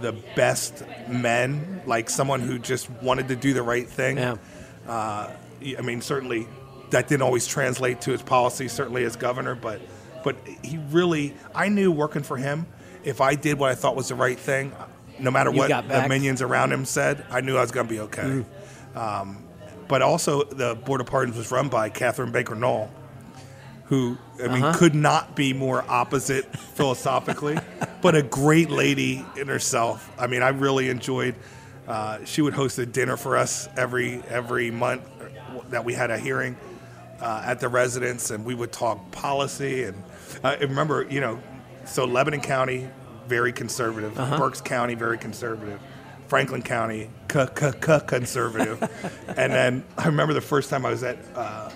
the 0.00 0.12
best 0.34 0.82
men, 1.08 1.82
like 1.86 2.08
someone 2.10 2.40
who 2.40 2.58
just 2.58 2.90
wanted 3.02 3.28
to 3.28 3.36
do 3.36 3.52
the 3.52 3.62
right 3.62 3.88
thing. 3.88 4.16
Yeah. 4.16 4.36
Uh, 4.86 5.30
I 5.78 5.80
mean, 5.82 6.00
certainly 6.00 6.46
that 6.90 7.08
didn't 7.08 7.22
always 7.22 7.46
translate 7.46 8.00
to 8.02 8.10
his 8.10 8.22
policy, 8.22 8.68
certainly 8.68 9.04
as 9.04 9.16
governor, 9.16 9.54
but 9.54 9.80
but 10.24 10.36
he 10.62 10.78
really, 10.90 11.34
I 11.54 11.68
knew 11.68 11.90
working 11.90 12.22
for 12.22 12.36
him, 12.36 12.66
if 13.04 13.20
I 13.20 13.34
did 13.34 13.58
what 13.58 13.70
I 13.70 13.74
thought 13.74 13.96
was 13.96 14.08
the 14.08 14.14
right 14.14 14.38
thing, 14.38 14.72
no 15.18 15.30
matter 15.30 15.50
You 15.50 15.58
what 15.58 15.88
the 15.88 16.06
minions 16.08 16.42
around 16.42 16.72
him 16.72 16.84
said, 16.84 17.24
I 17.30 17.40
knew 17.40 17.56
I 17.56 17.60
was 17.60 17.72
going 17.72 17.86
to 17.86 17.92
be 17.92 18.00
okay. 18.00 18.44
Mm. 18.94 18.96
Um, 18.96 19.44
but 19.88 20.00
also, 20.00 20.44
the 20.44 20.74
Board 20.74 21.00
of 21.00 21.06
Pardons 21.06 21.36
was 21.36 21.50
run 21.50 21.68
by 21.68 21.88
Catherine 21.88 22.30
Baker 22.30 22.54
Knoll, 22.54 22.90
who, 23.92 24.16
I 24.42 24.48
mean, 24.48 24.62
Uh-huh. 24.64 24.78
could 24.78 24.94
not 24.94 25.36
be 25.36 25.52
more 25.52 25.84
opposite 25.86 26.46
philosophically, 26.56 27.58
but 28.00 28.14
a 28.14 28.22
great 28.22 28.70
lady 28.70 29.22
in 29.38 29.48
herself. 29.48 30.10
I 30.18 30.28
mean, 30.28 30.42
I 30.42 30.48
really 30.48 30.88
enjoyed. 30.88 31.34
Uh, 31.86 32.24
she 32.24 32.40
would 32.40 32.54
host 32.54 32.78
a 32.78 32.86
dinner 32.86 33.18
for 33.18 33.36
us 33.36 33.68
every 33.76 34.22
every 34.30 34.70
month 34.70 35.02
that 35.68 35.84
we 35.84 35.92
had 35.92 36.10
a 36.10 36.18
hearing 36.18 36.56
uh, 37.20 37.42
at 37.44 37.60
the 37.60 37.68
residence, 37.68 38.30
and 38.30 38.46
we 38.46 38.54
would 38.54 38.72
talk 38.72 39.10
policy. 39.10 39.82
And 39.84 40.02
uh, 40.42 40.56
I 40.58 40.62
remember, 40.62 41.06
you 41.10 41.20
know, 41.20 41.38
so 41.84 42.06
Lebanon 42.06 42.40
County 42.40 42.88
very 43.28 43.52
conservative, 43.52 44.14
Berks 44.14 44.62
County 44.62 44.94
very 44.94 45.18
conservative, 45.18 45.78
Franklin 46.28 46.62
County 46.62 47.10
conservative, 47.28 48.80
and 49.36 49.52
then 49.52 49.84
I 49.98 50.06
remember 50.06 50.32
the 50.32 50.40
first 50.40 50.70
time 50.70 50.86
I 50.86 50.90
was 50.90 51.02
at 51.02 51.18
uh, 51.34 51.68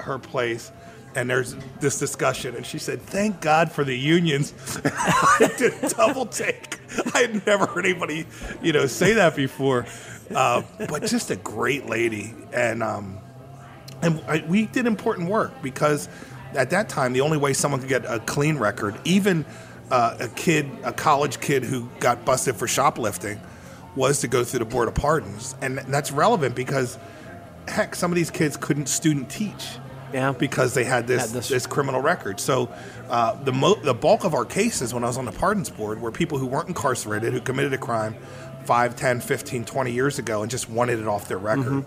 her 0.00 0.18
place. 0.18 0.72
And 1.14 1.30
there's 1.30 1.54
this 1.78 1.98
discussion, 1.98 2.56
and 2.56 2.66
she 2.66 2.78
said, 2.78 3.00
"Thank 3.00 3.40
God 3.40 3.70
for 3.70 3.84
the 3.84 3.96
unions." 3.96 4.52
I 4.84 5.50
did 5.56 5.74
a 5.82 5.88
double 5.88 6.26
take. 6.26 6.80
I 7.14 7.20
had 7.20 7.46
never 7.46 7.66
heard 7.66 7.86
anybody, 7.86 8.26
you 8.62 8.72
know, 8.72 8.86
say 8.86 9.14
that 9.14 9.36
before. 9.36 9.86
Uh, 10.34 10.62
but 10.88 11.04
just 11.04 11.30
a 11.30 11.36
great 11.36 11.86
lady, 11.86 12.34
and 12.52 12.82
um, 12.82 13.18
and 14.02 14.22
I, 14.26 14.44
we 14.46 14.66
did 14.66 14.86
important 14.86 15.28
work 15.28 15.52
because 15.62 16.08
at 16.54 16.70
that 16.70 16.88
time 16.88 17.12
the 17.12 17.20
only 17.20 17.38
way 17.38 17.52
someone 17.52 17.80
could 17.80 17.88
get 17.88 18.04
a 18.06 18.20
clean 18.20 18.58
record, 18.58 18.96
even 19.04 19.44
uh, 19.90 20.16
a 20.20 20.28
kid, 20.28 20.68
a 20.82 20.92
college 20.92 21.40
kid 21.40 21.62
who 21.62 21.88
got 22.00 22.24
busted 22.24 22.56
for 22.56 22.66
shoplifting, 22.66 23.40
was 23.96 24.20
to 24.20 24.28
go 24.28 24.44
through 24.44 24.60
the 24.60 24.64
board 24.64 24.88
of 24.88 24.94
pardons, 24.94 25.54
and 25.60 25.78
that's 25.78 26.10
relevant 26.10 26.54
because 26.54 26.98
heck, 27.68 27.94
some 27.94 28.10
of 28.10 28.16
these 28.16 28.30
kids 28.30 28.56
couldn't 28.56 28.86
student 28.86 29.30
teach. 29.30 29.78
Yeah. 30.14 30.32
because 30.32 30.72
they 30.74 30.84
had 30.84 31.06
this 31.06 31.22
Had 31.22 31.30
this- 31.30 31.48
this, 31.48 31.66
criminal 31.66 32.00
record. 32.00 32.38
So 32.40 32.70
uh, 33.10 33.34
the 33.42 33.52
mo- 33.52 33.74
the 33.74 33.92
bulk 33.94 34.24
of 34.24 34.32
our 34.32 34.44
cases 34.44 34.94
when 34.94 35.02
I 35.04 35.08
was 35.08 35.18
on 35.18 35.24
the 35.24 35.32
pardons 35.32 35.68
board 35.70 36.00
were 36.00 36.12
people 36.12 36.38
who 36.38 36.46
weren't 36.46 36.68
incarcerated, 36.68 37.32
who 37.32 37.40
committed 37.40 37.72
a 37.72 37.78
crime 37.78 38.14
5, 38.64 38.96
10, 38.96 39.20
15, 39.20 39.64
20 39.64 39.90
years 39.92 40.18
ago 40.18 40.42
and 40.42 40.50
just 40.50 40.70
wanted 40.70 41.00
it 41.00 41.06
off 41.08 41.28
their 41.28 41.38
record. 41.38 41.84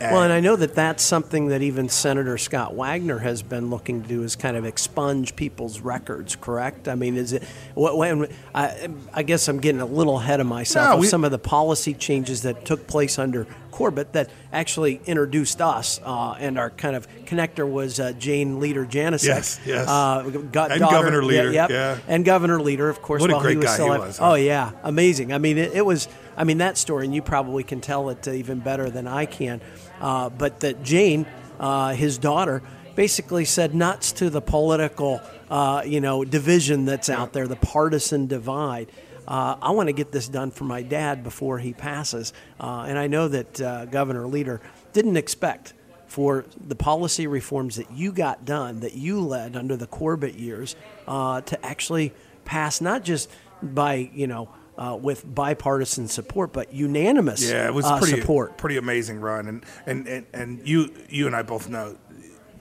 Well, 0.00 0.22
and 0.22 0.32
I 0.32 0.40
know 0.40 0.56
that 0.56 0.74
that's 0.74 1.02
something 1.02 1.48
that 1.48 1.62
even 1.62 1.88
Senator 1.88 2.36
Scott 2.38 2.74
Wagner 2.74 3.18
has 3.18 3.42
been 3.42 3.70
looking 3.70 4.02
to 4.02 4.08
do 4.08 4.22
is 4.22 4.36
kind 4.36 4.56
of 4.56 4.64
expunge 4.64 5.36
people's 5.36 5.80
records. 5.80 6.36
Correct? 6.36 6.88
I 6.88 6.94
mean, 6.94 7.16
is 7.16 7.32
it? 7.32 7.42
What, 7.74 7.96
when, 7.96 8.28
I, 8.54 8.88
I 9.14 9.22
guess 9.22 9.48
I'm 9.48 9.58
getting 9.60 9.80
a 9.80 9.86
little 9.86 10.18
ahead 10.18 10.40
of 10.40 10.46
myself. 10.46 10.88
No, 10.90 10.94
of 10.94 11.00
we- 11.00 11.06
some 11.06 11.24
of 11.24 11.30
the 11.30 11.38
policy 11.38 11.94
changes 11.94 12.42
that 12.42 12.64
took 12.64 12.86
place 12.86 13.18
under 13.18 13.46
Corbett 13.70 14.14
that 14.14 14.30
actually 14.54 15.00
introduced 15.06 15.60
us, 15.60 16.00
uh, 16.02 16.32
and 16.38 16.58
our 16.58 16.70
kind 16.70 16.96
of 16.96 17.06
connector 17.26 17.70
was 17.70 18.00
uh, 18.00 18.12
Jane 18.12 18.58
Leader 18.58 18.86
Janicek. 18.86 19.26
Yes, 19.26 19.60
yes. 19.66 19.86
Uh, 19.88 20.22
got 20.50 20.70
And 20.72 20.80
daughter- 20.80 20.96
Governor 20.96 21.22
Leader, 21.22 21.52
yep. 21.52 21.68
yeah. 21.70 21.98
And 22.08 22.24
Governor 22.24 22.60
Leader, 22.60 22.88
of 22.88 23.02
course. 23.02 23.20
What 23.20 23.30
a 23.30 23.34
while 23.34 23.42
great 23.42 23.52
he 23.52 23.56
was 23.58 23.66
guy 23.66 23.74
still 23.74 23.92
he 23.92 23.98
was, 23.98 24.16
huh? 24.18 24.30
Oh 24.30 24.34
yeah, 24.34 24.70
amazing. 24.82 25.32
I 25.32 25.38
mean, 25.38 25.58
it, 25.58 25.72
it 25.74 25.84
was. 25.84 26.08
I 26.36 26.44
mean, 26.44 26.58
that 26.58 26.76
story, 26.76 27.04
and 27.06 27.14
you 27.14 27.22
probably 27.22 27.64
can 27.64 27.80
tell 27.80 28.10
it 28.10 28.26
even 28.28 28.60
better 28.60 28.90
than 28.90 29.06
I 29.08 29.26
can. 29.26 29.60
Uh, 30.00 30.28
but 30.28 30.60
that 30.60 30.82
Jane, 30.82 31.26
uh, 31.58 31.94
his 31.94 32.18
daughter, 32.18 32.62
basically 32.94 33.44
said 33.44 33.74
nuts 33.74 34.12
to 34.12 34.30
the 34.30 34.40
political, 34.40 35.20
uh, 35.50 35.82
you 35.86 36.00
know, 36.00 36.24
division 36.24 36.84
that's 36.84 37.08
out 37.08 37.32
there, 37.32 37.46
the 37.46 37.56
partisan 37.56 38.26
divide. 38.26 38.90
Uh, 39.28 39.56
I 39.60 39.70
want 39.72 39.88
to 39.88 39.92
get 39.92 40.12
this 40.12 40.28
done 40.28 40.50
for 40.50 40.64
my 40.64 40.82
dad 40.82 41.24
before 41.24 41.58
he 41.58 41.72
passes, 41.72 42.32
uh, 42.60 42.86
and 42.88 42.98
I 42.98 43.06
know 43.06 43.28
that 43.28 43.60
uh, 43.60 43.84
Governor 43.86 44.26
Leader 44.26 44.60
didn't 44.92 45.16
expect 45.16 45.74
for 46.06 46.44
the 46.64 46.76
policy 46.76 47.26
reforms 47.26 47.76
that 47.76 47.90
you 47.90 48.12
got 48.12 48.44
done, 48.44 48.80
that 48.80 48.94
you 48.94 49.20
led 49.20 49.56
under 49.56 49.76
the 49.76 49.86
Corbett 49.86 50.34
years, 50.34 50.76
uh, 51.08 51.40
to 51.40 51.66
actually 51.66 52.12
pass 52.44 52.80
not 52.80 53.02
just 53.02 53.28
by 53.60 54.10
you 54.14 54.26
know 54.26 54.48
uh, 54.78 54.98
with 55.00 55.24
bipartisan 55.34 56.08
support, 56.08 56.52
but 56.52 56.72
unanimous 56.72 57.48
Yeah, 57.48 57.66
it 57.66 57.74
was 57.74 57.84
uh, 57.86 57.98
pretty 57.98 58.20
support. 58.20 58.58
pretty 58.58 58.76
amazing 58.76 59.20
run, 59.20 59.48
and, 59.48 59.64
and 59.86 60.06
and 60.06 60.26
and 60.32 60.68
you 60.68 60.92
you 61.08 61.26
and 61.26 61.34
I 61.36 61.42
both 61.42 61.68
know 61.68 61.96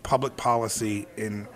public 0.04 0.38
policy 0.38 1.08
in 1.18 1.48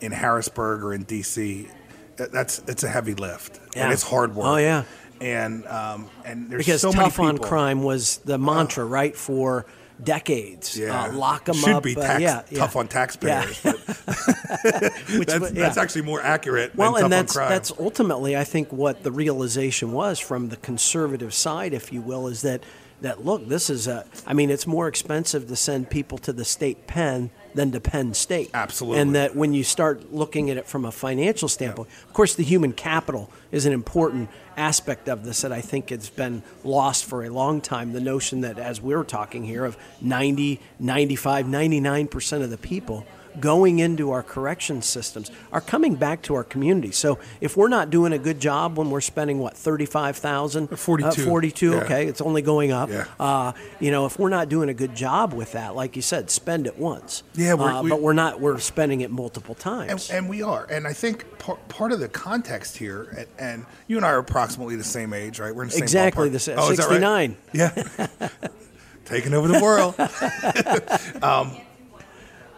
in 0.00 0.12
Harrisburg 0.12 0.82
or 0.82 0.92
in 0.94 1.02
D.C. 1.04 1.68
That's 2.16 2.60
it's 2.66 2.82
a 2.84 2.88
heavy 2.88 3.14
lift 3.14 3.60
Yeah. 3.74 3.84
and 3.84 3.92
it's 3.92 4.02
hard 4.02 4.34
work. 4.34 4.46
Oh, 4.46 4.56
yeah. 4.56 4.84
and 5.20 5.66
um, 5.66 6.08
and 6.24 6.50
there's 6.50 6.64
Because 6.64 6.80
so 6.80 6.92
tough 6.92 7.18
many 7.18 7.30
on 7.30 7.38
crime 7.38 7.82
was 7.82 8.18
the 8.18 8.38
mantra, 8.38 8.84
right, 8.84 9.14
for 9.16 9.66
decades. 10.02 10.76
Yeah, 10.76 11.04
uh, 11.04 11.12
lock 11.12 11.46
them 11.46 11.56
should 11.56 11.74
up. 11.74 11.82
be 11.82 11.96
uh, 11.96 12.18
yeah, 12.18 12.42
yeah. 12.50 12.58
tough 12.58 12.76
on 12.76 12.88
taxpayers. 12.88 13.64
Yeah. 13.64 13.72
Which 15.18 15.28
that's, 15.28 15.50
that's 15.52 15.76
actually 15.76 16.02
more 16.02 16.22
accurate. 16.22 16.74
Well, 16.74 16.94
than 16.94 17.04
and 17.04 17.12
that's 17.12 17.36
on 17.36 17.40
crime. 17.40 17.50
that's 17.50 17.72
ultimately, 17.78 18.36
I 18.36 18.44
think, 18.44 18.72
what 18.72 19.02
the 19.02 19.12
realization 19.12 19.92
was 19.92 20.18
from 20.18 20.48
the 20.48 20.56
conservative 20.56 21.32
side, 21.34 21.72
if 21.72 21.92
you 21.92 22.00
will, 22.00 22.26
is 22.28 22.42
that 22.42 22.62
that 23.00 23.24
look, 23.24 23.48
this 23.48 23.70
is 23.70 23.86
a. 23.86 24.04
I 24.26 24.34
mean, 24.34 24.50
it's 24.50 24.66
more 24.66 24.88
expensive 24.88 25.48
to 25.48 25.56
send 25.56 25.90
people 25.90 26.18
to 26.18 26.32
the 26.32 26.44
state 26.44 26.86
pen 26.86 27.30
than 27.56 27.72
to 27.72 27.80
Penn 27.80 28.14
State. 28.14 28.50
Absolutely. 28.54 29.00
And 29.00 29.14
that 29.14 29.34
when 29.34 29.54
you 29.54 29.64
start 29.64 30.12
looking 30.12 30.50
at 30.50 30.56
it 30.56 30.66
from 30.66 30.84
a 30.84 30.92
financial 30.92 31.48
standpoint, 31.48 31.88
of 32.06 32.12
course, 32.12 32.34
the 32.34 32.44
human 32.44 32.72
capital 32.72 33.30
is 33.50 33.66
an 33.66 33.72
important 33.72 34.28
aspect 34.56 35.08
of 35.08 35.24
this 35.24 35.40
that 35.40 35.52
I 35.52 35.60
think 35.60 35.90
it's 35.90 36.10
been 36.10 36.42
lost 36.62 37.06
for 37.06 37.24
a 37.24 37.30
long 37.30 37.60
time. 37.60 37.92
The 37.92 38.00
notion 38.00 38.42
that, 38.42 38.58
as 38.58 38.80
we're 38.80 39.04
talking 39.04 39.44
here, 39.44 39.64
of 39.64 39.76
90, 40.00 40.60
95, 40.78 41.46
99% 41.46 42.42
of 42.42 42.50
the 42.50 42.58
people 42.58 43.06
going 43.40 43.78
into 43.78 44.10
our 44.10 44.22
correction 44.22 44.82
systems 44.82 45.30
are 45.52 45.60
coming 45.60 45.94
back 45.94 46.22
to 46.22 46.34
our 46.34 46.44
community. 46.44 46.90
So 46.92 47.18
if 47.40 47.56
we're 47.56 47.68
not 47.68 47.90
doing 47.90 48.12
a 48.12 48.18
good 48.18 48.40
job 48.40 48.76
when 48.78 48.90
we're 48.90 49.00
spending 49.00 49.38
what 49.38 49.56
35,000 49.56 50.68
42. 50.78 51.06
uh, 51.08 51.12
42 51.24 51.70
Yeah. 51.70 51.76
okay 51.78 52.06
it's 52.06 52.20
only 52.20 52.42
going 52.42 52.72
up 52.72 52.90
Yeah. 52.90 53.04
uh, 53.20 53.52
you 53.80 53.90
know 53.90 54.06
if 54.06 54.18
we're 54.18 54.28
not 54.28 54.48
doing 54.48 54.68
a 54.68 54.74
good 54.74 54.94
job 54.94 55.32
with 55.32 55.52
that 55.52 55.74
like 55.74 55.96
you 55.96 56.02
said 56.02 56.30
spend 56.30 56.66
it 56.66 56.78
once 56.78 57.22
Yeah, 57.34 57.54
we're- 57.54 57.72
uh, 57.72 57.82
we- 57.82 57.90
but 57.90 58.00
we're 58.02 58.12
not 58.12 58.40
we're 58.40 58.58
spending 58.58 59.00
it 59.00 59.10
multiple 59.10 59.54
times 59.54 60.10
and 60.10 60.28
we 60.28 60.42
are. 60.42 60.66
And 60.70 60.86
I 60.86 60.92
think 60.92 61.38
part, 61.38 61.66
part 61.68 61.92
of 61.92 62.00
the 62.00 62.08
context 62.08 62.76
here, 62.78 63.08
and, 63.16 63.26
and 63.38 63.66
you 63.86 63.96
and 63.96 64.06
I 64.06 64.10
are 64.10 64.18
approximately 64.18 64.76
the 64.76 64.84
same 64.84 65.12
age, 65.12 65.38
right? 65.40 65.54
We're 65.54 65.62
in 65.64 65.68
the 65.68 65.74
same 65.74 65.82
Exactly 65.82 66.28
the 66.28 66.38
same- 66.38 66.58
Oh, 66.58 66.70
is 66.70 66.78
that 66.78 66.84
right? 66.88 67.00
69. 67.00 67.36
Yeah. 67.52 68.28
Taking 69.04 69.34
over 69.34 69.46
the 69.48 69.60
world. 69.60 69.94
um, 71.22 71.56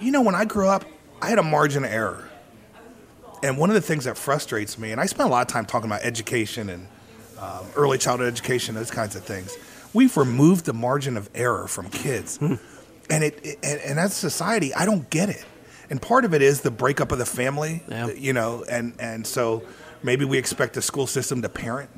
you 0.00 0.10
know, 0.10 0.22
when 0.22 0.34
I 0.34 0.44
grew 0.44 0.68
up, 0.68 0.84
I 1.20 1.28
had 1.28 1.38
a 1.38 1.42
margin 1.42 1.84
of 1.84 1.90
error. 1.92 2.28
And 3.42 3.56
one 3.56 3.70
of 3.70 3.74
the 3.74 3.80
things 3.80 4.04
that 4.04 4.16
frustrates 4.16 4.78
me, 4.78 4.90
and 4.92 5.00
I 5.00 5.06
spend 5.06 5.28
a 5.28 5.32
lot 5.32 5.42
of 5.42 5.52
time 5.52 5.64
talking 5.64 5.88
about 5.88 6.02
education 6.02 6.70
and 6.70 6.88
um, 7.38 7.64
early 7.76 7.98
childhood 7.98 8.32
education, 8.32 8.74
those 8.74 8.90
kinds 8.90 9.14
of 9.14 9.24
things. 9.24 9.56
We've 9.94 10.16
removed 10.16 10.64
the 10.64 10.72
margin 10.72 11.16
of 11.16 11.30
error 11.34 11.68
from 11.68 11.88
kids, 11.88 12.36
Hmm. 12.38 12.54
and 13.08 13.22
it, 13.24 13.38
it 13.44 13.58
and, 13.62 13.80
and 13.80 14.00
as 14.00 14.10
a 14.12 14.14
society, 14.16 14.74
I 14.74 14.84
don't 14.84 15.08
get 15.08 15.28
it. 15.28 15.44
And 15.88 16.02
part 16.02 16.24
of 16.24 16.34
it 16.34 16.42
is 16.42 16.60
the 16.62 16.70
breakup 16.70 17.12
of 17.12 17.18
the 17.18 17.24
family, 17.26 17.82
Yeah. 17.88 18.08
you 18.08 18.32
know, 18.32 18.64
and 18.68 18.92
and 18.98 19.26
so 19.26 19.62
maybe 20.02 20.24
we 20.24 20.36
expect 20.36 20.74
the 20.74 20.82
school 20.82 21.06
system 21.06 21.40
to 21.42 21.48
parent, 21.48 21.90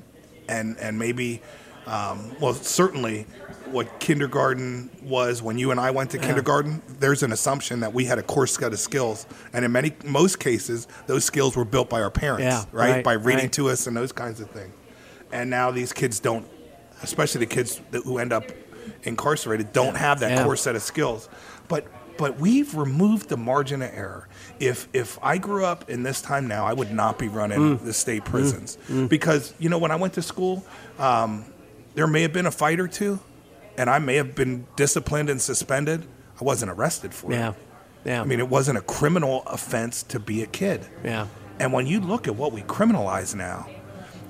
and 0.49 0.77
and 0.79 0.99
maybe, 0.99 1.41
um, 1.91 2.31
well, 2.41 2.55
certainly, 2.55 3.27
what 3.67 4.01
kindergarten 4.01 4.91
was 5.03 5.43
when 5.43 5.59
you 5.59 5.71
and 5.71 5.79
I 5.81 5.91
went 5.91 6.11
to 6.11 6.19
kindergarten. 6.19 6.83
There's 6.99 7.23
an 7.23 7.33
assumption 7.33 7.81
that 7.81 7.93
we 7.93 8.05
had 8.05 8.19
a 8.19 8.23
core 8.23 8.47
set 8.47 8.73
of 8.73 8.79
skills, 8.79 9.27
and 9.53 9.65
in 9.65 9.73
many 9.73 9.93
most 10.05 10.39
cases, 10.41 10.87
those 11.07 11.25
skills 11.25 11.57
were 11.57 11.65
built 11.65 11.89
by 11.91 12.01
our 12.03 12.11
parents, 12.11 12.45
Yeah, 12.45 12.65
right? 12.73 12.91
right, 12.97 13.05
By 13.05 13.13
reading 13.15 13.45
right. 13.45 13.53
to 13.55 13.71
us 13.71 13.87
and 13.87 13.97
those 13.97 14.13
kinds 14.13 14.41
of 14.41 14.51
things. 14.51 14.73
And 15.33 15.51
now 15.51 15.71
these 15.71 15.93
kids 15.93 16.21
don't, 16.21 16.47
especially 17.03 17.41
the 17.41 17.47
kids 17.55 17.81
that, 17.93 18.03
who 18.05 18.19
end 18.19 18.33
up 18.33 18.45
incarcerated, 19.05 19.73
don't 19.73 19.97
have 19.97 20.21
that 20.21 20.33
Yeah. 20.33 20.45
core 20.45 20.57
set 20.57 20.77
of 20.77 20.83
skills. 20.83 21.29
But 21.69 21.87
but 22.19 22.39
we've 22.39 22.75
removed 22.75 23.31
the 23.31 23.37
margin 23.39 23.81
of 23.81 23.91
error. 23.95 24.29
If 24.59 24.89
if 24.93 25.19
I 25.23 25.39
grew 25.39 25.65
up 25.65 25.89
in 25.89 26.03
this 26.03 26.21
time 26.21 26.47
now, 26.49 26.67
I 26.67 26.75
would 26.75 26.91
not 26.93 27.19
be 27.19 27.29
running 27.29 27.79
Mm. 27.79 27.85
the 27.85 27.93
state 27.95 28.25
prisons 28.27 28.77
because 29.09 29.55
you 29.59 29.69
know 29.71 29.79
when 29.79 29.91
I 29.91 29.97
went 29.97 30.13
to 30.15 30.23
school, 30.23 30.63
um, 30.99 31.45
there 31.95 32.07
may 32.07 32.23
have 32.23 32.33
been 32.33 32.47
a 32.47 32.51
fight 32.51 32.81
or 32.81 32.89
two, 32.89 33.19
and 33.77 33.89
I 33.91 33.99
may 33.99 34.17
have 34.17 34.35
been 34.35 34.67
disciplined 34.77 35.31
and 35.31 35.41
suspended. 35.41 36.07
I 36.41 36.45
wasn't 36.45 36.71
arrested 36.71 37.13
for 37.15 37.33
yeah 37.33 37.51
it. 37.51 37.55
yeah 38.05 38.21
I 38.23 38.25
mean, 38.25 38.39
it 38.41 38.49
wasn't 38.49 38.79
a 38.79 38.83
criminal 38.83 39.43
offense 39.47 40.03
to 40.05 40.19
be 40.21 40.43
a 40.43 40.47
kid. 40.47 40.87
yeah 41.05 41.27
And 41.59 41.73
when 41.73 41.87
you 41.87 42.01
look 42.01 42.27
at 42.29 42.35
what 42.37 42.53
we 42.53 42.63
criminalize 42.63 43.35
now, 43.35 43.69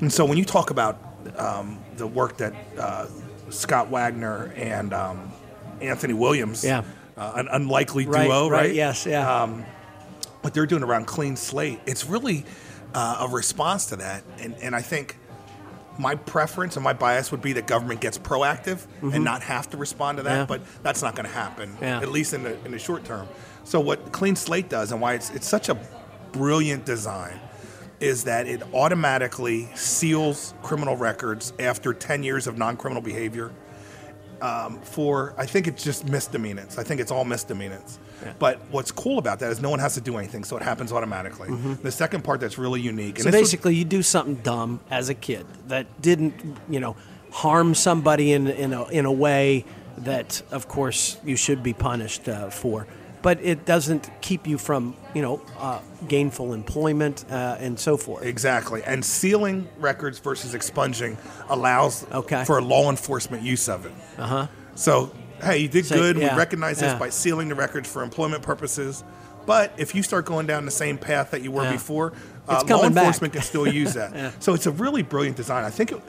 and 0.00 0.12
so 0.12 0.24
when 0.24 0.38
you 0.38 0.44
talk 0.44 0.70
about 0.70 0.98
um, 1.36 1.78
the 1.96 2.06
work 2.06 2.38
that 2.38 2.52
uh, 2.78 3.06
Scott 3.50 3.88
Wagner 3.90 4.52
and 4.56 4.92
um, 4.92 5.30
Anthony 5.80 6.14
Williams, 6.14 6.64
Yeah. 6.64 6.82
uh, 7.16 7.32
an 7.36 7.48
unlikely 7.52 8.06
right 8.06 8.26
duo, 8.26 8.48
right? 8.48 8.74
yes 8.74 9.06
yeah 9.06 9.46
What 10.40 10.54
they're 10.54 10.66
doing 10.66 10.82
around 10.82 11.06
clean 11.06 11.36
slate, 11.36 11.80
it's 11.86 12.06
really 12.06 12.46
uh, 12.94 13.26
a 13.28 13.28
response 13.28 13.86
to 13.86 13.96
that. 13.96 14.24
And, 14.40 14.54
and 14.62 14.74
I 14.74 14.80
think 14.82 15.18
my 16.00 16.14
preference 16.14 16.76
and 16.76 16.82
my 16.84 16.92
bias 16.94 17.30
would 17.30 17.42
be 17.42 17.52
that 17.52 17.66
government 17.66 18.00
gets 18.00 18.16
proactive 18.18 18.86
and 19.02 19.22
not 19.22 19.42
have 19.42 19.68
to 19.70 19.76
respond 19.76 20.16
to 20.18 20.22
that, 20.24 20.30
Mm-hmm. 20.48 20.52
Yeah. 20.52 20.58
but 20.58 20.82
that's 20.82 21.02
not 21.02 21.14
going 21.14 21.26
to 21.26 21.32
happen, 21.34 21.76
Yeah. 21.80 22.00
at 22.00 22.10
least 22.10 22.32
in 22.32 22.42
the, 22.42 22.56
in 22.64 22.72
the 22.72 22.78
short 22.78 23.04
term. 23.04 23.28
So 23.64 23.78
what 23.80 24.10
Clean 24.12 24.34
Slate 24.34 24.68
does 24.68 24.92
and 24.92 25.00
why 25.00 25.14
it's, 25.14 25.30
it's 25.30 25.46
such 25.46 25.68
a 25.68 25.76
brilliant 26.32 26.84
design 26.86 27.38
is 28.00 28.24
that 28.24 28.46
it 28.46 28.62
automatically 28.72 29.68
seals 29.74 30.54
criminal 30.62 30.96
records 30.96 31.52
after 31.58 31.92
10 31.92 32.22
years 32.22 32.46
of 32.46 32.56
non-criminal 32.56 33.02
behavior 33.02 33.52
um, 34.40 34.80
for, 34.80 35.34
I 35.36 35.44
think 35.44 35.66
it's 35.66 35.84
just 35.84 36.08
misdemeanors. 36.08 36.78
I 36.78 36.82
think 36.82 37.00
it's 37.02 37.10
all 37.10 37.26
misdemeanors. 37.26 37.98
But 38.38 38.60
what's 38.70 38.90
cool 38.92 39.18
about 39.18 39.38
that 39.40 39.50
is 39.50 39.60
no 39.60 39.70
one 39.70 39.78
has 39.80 39.94
to 39.94 40.00
do 40.00 40.16
anything, 40.18 40.44
so 40.44 40.56
it 40.56 40.62
happens 40.62 40.92
automatically. 40.92 41.48
The 41.82 41.90
second 41.92 42.22
part 42.24 42.40
that's 42.40 42.58
really 42.58 42.80
unique. 42.80 43.14
Mm-hmm. 43.16 43.22
so 43.24 43.30
this 43.30 43.40
was- 43.40 43.50
basically 43.50 43.74
you 43.76 43.84
do 43.84 44.02
something 44.02 44.36
dumb 44.36 44.80
as 44.90 45.08
a 45.08 45.14
kid 45.14 45.46
that 45.68 45.86
didn't 46.02 46.34
you 46.68 46.80
know 46.80 46.96
harm 47.32 47.74
somebody 47.74 48.32
in 48.32 48.46
in 48.48 48.72
a, 48.72 48.84
in 48.88 49.04
a 49.06 49.12
way 49.12 49.64
that 49.98 50.42
of 50.50 50.66
course 50.68 51.16
you 51.24 51.36
should 51.36 51.62
be 51.62 51.72
punished 51.72 52.28
uh, 52.28 52.50
for 52.50 52.86
but 53.22 53.38
it 53.42 53.66
doesn't 53.66 54.08
keep 54.22 54.46
you 54.46 54.56
from 54.58 54.96
you 55.14 55.20
know 55.22 55.40
uh, 55.58 55.78
gainful 56.08 56.52
employment 56.54 57.24
uh, 57.30 57.56
and 57.60 57.78
so 57.78 57.96
forth 57.96 58.24
Exactly. 58.24 58.82
And 58.84 59.04
sealing 59.04 59.68
records 59.78 60.18
versus 60.18 60.54
expunging 60.54 61.18
allows 61.48 62.06
Okay. 62.12 62.44
for 62.44 62.60
law 62.62 62.88
enforcement 62.90 63.42
use 63.42 63.68
of 63.68 63.84
it. 63.86 63.92
Uh 64.18 64.26
huh. 64.26 64.46
So, 64.74 65.10
hey, 65.42 65.58
you 65.58 65.68
did 65.68 65.86
So, 65.86 65.96
good. 65.96 66.16
yeah, 66.16 66.32
we 66.34 66.38
recognize 66.38 66.80
this 66.80 66.92
yeah. 66.92 66.98
by 66.98 67.10
sealing 67.10 67.48
the 67.48 67.54
records 67.54 67.90
for 67.90 68.02
employment 68.02 68.42
purposes. 68.42 69.04
But 69.46 69.72
if 69.78 69.94
you 69.94 70.02
start 70.02 70.26
going 70.26 70.46
down 70.46 70.64
the 70.64 70.70
same 70.70 70.98
path 70.98 71.30
that 71.30 71.42
you 71.42 71.50
were 71.50 71.64
Yeah. 71.64 71.72
before, 71.72 72.12
uh, 72.48 72.52
law 72.54 72.62
coming 72.64 72.92
back. 72.94 73.04
enforcement 73.04 73.32
can 73.32 73.42
still 73.42 73.66
use 73.66 73.94
that. 73.94 74.34
So 74.40 74.54
it's 74.54 74.66
a 74.66 74.70
really 74.70 75.02
brilliant 75.02 75.36
design. 75.36 75.64
I 75.64 75.70
think, 75.70 75.92
it, 75.92 76.02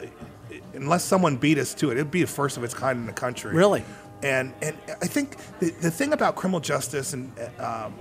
unless 0.73 1.03
someone 1.03 1.37
beat 1.37 1.57
us 1.57 1.73
to 1.75 1.89
it, 1.91 1.93
it'd 1.97 2.11
be 2.11 2.21
the 2.21 2.27
first 2.27 2.57
of 2.57 2.63
its 2.63 2.73
kind 2.73 2.99
in 2.99 3.05
the 3.05 3.13
country. 3.13 3.53
Really? 3.53 3.83
And 4.23 4.53
and 4.61 4.77
I 5.01 5.07
think 5.07 5.35
the, 5.59 5.71
the 5.71 5.89
thing 5.89 6.13
about 6.13 6.35
criminal 6.35 6.59
justice 6.59 7.13
and 7.13 7.31
um, 7.59 7.95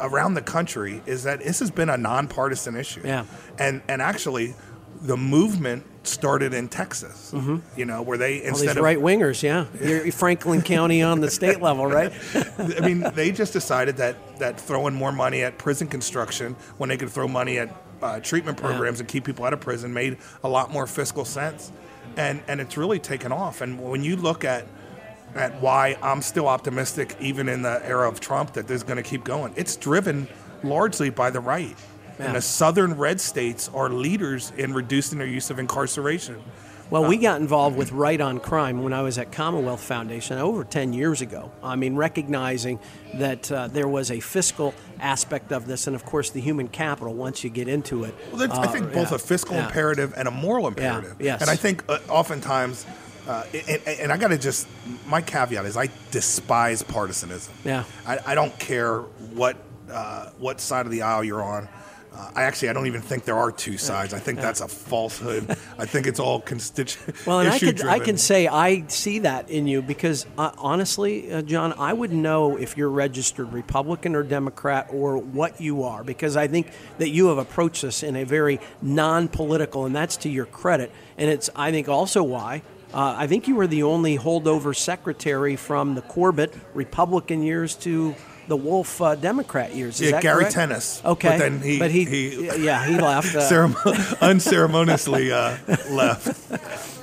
around 0.00 0.34
the 0.34 0.40
country 0.42 1.02
is 1.06 1.24
that 1.24 1.40
this 1.40 1.58
has 1.58 1.70
been 1.70 1.90
a 1.90 1.96
nonpartisan 1.96 2.74
issue. 2.76 3.02
Yeah. 3.04 3.24
And 3.58 3.82
and 3.88 4.00
actually, 4.00 4.54
the 5.02 5.16
movement 5.16 5.84
started 6.02 6.54
in 6.54 6.68
Texas. 6.68 7.32
You 7.76 7.84
know, 7.84 8.02
where 8.02 8.18
they 8.18 8.38
Mm-hmm. 8.38 8.42
All 8.42 8.48
instead 8.50 8.68
these 8.70 8.76
of 8.76 8.82
right 8.82 8.98
wingers, 8.98 9.42
yeah. 9.42 9.66
You're 9.82 10.12
Franklin 10.12 10.62
County 10.62 11.02
on 11.02 11.20
the 11.20 11.30
state 11.30 11.60
level, 11.60 11.86
right? 11.86 12.12
I 12.58 12.80
mean, 12.80 13.04
they 13.14 13.32
just 13.32 13.52
decided 13.52 13.96
that 13.98 14.38
that 14.38 14.60
throwing 14.60 14.94
more 14.94 15.12
money 15.12 15.42
at 15.42 15.58
prison 15.58 15.88
construction 15.88 16.54
when 16.76 16.88
they 16.88 16.96
could 16.96 17.10
throw 17.10 17.28
money 17.28 17.58
at 17.58 17.74
uh, 18.02 18.20
treatment 18.20 18.56
programs 18.58 19.00
and 19.00 19.08
keep 19.08 19.24
people 19.24 19.44
out 19.44 19.52
of 19.52 19.60
prison 19.60 19.92
made 19.92 20.18
a 20.44 20.48
lot 20.48 20.70
more 20.70 20.86
fiscal 20.86 21.24
sense, 21.24 21.72
and 22.16 22.42
and 22.48 22.60
it's 22.60 22.76
really 22.76 22.98
taken 22.98 23.32
off. 23.32 23.60
And 23.60 23.80
when 23.80 24.02
you 24.02 24.16
look 24.16 24.44
at 24.44 24.66
at 25.34 25.60
why 25.60 25.96
I'm 26.02 26.22
still 26.22 26.48
optimistic, 26.48 27.16
even 27.20 27.48
in 27.48 27.62
the 27.62 27.84
era 27.86 28.08
of 28.08 28.20
Trump, 28.20 28.54
that 28.54 28.66
this 28.66 28.76
is 28.76 28.82
going 28.82 28.96
to 28.96 29.02
keep 29.02 29.24
going, 29.24 29.52
it's 29.56 29.76
driven 29.76 30.26
largely 30.62 31.10
by 31.10 31.30
the 31.30 31.40
right. 31.40 31.76
Yeah. 32.18 32.26
And 32.26 32.36
the 32.36 32.40
southern 32.42 32.96
red 32.96 33.20
states 33.20 33.70
are 33.72 33.88
leaders 33.90 34.52
in 34.56 34.74
reducing 34.74 35.18
their 35.18 35.26
use 35.28 35.50
of 35.50 35.58
incarceration. 35.58 36.42
Well, 36.90 37.04
we 37.04 37.18
got 37.18 37.38
involved 37.38 37.76
with 37.76 37.92
Right 37.92 38.18
on 38.18 38.40
Crime 38.40 38.82
when 38.82 38.94
I 38.94 39.02
was 39.02 39.18
at 39.18 39.30
Commonwealth 39.30 39.82
Foundation 39.82 40.38
over 40.38 40.64
10 40.64 40.94
years 40.94 41.20
ago. 41.20 41.52
I 41.62 41.76
mean, 41.76 41.96
recognizing 41.96 42.78
that 43.14 43.52
uh, 43.52 43.68
there 43.68 43.86
was 43.86 44.10
a 44.10 44.20
fiscal 44.20 44.72
aspect 44.98 45.52
of 45.52 45.66
this, 45.66 45.86
and 45.86 45.94
of 45.94 46.06
course, 46.06 46.30
the 46.30 46.40
human 46.40 46.66
capital 46.66 47.12
once 47.12 47.44
you 47.44 47.50
get 47.50 47.68
into 47.68 48.04
it. 48.04 48.14
Well, 48.32 48.38
that's, 48.38 48.58
I 48.58 48.64
Uh, 48.64 48.68
think 48.68 48.92
both 48.94 49.10
yeah, 49.10 49.16
a 49.16 49.18
fiscal 49.18 49.54
yeah. 49.56 49.66
imperative 49.66 50.14
and 50.16 50.26
a 50.28 50.30
moral 50.30 50.66
imperative. 50.66 51.16
Yeah, 51.20 51.32
yes. 51.32 51.42
And 51.42 51.50
I 51.50 51.56
think 51.56 51.84
uh, 51.90 51.98
oftentimes, 52.08 52.86
uh, 53.28 53.44
and, 53.68 53.82
and 53.86 54.10
I 54.12 54.16
got 54.16 54.28
to 54.28 54.38
just, 54.38 54.66
my 55.06 55.20
caveat 55.20 55.66
is 55.66 55.76
I 55.76 55.90
despise 56.10 56.82
partisanism. 56.82 57.50
Yeah. 57.66 57.84
I, 58.06 58.18
I 58.28 58.34
don't 58.34 58.58
care 58.58 59.00
what 59.34 59.58
uh, 59.90 60.30
what 60.38 60.60
side 60.60 60.84
of 60.86 60.92
the 60.92 61.00
aisle 61.02 61.24
you're 61.24 61.42
on. 61.42 61.66
Uh, 62.18 62.30
I 62.34 62.42
actually, 62.42 62.70
I 62.70 62.72
don't 62.72 62.88
even 62.88 63.00
think 63.00 63.24
there 63.24 63.36
are 63.38 63.52
two 63.52 63.78
sides. 63.78 64.12
I 64.12 64.18
think 64.18 64.40
that's 64.40 64.60
a 64.60 64.66
falsehood. 64.66 65.56
I 65.78 65.86
think 65.86 66.06
it's 66.08 66.18
all 66.18 66.40
constituent. 66.40 67.16
Well, 67.26 67.40
and 67.40 67.48
I 67.48 67.58
could 67.58 67.84
I 67.84 67.98
can 67.98 68.16
say 68.16 68.46
I 68.46 68.86
see 68.86 69.20
that 69.20 69.50
in 69.50 69.66
you 69.66 69.82
because 69.82 70.24
uh, 70.38 70.50
honestly, 70.56 71.30
uh, 71.30 71.42
John, 71.42 71.74
I 71.74 71.92
would 71.92 72.12
know 72.12 72.56
if 72.56 72.76
you're 72.76 72.88
registered 72.88 73.52
Republican 73.52 74.14
or 74.14 74.22
Democrat 74.22 74.88
or 74.90 75.18
what 75.18 75.60
you 75.60 75.82
are 75.82 76.02
because 76.02 76.36
I 76.36 76.48
think 76.48 76.68
that 76.98 77.10
you 77.10 77.28
have 77.28 77.38
approached 77.38 77.82
this 77.82 78.02
in 78.02 78.16
a 78.16 78.24
very 78.24 78.60
non-political, 78.80 79.84
and 79.84 79.94
that's 79.94 80.16
to 80.18 80.28
your 80.28 80.46
credit. 80.46 80.90
And 81.18 81.30
it's 81.30 81.50
I 81.54 81.70
think 81.70 81.88
also 81.88 82.22
why. 82.22 82.62
Uh, 82.92 83.14
I 83.18 83.26
think 83.26 83.46
you 83.46 83.54
were 83.54 83.66
the 83.66 83.82
only 83.82 84.16
holdover 84.16 84.74
secretary 84.74 85.56
from 85.56 85.94
the 85.94 86.02
Corbett 86.02 86.54
Republican 86.72 87.42
years 87.42 87.74
to 87.76 88.14
the 88.48 88.56
Wolf 88.56 89.00
uh, 89.00 89.14
Democrat 89.14 89.74
years. 89.74 90.00
Is 90.00 90.06
Yeah, 90.06 90.10
that 90.12 90.22
Gary 90.22 90.38
correct? 90.40 90.54
Tennis. 90.54 91.02
Okay, 91.04 91.28
But 91.28 91.38
then 91.38 91.60
he- 91.60 91.78
but 91.78 91.90
he, 91.90 92.04
he- 92.04 92.64
yeah, 92.64 92.84
he 92.84 92.96
left. 92.98 93.34
Uh, 93.36 93.40
Ceremo- 93.40 94.20
unceremoniously 94.22 95.30
uh, 95.30 95.56
left. 95.90 96.50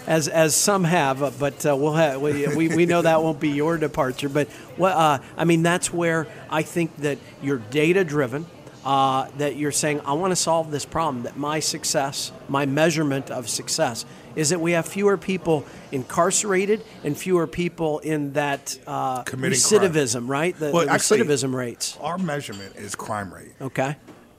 as 0.08 0.28
as 0.28 0.56
some 0.56 0.84
have, 0.84 1.24
uh, 1.24 1.32
but 1.40 1.66
uh, 1.66 1.76
we'll 1.76 1.94
have 1.94 2.22
we, 2.22 2.48
we, 2.48 2.68
we 2.70 2.86
know 2.86 3.02
that 3.02 3.22
won't 3.24 3.40
be 3.40 3.50
your 3.50 3.78
departure. 3.78 4.28
But 4.30 4.48
what 4.78 4.94
uh, 4.94 5.20
I 5.38 5.46
mean, 5.46 5.64
that's 5.64 5.94
where 5.94 6.28
I 6.50 6.64
think 6.64 6.98
that 6.98 7.18
you're 7.42 7.60
data 7.60 8.04
driven. 8.04 8.46
Uh, 8.84 9.28
that 9.40 9.56
you're 9.56 9.72
saying, 9.72 10.00
I 10.06 10.14
want 10.14 10.30
to 10.30 10.36
solve 10.36 10.70
this 10.70 10.86
problem. 10.86 11.24
That 11.24 11.36
my 11.38 11.60
success, 11.60 12.32
my 12.48 12.68
measurement 12.68 13.32
of 13.32 13.50
success, 13.50 14.06
is 14.36 14.50
that 14.50 14.60
we 14.60 14.74
have 14.74 14.86
fewer 14.86 15.18
people 15.18 15.66
incarcerated 15.92 16.84
and 17.04 17.18
fewer 17.18 17.48
people 17.48 18.00
in 18.00 18.34
that 18.34 18.78
uh, 18.88 19.24
Committing 19.24 19.60
crime. 19.60 19.82
recidivism, 19.92 20.28
right? 20.30 20.58
The, 20.60 20.72
Well, 20.72 20.86
the 20.86 20.92
actually- 20.92 21.22
recidivism 21.22 21.54
rates. 21.54 21.98
Our 22.02 22.18
measurement 22.18 22.76
is 22.76 22.96
crime 22.96 23.34
rate. 23.34 23.54
Okay. 23.62 23.96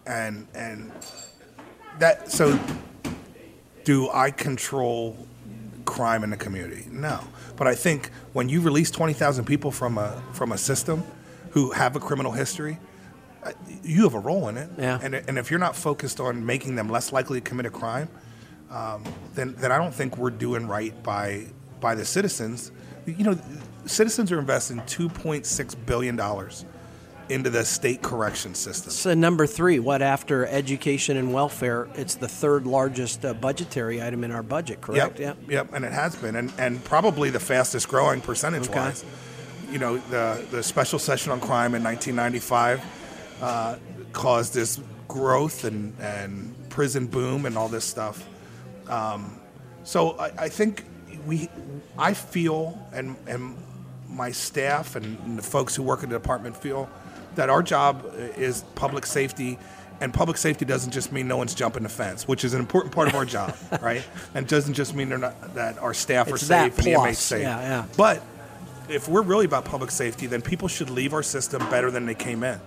and 0.07 0.47
and 0.55 0.92
that 1.99 2.30
so 2.30 2.59
do 3.84 4.09
I 4.11 4.30
control 4.30 5.16
crime 5.84 6.24
in 6.24 6.30
the 6.30 6.36
community? 6.36 6.86
No, 6.90 7.20
but 7.57 7.66
I 7.66 7.74
think 7.74 8.11
when 8.32 8.49
you 8.49 8.61
release 8.61 8.90
twenty 8.90 9.12
thousand 9.14 9.44
people 9.47 9.70
from 9.70 9.99
a 9.99 10.22
from 10.32 10.53
a 10.53 10.59
system 10.59 11.03
who 11.51 11.70
have 11.72 11.97
a 11.97 12.01
criminal 12.01 12.32
history, 12.32 12.78
uh, 13.42 13.53
you 13.82 14.03
have 14.03 14.14
a 14.14 14.18
role 14.18 14.49
in 14.49 14.57
it. 14.57 14.68
Yeah. 14.78 14.99
And 15.03 15.14
and 15.14 15.38
if 15.38 15.51
you're 15.51 15.61
not 15.61 15.74
focused 15.76 16.20
on 16.20 16.44
making 16.44 16.74
them 16.76 16.88
less 16.90 17.12
likely 17.12 17.40
to 17.40 17.49
commit 17.49 17.66
a 17.66 17.70
crime, 17.70 18.09
um, 18.71 19.05
then 19.35 19.55
then 19.59 19.73
I 19.73 19.79
don't 19.79 19.95
think 19.95 20.17
we're 20.19 20.31
doing 20.31 20.67
right 20.67 21.01
by 21.03 21.47
by 21.81 21.95
the 21.95 22.05
citizens. 22.05 22.73
You 23.07 23.25
know, 23.25 23.39
citizens 23.85 24.33
are 24.33 24.39
investing 24.39 24.83
two 24.87 25.09
point 25.09 25.47
six 25.47 25.75
billion 25.75 26.17
dollars 26.17 26.64
into 27.29 27.51
the 27.51 27.64
state 27.64 28.03
correction 28.03 28.55
system. 28.55 28.93
So 28.93 29.12
number 29.14 29.47
three, 29.47 29.81
what 29.81 30.01
after 30.01 30.47
education 30.47 31.17
and 31.17 31.33
welfare? 31.35 31.89
It's 31.95 32.14
the 32.14 32.29
third 32.29 32.67
largest 32.67 33.25
uh, 33.25 33.35
budgetary 33.35 34.01
item 34.01 34.23
in 34.23 34.31
our 34.31 34.45
budget, 34.45 34.81
correct? 34.81 35.19
Yep, 35.19 35.39
yep, 35.41 35.51
yep, 35.51 35.73
and 35.73 35.85
it 35.85 35.93
has 35.93 36.14
been, 36.14 36.37
and, 36.37 36.53
and 36.57 36.83
probably 36.85 37.31
the 37.31 37.41
fastest 37.41 37.89
growing 37.89 38.21
percentage 38.21 38.69
Okay. 38.69 38.79
wise. 38.79 39.05
You 39.71 39.79
know, 39.79 39.99
the 39.99 40.45
the 40.53 40.62
special 40.62 40.99
session 41.01 41.33
on 41.33 41.41
crime 41.41 41.75
in 41.75 41.83
1995 41.83 42.85
uh, 43.43 43.77
caused 44.12 44.55
this 44.55 44.81
growth 45.09 45.64
and 45.64 45.95
and 46.01 46.55
prison 46.71 47.07
boom 47.07 47.47
and 47.47 47.59
all 47.59 47.69
this 47.69 47.85
stuff. 47.85 48.25
Um, 48.89 49.41
so 49.84 50.18
I, 50.18 50.32
I 50.39 50.49
think 50.49 50.84
we, 51.26 51.49
I 51.99 52.14
feel, 52.14 52.78
and 52.93 53.16
and 53.26 53.57
my 54.09 54.30
staff 54.30 54.97
and, 54.97 55.18
and 55.20 55.39
the 55.39 55.43
folks 55.43 55.74
who 55.76 55.82
work 55.82 56.03
in 56.03 56.09
the 56.09 56.16
department 56.16 56.57
feel 56.57 56.89
that 57.34 57.51
our 57.51 57.62
job 57.62 58.11
is 58.37 58.64
public 58.74 59.07
safety. 59.07 59.59
And 59.99 60.12
public 60.12 60.37
safety 60.37 60.66
doesn't 60.66 60.93
just 60.93 61.11
mean 61.11 61.26
no 61.26 61.39
one's 61.39 61.55
jumping 61.55 61.82
the 61.82 61.89
fence, 61.89 62.28
which 62.28 62.45
is 62.45 62.53
an 62.53 62.61
important 62.61 62.95
part 62.95 63.09
of 63.09 63.14
our 63.14 63.24
job, 63.24 63.57
right? 63.80 64.05
And 64.34 64.47
doesn't 64.47 64.74
just 64.74 64.95
mean 64.95 65.09
they're 65.09 65.16
not, 65.16 65.55
that 65.55 65.78
our 65.78 65.95
staff 65.95 66.30
are 66.30 66.34
It's 66.34 66.49
that 66.49 66.74
safe 66.74 66.78
and 66.80 66.87
inmates 66.89 67.18
safe. 67.18 67.43
yeah, 67.43 67.61
yeah. 67.61 67.87
But 67.97 68.22
if 68.91 69.09
we're 69.09 69.22
really 69.22 69.47
about 69.47 69.64
public 69.64 69.91
safety, 69.91 70.26
then 70.26 70.43
people 70.43 70.68
should 70.68 70.91
leave 70.91 71.14
our 71.14 71.22
system 71.22 71.61
better 71.70 71.91
than 71.91 72.05
they 72.05 72.14
came 72.14 72.43
in. 72.45 72.61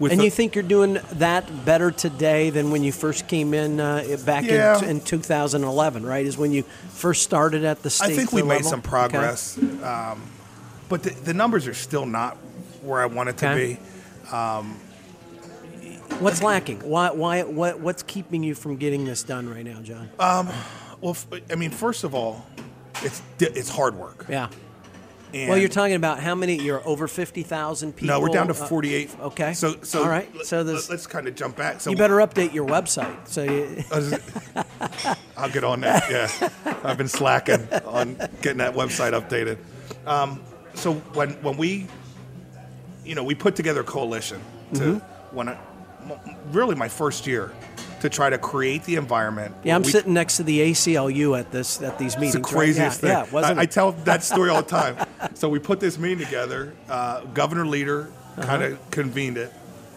With 0.00 0.12
And 0.12 0.20
the- 0.20 0.24
you 0.24 0.30
think 0.30 0.54
you're 0.54 0.64
doing 0.64 0.98
that 1.12 1.64
better 1.66 1.90
today 1.90 2.48
than 2.50 2.70
when 2.70 2.82
you 2.82 2.90
first 2.90 3.28
came 3.28 3.52
in 3.54 3.78
uh, 3.78 4.16
back 4.24 4.44
Yeah. 4.46 4.78
in, 4.82 4.88
in 4.88 5.00
2011, 5.02 6.04
right? 6.06 6.24
Is 6.26 6.38
when 6.38 6.52
you 6.52 6.62
first 6.94 7.22
started 7.22 7.64
at 7.64 7.82
the 7.82 7.90
state 7.90 8.12
I 8.12 8.16
think 8.16 8.32
we 8.32 8.42
made 8.42 8.56
level? 8.64 8.70
some 8.70 8.78
Okay. 8.80 8.88
progress, 8.88 9.58
um, 9.82 10.22
but 10.88 11.02
the, 11.02 11.10
the 11.10 11.34
numbers 11.34 11.66
are 11.66 11.74
still 11.74 12.06
not 12.06 12.38
where 12.82 13.02
I 13.02 13.06
want 13.06 13.28
it 13.28 13.36
to 13.38 13.50
Okay. 13.50 13.74
be. 13.74 13.78
What's 16.18 16.42
lacking? 16.42 16.80
Why, 16.80 17.10
why, 17.10 17.42
what, 17.44 17.80
what's 17.80 18.02
keeping 18.02 18.42
you 18.42 18.54
from 18.54 18.76
getting 18.76 19.04
this 19.04 19.22
done 19.22 19.48
right 19.48 19.64
now, 19.64 19.80
John? 19.80 20.08
Well, 20.18 21.12
f- 21.12 21.26
I 21.50 21.54
mean, 21.54 21.70
first 21.70 22.04
of 22.04 22.14
all, 22.14 22.44
it's 23.02 23.22
it's 23.38 23.70
hard 23.70 23.94
work. 23.94 24.26
yeah. 24.28 24.48
And 25.32 25.48
Well, 25.48 25.58
you're 25.58 25.68
talking 25.68 25.94
about 25.94 26.20
how 26.20 26.34
many? 26.34 26.56
You're 26.60 26.86
over 26.86 27.06
50,000 27.08 27.92
people. 27.92 28.08
No, 28.08 28.20
we're 28.20 28.28
down 28.28 28.46
to 28.48 28.52
uh, 28.52 28.66
48. 28.66 29.10
okay. 29.20 29.52
So, 29.54 29.76
so 29.82 30.02
all 30.02 30.08
right. 30.08 30.28
So 30.44 30.64
there's, 30.64 30.90
let's 30.90 31.06
kind 31.06 31.28
of 31.28 31.34
jump 31.34 31.56
back. 31.56 31.80
So 31.80 31.90
you 31.90 31.96
better 31.96 32.16
update 32.16 32.52
your 32.52 32.66
website. 32.66 33.28
So 33.28 33.42
you, 33.44 33.84
I'll 35.36 35.50
get 35.50 35.64
on 35.64 35.80
that. 35.82 36.00
Yeah, 36.10 36.48
I've 36.82 36.98
been 36.98 37.08
slacking 37.08 37.68
on 37.84 38.16
getting 38.42 38.58
that 38.58 38.74
website 38.74 39.12
updated. 39.12 39.58
Um, 40.06 40.40
so 40.74 40.94
when 40.94 41.30
when 41.42 41.56
we, 41.56 41.86
you 43.04 43.14
know, 43.14 43.22
we 43.22 43.34
put 43.34 43.54
together 43.56 43.80
a 43.80 43.84
coalition 43.84 44.40
to 44.74 44.80
Mm-hmm. 44.80 45.36
when 45.36 45.48
I, 45.50 45.58
really 46.50 46.74
my 46.74 46.88
first 46.88 47.26
year 47.26 47.52
to 48.00 48.08
try 48.08 48.30
to 48.30 48.38
create 48.38 48.84
the 48.84 48.96
environment. 48.96 49.54
yeah, 49.64 49.74
I'm 49.76 49.82
we- 49.82 49.90
sitting 49.90 50.12
next 50.14 50.36
to 50.38 50.42
the 50.42 50.60
ACLU 50.70 51.38
at 51.38 51.50
this 51.52 51.80
at 51.82 51.98
these 51.98 52.14
It's 52.14 52.20
meetings. 52.20 52.34
the 52.34 52.40
right? 52.40 52.48
craziest 52.64 53.02
yeah, 53.02 53.22
thing. 53.22 53.26
Yeah, 53.28 53.32
wasn't 53.32 53.58
I, 53.58 53.62
I 53.62 53.66
tell 53.66 53.92
that 54.04 54.22
story 54.24 54.50
all 54.50 54.62
the 54.62 54.68
time. 54.68 54.96
so 55.34 55.48
we 55.48 55.58
put 55.58 55.80
this 55.80 55.98
meeting 55.98 56.24
together. 56.24 56.74
Uh, 56.88 57.20
Governor 57.34 57.66
Leader 57.66 58.10
Uh-huh. 58.36 58.46
kind 58.46 58.62
of 58.62 58.90
convened 58.90 59.36
it, 59.38 59.52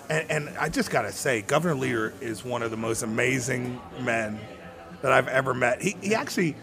and, 0.10 0.30
and 0.32 0.58
I 0.58 0.70
just 0.70 0.90
got 0.92 1.04
to 1.04 1.12
say, 1.12 1.42
Governor 1.44 1.76
Leader 1.76 2.14
is 2.22 2.44
one 2.44 2.62
of 2.64 2.72
the 2.72 2.78
most 2.78 3.04
amazing 3.04 3.80
men 4.02 4.40
that 5.02 5.12
I've 5.12 5.28
ever 5.28 5.54
met. 5.54 5.82
He, 5.82 5.96
he 6.02 6.16
actually, 6.16 6.56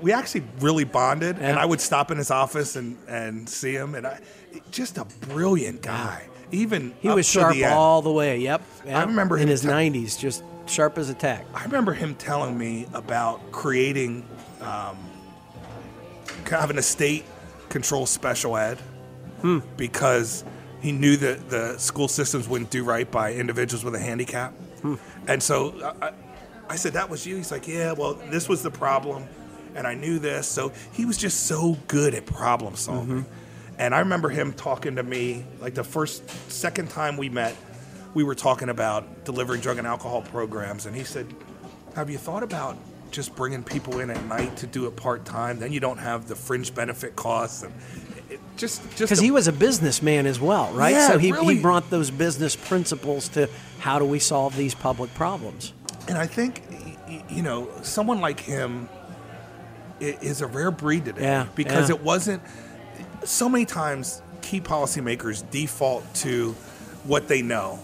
we 0.00 0.12
actually 0.12 0.44
really 0.60 0.84
bonded, 0.84 1.36
and 1.38 1.58
I 1.58 1.64
would 1.66 1.80
stop 1.80 2.10
in 2.10 2.18
his 2.18 2.30
office 2.30 2.74
and, 2.76 2.96
and 3.06 3.48
see 3.48 3.74
him, 3.74 3.94
and 3.94 4.06
I, 4.06 4.18
just 4.70 4.96
a 4.98 5.04
brilliant 5.28 5.82
guy. 5.82 6.26
Even 6.52 6.94
He 7.00 7.08
was 7.08 7.28
sharp 7.28 7.54
the 7.54 7.64
all 7.66 8.00
the 8.00 8.12
way. 8.12 8.38
Yep. 8.38 8.62
I 8.88 9.02
remember 9.04 9.36
in 9.38 9.48
his 9.48 9.62
te- 9.62 9.68
90s, 9.68 10.16
just 10.18 10.42
sharp 10.66 10.98
as 10.98 11.10
a 11.10 11.14
tack. 11.14 11.46
I 11.54 11.64
remember 11.64 11.92
him 11.92 12.14
telling 12.14 12.56
me 12.56 12.86
about 12.92 13.52
creating, 13.52 14.26
um, 14.60 14.96
having 16.48 16.78
a 16.78 16.82
state 16.82 17.24
control 17.68 18.06
special 18.06 18.56
ed 18.56 18.78
hmm. 19.40 19.60
because 19.76 20.44
he 20.80 20.92
knew 20.92 21.16
that 21.16 21.50
the 21.50 21.78
school 21.78 22.08
systems 22.08 22.48
wouldn't 22.48 22.70
do 22.70 22.84
right 22.84 23.10
by 23.10 23.34
individuals 23.34 23.84
with 23.84 23.94
a 23.94 23.98
handicap. 23.98 24.52
Hmm. 24.82 24.94
And 25.26 25.42
so 25.42 25.94
I, 26.00 26.08
I- 26.08 26.12
I 26.68 26.76
said, 26.76 26.94
That 26.94 27.10
was 27.10 27.26
you? 27.26 27.36
He's 27.36 27.50
like, 27.50 27.68
Yeah, 27.68 27.92
well, 27.92 28.14
this 28.14 28.48
was 28.48 28.62
the 28.62 28.70
problem. 28.70 29.26
And 29.74 29.86
I 29.86 29.94
knew 29.94 30.18
this. 30.18 30.46
So 30.46 30.72
he 30.92 31.04
was 31.04 31.16
just 31.16 31.46
so 31.46 31.76
good 31.88 32.14
at 32.14 32.26
problem 32.26 32.76
solving. 32.76 33.24
Mm-hmm. 33.24 33.80
And 33.80 33.94
I 33.94 34.00
remember 34.00 34.28
him 34.28 34.52
talking 34.52 34.96
to 34.96 35.02
me 35.02 35.44
like 35.60 35.74
the 35.74 35.82
first, 35.82 36.28
second 36.50 36.90
time 36.90 37.16
we 37.16 37.28
met, 37.28 37.56
we 38.14 38.24
were 38.24 38.34
talking 38.34 38.68
about 38.68 39.24
delivering 39.24 39.60
drug 39.60 39.78
and 39.78 39.86
alcohol 39.86 40.22
programs. 40.22 40.86
And 40.86 40.96
he 40.96 41.04
said, 41.04 41.26
have 41.94 42.08
you 42.10 42.18
thought 42.18 42.42
about 42.42 42.76
just 43.10 43.34
bringing 43.36 43.62
people 43.62 44.00
in 44.00 44.10
at 44.10 44.24
night 44.26 44.56
to 44.58 44.66
do 44.66 44.86
it 44.86 44.96
part 44.96 45.24
time? 45.24 45.58
Then 45.58 45.72
you 45.72 45.80
don't 45.80 45.98
have 45.98 46.28
the 46.28 46.34
fringe 46.34 46.74
benefit 46.74 47.16
costs 47.16 47.62
and 47.62 47.72
it 48.30 48.40
just 48.56 48.82
just 48.90 48.98
Because 49.00 49.20
he 49.20 49.30
was 49.30 49.48
a 49.48 49.52
businessman 49.52 50.26
as 50.26 50.40
well, 50.40 50.72
right? 50.72 50.94
Yeah, 50.94 51.08
so 51.08 51.18
he, 51.18 51.32
really. 51.32 51.56
he 51.56 51.62
brought 51.62 51.90
those 51.90 52.10
business 52.10 52.56
principles 52.56 53.28
to 53.30 53.48
how 53.80 53.98
do 53.98 54.04
we 54.04 54.18
solve 54.18 54.56
these 54.56 54.74
public 54.74 55.12
problems. 55.14 55.72
And 56.08 56.16
I 56.16 56.26
think, 56.26 56.62
you 57.28 57.42
know, 57.42 57.70
someone 57.82 58.20
like 58.20 58.40
him 58.40 58.88
is 60.00 60.40
a 60.40 60.46
rare 60.46 60.70
breed 60.70 61.04
today. 61.04 61.22
Yeah, 61.22 61.46
Because 61.54 61.90
yeah. 61.90 61.96
it 61.96 62.02
wasn't. 62.02 62.42
So 63.24 63.48
many 63.48 63.64
times, 63.64 64.22
key 64.42 64.60
policymakers 64.60 65.48
default 65.50 66.12
to 66.16 66.52
what 67.04 67.28
they 67.28 67.42
know, 67.42 67.78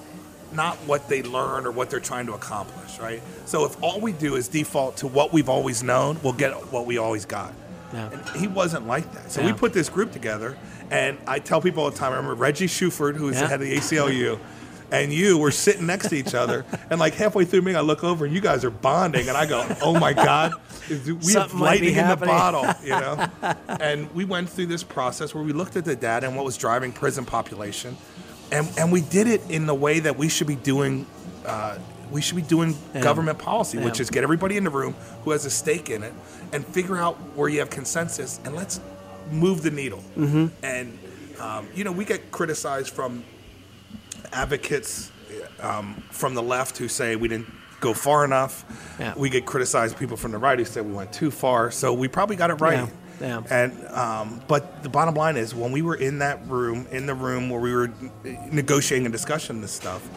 not 0.53 0.77
what 0.79 1.09
they 1.09 1.23
learn 1.23 1.67
or 1.67 1.71
what 1.71 1.91
they're 1.91 2.01
trying 2.01 2.27
to 2.27 2.35
accomplish, 2.35 2.99
right? 2.99 3.23
So 3.47 3.65
if 3.65 3.81
all 3.83 4.01
we 4.01 4.13
do 4.13 4.37
is 4.37 4.49
default 4.49 4.99
to 4.99 5.07
what 5.07 5.33
we've 5.33 5.49
always 5.49 5.83
known, 5.83 6.19
we'll 6.23 6.33
get 6.33 6.53
what 6.73 6.87
we 6.87 6.99
always 6.99 7.25
got. 7.25 7.53
Yeah. 7.93 8.11
And 8.11 8.41
he 8.41 8.47
wasn't 8.47 8.87
like 8.87 9.11
that. 9.13 9.31
So 9.33 9.45
we 9.45 9.53
put 9.53 9.73
this 9.73 9.89
group 9.89 10.13
together, 10.13 10.57
and 10.91 11.19
I 11.27 11.39
tell 11.39 11.61
people 11.61 11.85
all 11.85 11.91
the 11.91 11.97
time. 11.97 12.13
I 12.13 12.17
remember 12.17 12.35
Reggie 12.35 12.67
Shuford, 12.67 13.17
who 13.17 13.27
was 13.27 13.39
the 13.39 13.47
head 13.47 13.61
of 13.61 13.67
the 13.67 13.77
ACLU, 13.77 14.39
and 14.93 15.13
you 15.13 15.39
were 15.39 15.51
sitting 15.51 15.87
next 15.87 16.09
to 16.09 16.17
each 16.17 16.35
other, 16.35 16.65
and 16.91 17.01
like 17.01 17.15
halfway 17.15 17.45
through 17.45 17.63
me, 17.63 17.75
I 17.75 17.81
look 17.81 18.05
over 18.05 18.25
and 18.25 18.35
you 18.35 18.41
guys 18.41 18.65
are 18.65 18.71
bonding, 18.71 19.29
and 19.29 19.37
I 19.37 19.47
go, 19.47 19.67
"Oh 19.83 19.99
my 19.99 20.13
God, 20.13 20.53
we 20.89 20.97
have 20.97 21.23
Something 21.25 21.59
be 21.59 21.65
lightning 21.65 21.97
in 21.97 22.09
the 22.09 22.17
bottle," 22.17 22.67
you 22.83 22.91
know. 22.91 23.27
and 23.81 24.13
we 24.15 24.25
went 24.25 24.49
through 24.49 24.67
this 24.67 24.83
process 24.83 25.35
where 25.35 25.45
we 25.45 25.53
looked 25.53 25.77
at 25.77 25.85
the 25.85 25.97
data 25.97 26.27
and 26.27 26.37
what 26.37 26.45
was 26.45 26.57
driving 26.57 26.93
prison 26.93 27.25
population, 27.25 27.97
and 28.53 28.69
and 28.79 28.93
we 28.93 29.01
did 29.01 29.27
it 29.27 29.43
in 29.51 29.67
the 29.67 29.75
way 29.75 30.01
that 30.01 30.17
we 30.17 30.29
should 30.29 30.47
be 30.47 30.57
doing. 30.57 31.07
Uh, 31.45 31.79
we 32.11 32.21
should 32.21 32.37
be 32.37 32.43
doing 32.43 32.77
Yeah. 32.93 33.03
government 33.03 33.39
policy, 33.39 33.79
which 33.79 34.01
is 34.01 34.11
get 34.11 34.25
everybody 34.25 34.57
in 34.57 34.65
the 34.65 34.71
room 34.71 34.95
who 35.25 35.31
has 35.31 35.47
a 35.47 35.51
stake 35.51 35.91
in 35.91 36.03
it, 36.03 36.13
and 36.53 36.67
figure 36.67 36.97
out 36.97 37.15
where 37.37 37.49
you 37.49 37.61
have 37.61 37.71
consensus, 37.71 38.41
and 38.45 38.57
let's 38.57 38.81
move 39.31 39.63
the 39.63 39.71
needle. 39.71 40.03
Mm-hmm. 40.19 40.47
And 40.65 40.99
um, 41.39 41.69
you 41.75 41.85
know, 41.85 41.93
we 41.93 42.05
get 42.05 42.33
criticized 42.33 42.91
from 42.93 43.25
advocates 44.33 45.11
um, 45.61 46.03
from 46.11 46.35
the 46.35 46.43
left 46.43 46.79
who 46.79 46.89
say 46.89 47.17
we 47.17 47.29
didn't 47.29 47.53
go 47.81 47.95
far 47.95 48.25
enough. 48.25 48.65
Yeah. 48.99 49.15
We 49.17 49.31
get 49.31 49.47
criticized 49.47 49.97
people 49.97 50.17
from 50.17 50.33
the 50.33 50.39
right 50.39 50.59
who 50.59 50.65
say 50.65 50.81
we 50.81 50.93
went 50.93 51.13
too 51.13 51.31
far. 51.31 51.71
So 51.71 51.93
we 51.93 52.09
probably 52.09 52.37
got 52.37 52.51
it 52.51 52.55
right. 52.55 52.89
Yeah. 53.21 53.43
And 53.51 53.87
um, 53.89 54.41
but 54.49 54.83
the 54.83 54.89
bottom 54.89 55.15
line 55.15 55.37
is 55.37 55.55
when 55.55 55.73
we 55.73 55.83
were 55.83 55.95
in 55.97 56.19
that 56.21 56.47
room, 56.47 56.87
in 56.91 57.07
the 57.07 57.15
room 57.15 57.51
where 57.51 57.61
we 57.61 57.73
were 57.75 57.93
negotiating 58.51 59.07
and 59.07 59.13
discussing 59.13 59.61
this 59.61 59.73
stuff, 59.73 60.09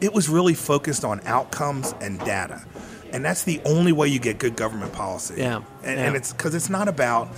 it 0.00 0.12
was 0.12 0.28
really 0.28 0.54
focused 0.54 1.04
on 1.04 1.20
outcomes 1.26 1.94
and 2.00 2.18
data. 2.20 2.64
And 3.12 3.24
that's 3.24 3.44
the 3.44 3.60
only 3.64 3.92
way 3.92 4.08
you 4.08 4.18
get 4.18 4.38
good 4.38 4.56
government 4.56 4.92
policy. 4.92 5.34
Yeah, 5.38 5.62
And, 5.82 5.98
yeah. 5.98 6.06
and 6.06 6.16
it's 6.16 6.32
because 6.32 6.54
it's 6.54 6.68
not 6.70 6.88
about 6.88 7.28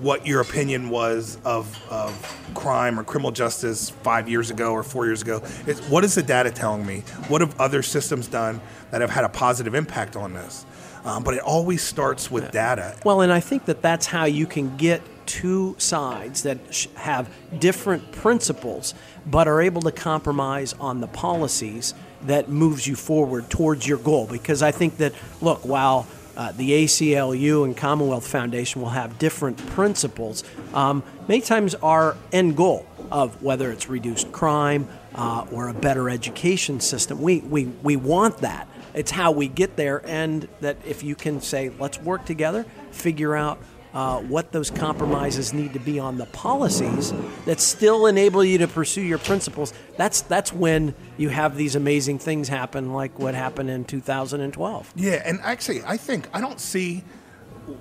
what 0.00 0.26
your 0.26 0.40
opinion 0.40 0.88
was 0.88 1.38
of, 1.44 1.80
of 1.90 2.12
crime 2.54 2.98
or 2.98 3.04
criminal 3.04 3.30
justice 3.30 3.90
five 3.90 4.28
years 4.28 4.50
ago 4.50 4.72
or 4.72 4.82
four 4.82 5.06
years 5.06 5.22
ago. 5.22 5.42
It's 5.66 5.80
what 5.88 6.04
is 6.04 6.14
the 6.14 6.22
data 6.22 6.50
telling 6.50 6.86
me? 6.86 7.00
What 7.28 7.40
have 7.40 7.60
other 7.60 7.82
systems 7.82 8.26
done 8.26 8.60
that 8.90 9.00
have 9.00 9.10
had 9.10 9.24
a 9.24 9.28
positive 9.28 9.74
impact 9.74 10.16
on 10.16 10.32
this? 10.32 10.64
Um, 11.04 11.24
but 11.24 11.34
it 11.34 11.40
always 11.40 11.82
starts 11.82 12.30
with 12.30 12.52
data. 12.52 12.96
Well, 13.04 13.22
and 13.22 13.32
I 13.32 13.40
think 13.40 13.64
that 13.64 13.82
that's 13.82 14.06
how 14.06 14.24
you 14.24 14.46
can 14.46 14.76
get 14.76 15.02
two 15.26 15.74
sides 15.78 16.42
that 16.44 16.58
sh- 16.70 16.86
have 16.94 17.28
different 17.58 18.12
principles 18.12 18.94
but 19.26 19.48
are 19.48 19.60
able 19.60 19.82
to 19.82 19.92
compromise 19.92 20.74
on 20.74 21.00
the 21.00 21.06
policies 21.06 21.94
that 22.22 22.48
moves 22.48 22.86
you 22.86 22.94
forward 22.94 23.48
towards 23.50 23.86
your 23.86 23.98
goal 23.98 24.26
because 24.26 24.62
I 24.62 24.70
think 24.70 24.98
that 24.98 25.12
look 25.40 25.64
while 25.64 26.06
uh, 26.36 26.52
the 26.52 26.70
ACLU 26.70 27.64
and 27.64 27.76
Commonwealth 27.76 28.26
Foundation 28.26 28.82
will 28.82 28.90
have 28.90 29.18
different 29.18 29.58
principles. 29.68 30.44
Um, 30.72 31.02
many 31.28 31.40
times, 31.40 31.74
our 31.76 32.16
end 32.32 32.56
goal 32.56 32.86
of 33.10 33.42
whether 33.42 33.70
it's 33.70 33.88
reduced 33.88 34.32
crime 34.32 34.88
uh, 35.14 35.46
or 35.52 35.68
a 35.68 35.74
better 35.74 36.08
education 36.08 36.80
system, 36.80 37.20
we, 37.20 37.40
we, 37.40 37.66
we 37.66 37.96
want 37.96 38.38
that. 38.38 38.68
It's 38.94 39.10
how 39.10 39.30
we 39.32 39.48
get 39.48 39.76
there, 39.76 40.02
and 40.06 40.48
that 40.60 40.76
if 40.86 41.02
you 41.02 41.14
can 41.14 41.40
say, 41.40 41.70
let's 41.78 41.98
work 42.00 42.24
together, 42.26 42.64
figure 42.90 43.34
out 43.34 43.58
uh, 43.94 44.20
what 44.20 44.52
those 44.52 44.70
compromises 44.70 45.52
need 45.52 45.72
to 45.74 45.78
be 45.78 45.98
on 45.98 46.18
the 46.18 46.26
policies 46.26 47.12
that 47.44 47.60
still 47.60 48.06
enable 48.06 48.44
you 48.44 48.58
to 48.58 48.68
pursue 48.68 49.02
your 49.02 49.18
principles. 49.18 49.72
That's 49.96 50.22
that's 50.22 50.52
when 50.52 50.94
you 51.16 51.28
have 51.28 51.56
these 51.56 51.76
amazing 51.76 52.18
things 52.18 52.48
happen, 52.48 52.92
like 52.92 53.18
what 53.18 53.34
happened 53.34 53.70
in 53.70 53.84
2012. 53.84 54.92
Yeah, 54.96 55.22
and 55.24 55.40
actually, 55.42 55.82
I 55.84 55.96
think 55.96 56.28
I 56.32 56.40
don't 56.40 56.60
see 56.60 57.04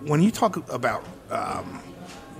when 0.06 0.22
you 0.22 0.32
talk 0.32 0.58
about 0.70 1.04
um, 1.30 1.82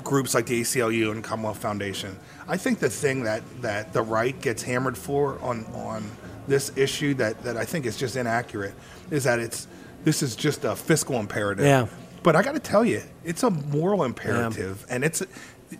groups 0.04 0.34
like 0.34 0.46
the 0.46 0.62
ACLU 0.62 1.12
and 1.12 1.24
Commonwealth 1.24 1.60
Foundation. 1.60 2.18
I 2.48 2.58
think 2.58 2.80
the 2.80 2.90
thing 2.90 3.24
that, 3.24 3.44
that 3.62 3.94
the 3.94 4.02
right 4.02 4.40
gets 4.42 4.64
hammered 4.64 4.98
for 4.98 5.40
on 5.42 5.66
on 5.74 6.10
this 6.48 6.76
issue 6.76 7.14
that, 7.16 7.42
that 7.44 7.56
I 7.56 7.66
think 7.66 7.86
is 7.86 7.98
just 7.98 8.16
inaccurate 8.16 8.74
is 9.12 9.24
that 9.24 9.40
it's 9.40 9.68
this 10.04 10.24
is 10.24 10.36
just 10.36 10.66
a 10.66 10.76
fiscal 10.76 11.20
imperative. 11.20 11.66
Yeah. 11.66 11.88
But 12.24 12.36
I 12.36 12.44
got 12.44 12.54
to 12.54 12.60
tell 12.60 12.86
you, 12.86 13.02
it's 13.24 13.44
a 13.44 13.50
moral 13.50 14.04
imperative, 14.04 14.86
and 14.90 15.04
it's 15.04 15.24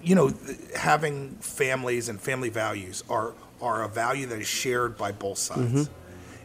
you 0.02 0.16
know 0.16 0.34
having 0.76 1.36
families 1.36 2.10
and 2.10 2.20
family 2.20 2.50
values 2.50 3.04
are 3.10 3.34
are 3.62 3.84
a 3.84 3.88
value 3.88 4.26
that 4.28 4.40
is 4.40 4.48
shared 4.48 4.98
by 4.98 5.12
both 5.12 5.38
sides. 5.38 5.90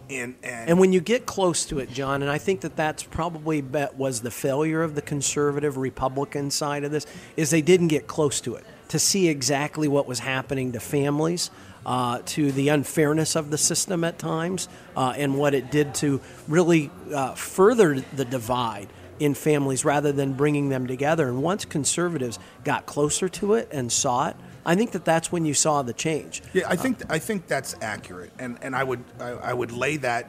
And, 0.08 0.36
and 0.42 0.70
And 0.70 0.78
when 0.78 0.92
you 0.92 1.00
get 1.00 1.26
close 1.26 1.64
to 1.66 1.80
it, 1.80 1.90
John, 1.90 2.22
and 2.22 2.30
I 2.30 2.38
think 2.38 2.60
that 2.60 2.76
that's 2.76 3.02
probably 3.02 3.60
bet 3.60 3.96
was 3.96 4.20
the 4.20 4.30
failure 4.30 4.82
of 4.82 4.94
the 4.94 5.02
conservative 5.02 5.76
Republican 5.76 6.50
side 6.50 6.84
of 6.84 6.92
this, 6.92 7.06
is 7.36 7.50
they 7.50 7.62
didn't 7.62 7.88
get 7.88 8.06
close 8.06 8.40
to 8.42 8.54
it 8.54 8.64
to 8.88 8.98
see 9.00 9.28
exactly 9.28 9.88
what 9.88 10.06
was 10.06 10.20
happening 10.20 10.72
to 10.72 10.80
families, 10.80 11.50
uh, 11.84 12.20
to 12.24 12.52
the 12.52 12.68
unfairness 12.68 13.34
of 13.34 13.50
the 13.50 13.58
system 13.58 14.04
at 14.04 14.16
times, 14.16 14.68
uh, 14.96 15.14
and 15.16 15.36
what 15.36 15.54
it 15.54 15.72
did 15.72 15.92
to 15.96 16.20
really 16.46 16.90
uh, 17.12 17.34
further 17.34 18.00
the 18.14 18.24
divide 18.24 18.88
in 19.18 19.34
families 19.34 19.84
rather 19.84 20.12
than 20.12 20.32
bringing 20.34 20.68
them 20.68 20.86
together. 20.86 21.28
And 21.28 21.42
once 21.42 21.64
conservatives 21.64 22.38
got 22.64 22.86
closer 22.86 23.28
to 23.30 23.54
it 23.54 23.68
and 23.72 23.90
saw 23.90 24.28
it, 24.28 24.36
I 24.64 24.74
think 24.74 24.90
that 24.92 25.04
that's 25.04 25.30
when 25.30 25.44
you 25.44 25.54
saw 25.54 25.82
the 25.82 25.92
change. 25.92 26.42
Yeah, 26.52 26.64
I 26.68 26.76
think 26.76 27.00
I 27.08 27.18
think 27.18 27.46
that's 27.46 27.74
accurate, 27.80 28.32
and 28.38 28.58
and 28.62 28.74
I 28.74 28.82
would 28.84 29.04
I, 29.20 29.28
I 29.30 29.52
would 29.52 29.70
lay 29.72 29.96
that 29.98 30.28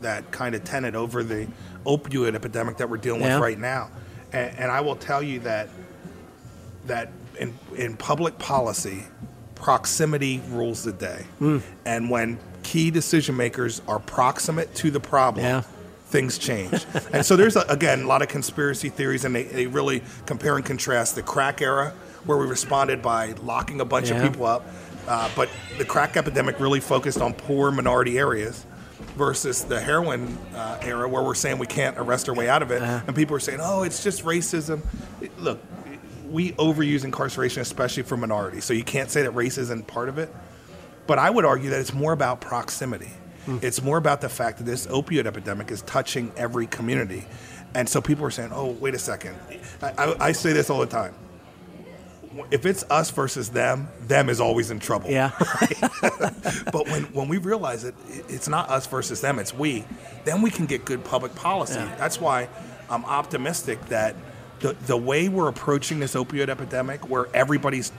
that 0.00 0.30
kind 0.30 0.54
of 0.54 0.64
tenet 0.64 0.94
over 0.94 1.22
the 1.22 1.46
opioid 1.86 2.34
epidemic 2.34 2.78
that 2.78 2.88
we're 2.88 2.96
dealing 2.96 3.20
Yeah. 3.22 3.34
with 3.34 3.42
right 3.42 3.58
now, 3.58 3.90
and, 4.32 4.58
and 4.58 4.70
I 4.72 4.80
will 4.80 4.96
tell 4.96 5.22
you 5.22 5.40
that 5.40 5.68
that 6.86 7.10
in 7.38 7.52
in 7.76 7.96
public 7.96 8.38
policy, 8.38 9.04
proximity 9.54 10.40
rules 10.50 10.82
the 10.84 10.92
day, 10.92 11.24
Hmm. 11.38 11.58
and 11.84 12.08
when 12.10 12.38
key 12.62 12.90
decision 12.90 13.36
makers 13.36 13.82
are 13.86 13.98
proximate 13.98 14.74
to 14.76 14.90
the 14.90 15.00
problem. 15.00 15.44
Yeah. 15.44 15.62
Things 16.14 16.38
change, 16.38 16.86
and 17.12 17.26
so 17.26 17.34
there's 17.34 17.56
a, 17.56 17.62
again 17.62 18.02
a 18.02 18.06
lot 18.06 18.22
of 18.22 18.28
conspiracy 18.28 18.88
theories, 18.88 19.24
and 19.24 19.34
they, 19.34 19.42
they 19.42 19.66
really 19.66 20.00
compare 20.26 20.54
and 20.54 20.64
contrast 20.64 21.16
the 21.16 21.22
crack 21.24 21.60
era, 21.60 21.92
where 22.24 22.38
we 22.38 22.46
responded 22.46 23.02
by 23.02 23.32
locking 23.42 23.80
a 23.80 23.84
bunch 23.84 24.10
Yeah. 24.10 24.18
of 24.22 24.30
people 24.30 24.46
up, 24.46 24.64
uh, 25.08 25.28
but 25.34 25.48
the 25.76 25.84
crack 25.84 26.16
epidemic 26.16 26.60
really 26.60 26.78
focused 26.78 27.20
on 27.20 27.34
poor 27.34 27.72
minority 27.72 28.16
areas 28.16 28.64
versus 29.16 29.64
the 29.64 29.80
heroin 29.80 30.38
uh, 30.54 30.78
era 30.82 31.08
where 31.08 31.22
we're 31.24 31.34
saying 31.34 31.58
we 31.58 31.66
can't 31.66 31.98
arrest 31.98 32.28
our 32.28 32.34
way 32.36 32.48
out 32.48 32.62
of 32.62 32.70
it. 32.70 32.80
Uh-huh. 32.80 33.00
And 33.08 33.16
people 33.16 33.34
are 33.34 33.40
saying, 33.40 33.58
oh, 33.60 33.82
it's 33.82 34.04
just 34.04 34.24
racism. 34.24 34.82
Look, 35.38 35.58
we 36.30 36.52
overuse 36.52 37.04
incarceration, 37.04 37.60
especially 37.62 38.04
for 38.04 38.16
minorities. 38.16 38.64
So 38.64 38.72
you 38.72 38.84
can't 38.84 39.10
say 39.10 39.22
that 39.22 39.32
race 39.32 39.58
isn't 39.58 39.88
part 39.88 40.08
of 40.08 40.18
it. 40.18 40.32
But 41.08 41.18
I 41.18 41.28
would 41.28 41.44
argue 41.44 41.70
that 41.70 41.80
it's 41.80 41.92
more 41.92 42.12
about 42.12 42.40
proximity. 42.40 43.10
Mm-hmm. 43.46 43.58
It's 43.62 43.82
more 43.82 43.98
about 43.98 44.20
the 44.20 44.28
fact 44.28 44.58
that 44.58 44.64
this 44.64 44.86
opioid 44.86 45.26
epidemic 45.26 45.70
is 45.70 45.82
touching 45.82 46.32
every 46.36 46.66
community. 46.66 47.26
And 47.74 47.88
so 47.88 48.00
people 48.00 48.24
are 48.24 48.30
saying, 48.30 48.50
oh, 48.52 48.70
wait 48.70 48.94
a 48.94 48.98
second. 48.98 49.36
I, 49.82 49.90
I, 49.98 50.26
I 50.28 50.32
say 50.32 50.52
this 50.52 50.70
all 50.70 50.78
the 50.80 50.86
time. 50.86 51.14
If 52.50 52.66
it's 52.66 52.84
us 52.90 53.10
versus 53.10 53.50
them, 53.50 53.88
them 54.08 54.28
is 54.28 54.40
always 54.40 54.70
in 54.70 54.80
trouble. 54.80 55.10
Yeah. 55.10 55.30
But 56.72 56.88
when, 56.88 57.04
when 57.12 57.28
we 57.28 57.38
realize 57.38 57.84
it- 57.84 57.94
it's 58.28 58.48
not 58.48 58.68
us 58.68 58.86
versus 58.86 59.20
them, 59.20 59.38
it's 59.38 59.54
we, 59.54 59.84
then 60.24 60.42
we 60.42 60.50
can 60.50 60.66
get 60.66 60.84
good 60.84 61.04
public 61.04 61.34
policy. 61.36 61.74
Yeah. 61.78 61.94
That's 61.96 62.20
why 62.20 62.48
I'm 62.90 63.04
optimistic 63.04 63.80
that 63.86 64.16
the, 64.60 64.72
the 64.86 64.96
way 64.96 65.28
we're 65.28 65.48
approaching 65.48 66.00
this 66.00 66.14
opioid 66.14 66.48
epidemic, 66.48 67.08
where 67.08 67.26
everybody's 67.34 67.92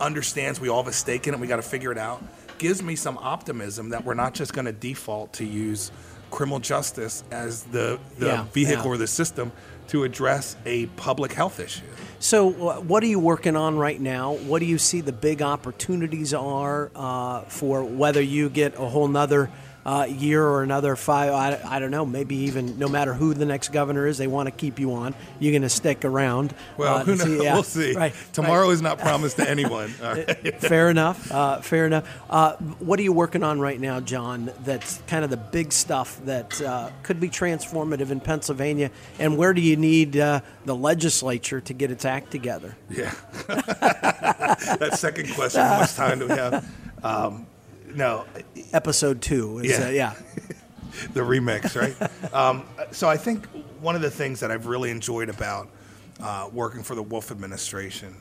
understands 0.00 0.60
we 0.60 0.68
all 0.68 0.82
have 0.82 0.90
a 0.90 0.94
stake 0.94 1.26
in 1.26 1.34
it, 1.34 1.40
we 1.40 1.46
got 1.48 1.56
to 1.56 1.62
figure 1.62 1.90
it 1.90 1.98
out, 1.98 2.22
gives 2.60 2.82
me 2.82 2.94
some 2.94 3.18
optimism 3.18 3.88
that 3.88 4.04
we're 4.04 4.14
not 4.14 4.34
just 4.34 4.52
going 4.52 4.66
to 4.66 4.72
default 4.72 5.32
to 5.32 5.44
use 5.44 5.90
criminal 6.30 6.60
justice 6.60 7.24
as 7.32 7.64
the, 7.64 7.98
the 8.18 8.26
Yeah, 8.26 8.44
vehicle 8.52 8.84
yeah. 8.84 8.90
or 8.92 8.96
the 8.96 9.06
system 9.08 9.50
to 9.88 10.04
address 10.04 10.56
a 10.64 10.86
public 10.86 11.32
health 11.32 11.58
issue. 11.58 11.82
So, 12.20 12.50
what 12.80 13.02
are 13.02 13.06
you 13.06 13.18
working 13.18 13.56
on 13.56 13.76
right 13.78 14.00
now? 14.00 14.34
What 14.34 14.60
do 14.60 14.66
you 14.66 14.78
see 14.78 15.00
the 15.00 15.10
big 15.12 15.42
opportunities 15.42 16.32
are 16.34 16.90
uh, 16.94 17.40
for 17.42 17.82
whether 17.82 18.20
you 18.22 18.50
get 18.50 18.74
a 18.74 18.86
whole 18.88 19.08
nother 19.08 19.50
uh, 19.84 20.06
year 20.08 20.44
or 20.44 20.62
another 20.62 20.96
five. 20.96 21.32
I, 21.32 21.60
I 21.76 21.78
don't 21.78 21.90
know. 21.90 22.04
Maybe 22.04 22.36
even 22.36 22.78
no 22.78 22.88
matter 22.88 23.14
who 23.14 23.34
the 23.34 23.46
next 23.46 23.70
governor 23.72 24.06
is, 24.06 24.18
they 24.18 24.26
want 24.26 24.46
to 24.46 24.50
keep 24.50 24.78
you 24.78 24.92
on. 24.94 25.14
You're 25.38 25.52
going 25.52 25.62
to 25.62 25.68
stick 25.68 26.04
around. 26.04 26.54
Well, 26.76 26.96
uh, 26.96 27.04
who 27.04 27.16
knows? 27.16 27.22
see- 27.24 27.42
yeah, 27.44 27.54
we'll 27.54 27.62
see. 27.62 27.94
Right, 27.94 28.14
Tomorrow 28.32 28.66
right. 28.66 28.72
is 28.72 28.82
not 28.82 28.98
promised 28.98 29.36
to 29.36 29.48
anyone. 29.48 29.92
Right. 30.02 30.56
fair 30.60 30.90
enough. 30.90 31.30
Uh, 31.30 31.60
fair 31.60 31.86
enough. 31.86 32.08
Uh, 32.28 32.56
what 32.78 32.98
are 32.98 33.02
you 33.02 33.12
working 33.12 33.42
on 33.42 33.60
right 33.60 33.80
now, 33.80 34.00
John? 34.00 34.52
That's 34.64 35.02
kind 35.06 35.24
of 35.24 35.30
the 35.30 35.36
big 35.36 35.72
stuff 35.72 36.20
that 36.24 36.60
uh, 36.60 36.90
could 37.02 37.20
be 37.20 37.28
transformative 37.28 38.10
in 38.10 38.20
Pennsylvania. 38.20 38.90
And 39.18 39.36
where 39.36 39.54
do 39.54 39.60
you 39.60 39.76
need 39.76 40.16
uh, 40.16 40.40
the 40.64 40.74
legislature 40.74 41.60
to 41.60 41.72
get 41.72 41.90
its 41.90 42.04
act 42.04 42.30
together? 42.30 42.76
Yeah. 42.90 43.14
that 43.48 44.90
second 44.94 45.32
question, 45.34 45.62
how 45.62 45.80
much 45.80 45.94
time 45.94 46.18
do 46.18 46.28
we 46.28 46.34
have? 46.34 46.68
Um, 47.02 47.46
no, 47.94 48.24
Episode 48.72 49.20
two. 49.22 49.60
Is, 49.60 49.78
Yeah. 49.78 49.86
uh, 49.86 49.90
yeah. 49.90 50.14
the 51.14 51.20
remix, 51.20 51.76
right? 51.80 52.34
um, 52.34 52.64
so 52.92 53.08
I 53.08 53.16
think 53.16 53.46
one 53.80 53.94
of 53.94 54.02
the 54.02 54.10
things 54.10 54.40
that 54.40 54.50
I've 54.50 54.66
really 54.66 54.90
enjoyed 54.90 55.28
about 55.28 55.68
uh, 56.22 56.48
working 56.52 56.82
for 56.82 56.94
the 56.94 57.02
Wolf 57.02 57.30
administration 57.30 58.14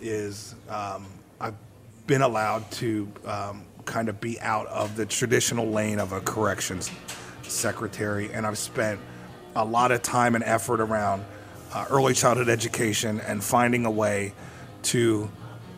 is 0.00 0.54
um, 0.68 1.06
I've 1.40 1.54
been 2.06 2.22
allowed 2.22 2.70
to 2.72 3.10
um, 3.26 3.64
kind 3.84 4.08
of 4.08 4.20
be 4.20 4.40
out 4.40 4.66
of 4.68 4.96
the 4.96 5.06
traditional 5.06 5.68
lane 5.68 5.98
of 5.98 6.12
a 6.12 6.20
corrections 6.20 6.90
secretary, 7.42 8.32
and 8.32 8.46
I've 8.46 8.58
spent 8.58 9.00
a 9.56 9.64
lot 9.64 9.92
of 9.92 10.02
time 10.02 10.34
and 10.34 10.44
effort 10.44 10.80
around 10.80 11.24
uh, 11.72 11.86
early 11.90 12.14
childhood 12.14 12.48
education 12.48 13.20
and 13.20 13.42
finding 13.42 13.84
a 13.86 13.90
way 13.90 14.32
to 14.84 15.30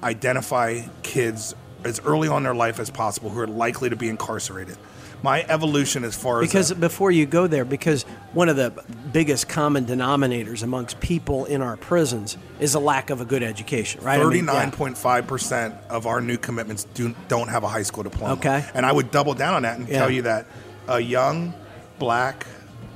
identify 0.02 0.82
kids 1.02 1.54
as 1.84 2.00
early 2.00 2.28
on 2.28 2.38
in 2.38 2.42
their 2.44 2.54
life 2.54 2.78
as 2.78 2.90
possible 2.90 3.30
who 3.30 3.40
are 3.40 3.46
likely 3.46 3.90
to 3.90 3.96
be 3.96 4.08
incarcerated. 4.08 4.76
My 5.22 5.44
evolution 5.50 6.02
as 6.04 6.16
far 6.16 6.40
as 6.40 6.48
Because 6.48 6.72
before 6.72 7.10
you 7.10 7.26
go 7.26 7.46
there, 7.46 7.66
because 7.66 8.04
one 8.32 8.48
of 8.48 8.56
the 8.56 8.70
biggest 9.12 9.50
common 9.50 9.84
denominators 9.84 10.62
amongst 10.62 10.98
people 11.00 11.44
in 11.44 11.60
our 11.60 11.76
prisons 11.76 12.38
is 12.58 12.74
a 12.74 12.78
lack 12.80 13.10
of 13.10 13.20
a 13.20 13.26
good 13.26 13.42
education, 13.42 14.02
right? 14.02 14.16
Yeah. 14.16 14.24
Thirty-nine 14.24 14.70
point 14.70 14.96
five 14.96 15.26
percent 15.26 15.74
of 15.90 16.06
our 16.06 16.22
new 16.22 16.38
commitments 16.38 16.84
do, 16.84 17.14
don't 17.28 17.48
have 17.48 17.64
a 17.64 17.68
high 17.68 17.82
school 17.82 18.02
diploma. 18.02 18.32
Okay. 18.34 18.64
and 18.72 18.86
I 18.86 18.92
would 18.92 19.10
double 19.10 19.34
down 19.34 19.52
on 19.54 19.62
that 19.62 19.78
and 19.78 19.86
Yeah. 19.88 19.98
tell 19.98 20.10
you 20.10 20.22
that 20.22 20.46
a 20.88 21.00
young 21.00 21.52
black 21.98 22.46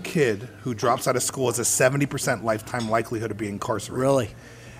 kid 0.02 0.48
who 0.62 0.72
drops 0.72 1.06
out 1.06 1.16
of 1.16 1.22
school 1.22 1.48
has 1.48 1.58
a 1.58 1.64
seventy 1.64 2.06
percent 2.06 2.42
lifetime 2.42 2.88
likelihood 2.88 3.32
of 3.32 3.36
being 3.36 3.52
incarcerated. 3.54 4.00
Really? 4.00 4.30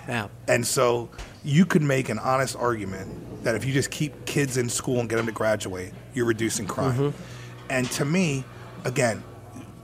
Yeah. 0.07 0.27
And 0.47 0.65
so 0.65 1.09
you 1.43 1.65
could 1.67 1.83
make 1.83 2.09
an 2.09 2.17
honest 2.17 2.55
argument 2.55 3.34
that 3.45 3.53
if 3.55 3.63
you 3.63 3.71
just 3.71 3.91
keep 3.91 4.25
kids 4.25 4.57
in 4.57 4.67
school 4.67 4.99
and 4.99 5.07
get 5.07 5.17
them 5.17 5.27
to 5.27 5.31
graduate, 5.31 5.93
you're 6.15 6.25
reducing 6.25 6.65
crime. 6.65 6.93
Mm-hmm. 7.11 7.23
And 7.69 7.89
to 7.91 8.03
me, 8.03 8.43
again, 8.83 9.23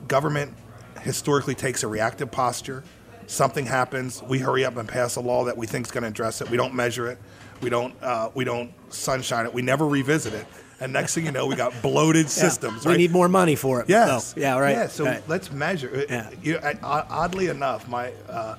government 0.08 0.56
historically 1.02 1.54
takes 1.54 1.84
a 1.84 1.88
reactive 1.88 2.32
posture. 2.32 2.84
Something 3.28 3.68
happens, 3.68 4.22
we 4.24 4.40
hurry 4.40 4.66
up 4.66 4.78
and 4.78 4.90
pass 4.90 5.16
a 5.16 5.22
law 5.22 5.46
that 5.46 5.56
we 5.56 5.68
think 5.68 5.86
is 5.86 5.92
going 5.92 6.02
to 6.02 6.10
address 6.10 6.42
it. 6.42 6.50
We 6.50 6.58
don't 6.58 6.74
measure 6.74 7.08
it. 7.08 7.20
We 7.62 7.70
don't. 7.70 7.94
Uh, 8.02 8.32
we 8.34 8.44
don't 8.44 8.74
sunshine 8.92 9.46
it. 9.46 9.54
We 9.54 9.62
never 9.62 9.88
revisit 9.88 10.34
it. 10.34 10.48
And 10.80 10.92
next 10.92 11.14
thing 11.14 11.26
you 11.28 11.32
know, 11.32 11.46
we 11.46 11.56
got 11.56 11.80
bloated 11.84 12.32
systems. 12.32 12.84
We 12.84 12.98
need 12.98 13.12
more 13.12 13.30
money 13.30 13.56
for 13.56 13.82
it. 13.82 13.88
Yes. 13.90 14.34
though. 14.34 14.42
Yeah, 14.42 14.58
right. 14.58 14.72
Yeah. 14.72 14.88
So 14.88 15.06
Right. 15.06 15.22
let's 15.28 15.52
measure. 15.52 16.06
Yeah. 16.10 16.32
You 16.42 16.54
know, 16.60 16.74
oddly 16.82 17.48
enough, 17.50 17.88
my 17.88 18.12
uh, 18.28 18.56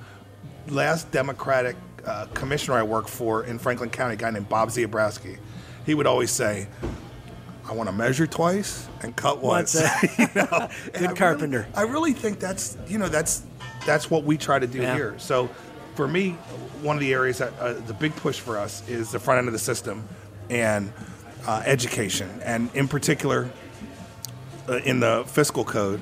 last 0.69 1.11
Democratic 1.11 1.75
uh, 2.05 2.25
commissioner 2.33 2.77
I 2.77 2.83
worked 2.83 3.09
for 3.09 3.43
in 3.43 3.59
Franklin 3.59 3.89
County, 3.89 4.13
a 4.13 4.17
guy 4.17 4.29
named 4.31 4.49
Bob 4.49 4.69
Ziobrowski, 4.69 5.37
he 5.85 5.93
would 5.93 6.07
always 6.07 6.31
say, 6.31 6.67
"I 7.67 7.73
want 7.73 7.89
to 7.89 7.93
measure 7.95 8.27
twice 8.27 8.87
and 9.01 9.15
cut 9.15 9.41
once." 9.41 9.75
Once, 9.75 10.03
you 10.19 10.27
know? 10.35 10.45
Good 10.85 10.95
I 10.95 10.99
really- 11.01 11.15
carpenter. 11.15 11.67
I 11.75 11.83
really 11.83 12.13
think 12.13 12.39
that's 12.39 12.77
you 12.87 12.97
know 12.97 13.09
that's 13.09 13.43
that's 13.85 14.09
what 14.09 14.23
we 14.23 14.37
try 14.37 14.59
to 14.59 14.67
do 14.67 14.81
Yeah. 14.81 14.95
here. 14.95 15.15
So 15.17 15.49
for 15.95 16.07
me, 16.07 16.31
one 16.81 16.95
of 16.95 16.99
the 17.01 17.13
areas 17.13 17.37
that 17.39 17.53
uh, 17.59 17.73
the 17.73 17.93
big 17.93 18.15
push 18.17 18.39
for 18.39 18.57
us 18.57 18.87
is 18.89 19.11
the 19.11 19.19
front 19.19 19.39
end 19.39 19.47
of 19.47 19.53
the 19.53 19.59
system 19.59 20.03
and 20.49 20.91
uh, 21.47 21.61
education, 21.65 22.29
and 22.43 22.69
in 22.73 22.87
particular 22.87 23.49
uh, 24.69 24.77
in 24.77 24.99
the 25.01 25.23
fiscal 25.27 25.63
code, 25.65 26.01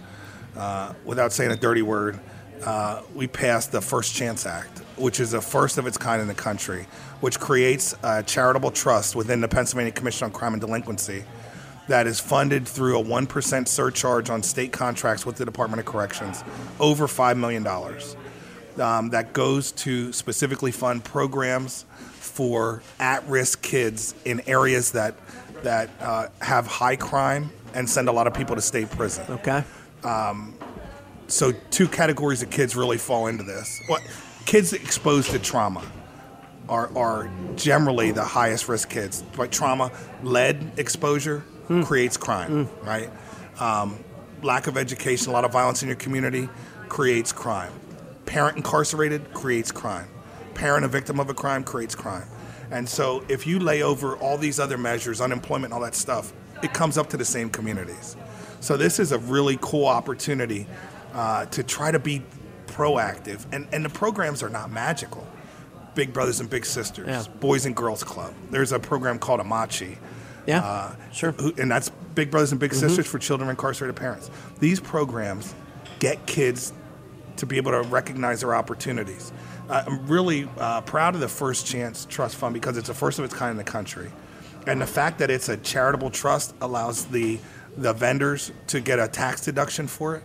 uh, 0.55 0.93
without 1.05 1.31
saying 1.33 1.51
a 1.51 1.55
dirty 1.55 1.81
word, 1.81 2.19
uh, 2.63 3.01
we 3.15 3.25
passed 3.27 3.71
the 3.71 3.81
First 3.81 4.13
Chance 4.15 4.45
Act, 4.45 4.80
which 5.01 5.19
is 5.19 5.31
the 5.31 5.41
first 5.41 5.77
of 5.77 5.87
its 5.87 5.97
kind 5.97 6.21
in 6.21 6.27
the 6.27 6.33
country, 6.33 6.85
which 7.19 7.39
creates 7.39 7.95
a 8.03 8.23
charitable 8.23 8.71
trust 8.71 9.15
within 9.15 9.41
the 9.41 9.47
Pennsylvania 9.47 9.91
Commission 9.91 10.25
on 10.25 10.31
Crime 10.31 10.53
and 10.53 10.61
Delinquency 10.61 11.23
that 11.87 12.07
is 12.07 12.19
funded 12.19 12.67
through 12.67 12.99
a 12.99 13.03
1% 13.03 13.67
surcharge 13.67 14.29
on 14.29 14.43
state 14.43 14.71
contracts 14.71 15.25
with 15.25 15.35
the 15.35 15.43
Department 15.45 15.79
of 15.79 15.85
Corrections, 15.85 16.43
over 16.79 17.07
$5 17.07 17.37
million. 17.37 17.67
Um, 18.79 19.09
that 19.09 19.33
goes 19.33 19.73
to 19.73 20.13
specifically 20.13 20.71
fund 20.71 21.03
programs 21.03 21.85
for 21.91 22.81
at-risk 22.99 23.61
kids 23.61 24.15
in 24.23 24.41
areas 24.47 24.91
that 24.91 25.15
that 25.63 25.89
uh, 25.99 26.27
have 26.39 26.65
high 26.65 26.95
crime 26.95 27.51
and 27.73 27.87
send 27.89 28.07
a 28.09 28.11
lot 28.11 28.25
of 28.25 28.33
people 28.33 28.55
to 28.55 28.61
state 28.61 28.89
prison. 28.89 29.25
Okay. 29.29 29.63
Um, 30.03 30.55
So 31.27 31.51
two 31.69 31.87
categories 31.87 32.41
of 32.41 32.49
kids 32.49 32.75
really 32.75 32.97
fall 32.97 33.27
into 33.27 33.43
this. 33.43 33.79
What 33.87 34.01
kids 34.45 34.73
exposed 34.73 35.31
to 35.31 35.39
trauma 35.39 35.83
are 36.69 36.95
are 36.97 37.29
generally 37.55 38.11
the 38.11 38.23
highest 38.23 38.67
risk 38.69 38.89
kids. 38.89 39.23
Like 39.37 39.51
trauma, 39.51 39.91
lead 40.23 40.71
exposure 40.77 41.43
creates 41.83 42.17
crime, 42.17 42.69
right? 42.83 43.09
Um, 43.59 44.03
lack 44.41 44.67
of 44.67 44.77
education, 44.77 45.29
a 45.29 45.31
lot 45.31 45.45
of 45.45 45.51
violence 45.51 45.83
in 45.83 45.87
your 45.87 45.97
community 45.97 46.49
creates 46.89 47.31
crime. 47.31 47.71
Parent 48.25 48.57
incarcerated 48.57 49.33
creates 49.33 49.71
crime. 49.71 50.07
Parent 50.53 50.85
a 50.85 50.87
victim 50.87 51.19
of 51.19 51.29
a 51.29 51.33
crime 51.33 51.63
creates 51.63 51.95
crime. 51.95 52.27
And 52.71 52.87
so 52.87 53.23
if 53.27 53.45
you 53.45 53.59
lay 53.59 53.83
over 53.83 54.15
all 54.17 54.37
these 54.37 54.59
other 54.59 54.77
measures, 54.77 55.21
unemployment, 55.21 55.73
all 55.73 55.81
that 55.81 55.95
stuff, 55.95 56.33
it 56.63 56.73
comes 56.73 56.97
up 56.97 57.09
to 57.09 57.17
the 57.17 57.25
same 57.25 57.49
communities. 57.49 58.15
So 58.59 58.77
this 58.77 58.99
is 58.99 59.11
a 59.11 59.17
really 59.17 59.57
cool 59.61 59.87
opportunity 59.87 60.67
uh, 61.13 61.45
to 61.47 61.63
try 61.63 61.91
to 61.91 61.99
be 61.99 62.21
proactive. 62.81 63.45
And, 63.51 63.67
and 63.71 63.85
the 63.85 63.89
programs 63.89 64.41
are 64.43 64.49
not 64.49 64.71
magical. 64.71 65.25
Big 65.93 66.13
Brothers 66.13 66.39
and 66.39 66.49
Big 66.49 66.65
Sisters, 66.65 67.07
Yeah. 67.07 67.23
Boys 67.39 67.65
and 67.65 67.75
Girls 67.75 68.03
Club. 68.03 68.33
There's 68.49 68.71
a 68.71 68.79
program 68.79 69.19
called 69.19 69.39
Amachi. 69.41 69.97
Yeah. 70.47 70.59
Uh, 70.63 70.95
sure. 71.11 71.33
who- 71.33 71.53
and 71.57 71.69
that's 71.69 71.89
Big 72.15 72.31
Brothers 72.31 72.51
and 72.51 72.59
Big 72.59 72.73
Sisters 72.73 73.05
for 73.05 73.19
children 73.19 73.49
of 73.49 73.51
incarcerated 73.51 73.95
parents. 73.95 74.29
These 74.59 74.79
programs 74.79 75.53
get 75.99 76.25
kids 76.25 76.73
to 77.37 77.45
be 77.45 77.57
able 77.57 77.71
to 77.71 77.81
recognize 77.83 78.39
their 78.41 78.55
opportunities. 78.55 79.31
Uh, 79.69 79.83
I'm 79.85 80.07
really 80.07 80.49
uh, 80.57 80.81
proud 80.81 81.13
of 81.13 81.21
the 81.21 81.27
First 81.27 81.65
Chance 81.67 82.05
Trust 82.09 82.35
Fund 82.35 82.53
because 82.53 82.77
it's 82.77 82.87
the 82.87 82.93
first 82.93 83.19
of 83.19 83.25
its 83.25 83.33
kind 83.33 83.51
in 83.51 83.57
the 83.57 83.63
country, 83.63 84.11
and 84.67 84.81
the 84.81 84.87
fact 84.87 85.19
that 85.19 85.29
it's 85.29 85.47
a 85.47 85.55
charitable 85.57 86.09
trust 86.09 86.53
allows 86.61 87.05
the 87.05 87.39
the 87.77 87.93
vendors 87.93 88.51
to 88.67 88.81
get 88.81 88.99
a 88.99 89.07
tax 89.07 89.41
deduction 89.41 89.87
for 89.87 90.15
it. 90.17 90.23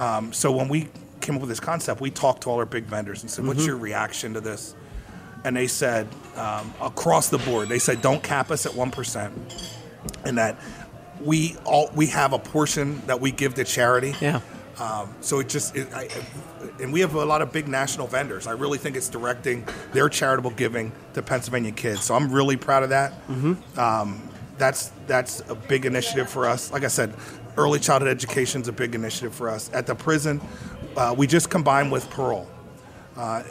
Um, 0.00 0.32
so 0.32 0.50
when 0.50 0.68
we 0.68 0.88
came 1.24 1.34
up 1.34 1.40
with 1.40 1.50
this 1.50 1.60
concept, 1.60 2.00
we 2.00 2.10
talked 2.10 2.42
to 2.42 2.50
all 2.50 2.58
our 2.58 2.66
big 2.66 2.84
vendors 2.84 3.22
and 3.22 3.30
said, 3.30 3.46
"What's 3.46 3.66
your 3.66 3.76
reaction 3.76 4.34
to 4.34 4.40
this?" 4.40 4.74
And 5.44 5.56
they 5.56 5.66
said, 5.66 6.06
um, 6.36 6.72
across 6.80 7.28
the 7.28 7.38
board, 7.38 7.68
they 7.68 7.78
said, 7.78 8.00
"Don't 8.00 8.22
cap 8.22 8.50
us 8.50 8.66
at 8.66 8.74
one 8.74 8.90
percent." 8.90 9.32
and 10.24 10.38
that 10.38 10.58
we 11.20 11.56
all 11.64 11.90
we 11.94 12.06
have 12.06 12.32
a 12.32 12.38
portion 12.38 13.00
that 13.06 13.20
we 13.20 13.30
give 13.30 13.54
to 13.54 13.64
charity. 13.64 14.14
Yeah. 14.20 14.40
Um, 14.78 15.14
so 15.20 15.38
it 15.38 15.48
just, 15.48 15.76
it, 15.76 15.86
I, 15.94 16.08
and 16.80 16.92
we 16.92 16.98
have 16.98 17.14
a 17.14 17.24
lot 17.24 17.42
of 17.42 17.52
big 17.52 17.68
national 17.68 18.08
vendors. 18.08 18.48
I 18.48 18.52
really 18.52 18.76
think 18.76 18.96
it's 18.96 19.08
directing 19.08 19.64
their 19.92 20.08
charitable 20.08 20.50
giving 20.50 20.90
to 21.12 21.22
Pennsylvania 21.22 21.70
kids. 21.70 22.02
So 22.02 22.16
I'm 22.16 22.32
really 22.32 22.56
proud 22.56 22.82
of 22.82 22.88
that. 22.88 23.12
Mm-hmm. 23.28 23.78
Um, 23.78 24.28
that's 24.58 24.90
that's 25.06 25.48
a 25.48 25.54
big 25.54 25.86
initiative 25.86 26.28
for 26.28 26.46
us. 26.46 26.72
Like 26.72 26.82
I 26.82 26.88
said, 26.88 27.14
early 27.56 27.78
childhood 27.78 28.10
education 28.10 28.62
is 28.62 28.68
a 28.68 28.72
big 28.72 28.96
initiative 28.96 29.32
for 29.32 29.48
us. 29.48 29.70
At 29.72 29.86
the 29.86 29.94
prison, 29.94 30.40
uh, 30.96 31.14
we 31.16 31.26
just 31.26 31.50
combined 31.50 31.90
with 31.92 32.08
parole, 32.10 32.48
uh, 33.16 33.42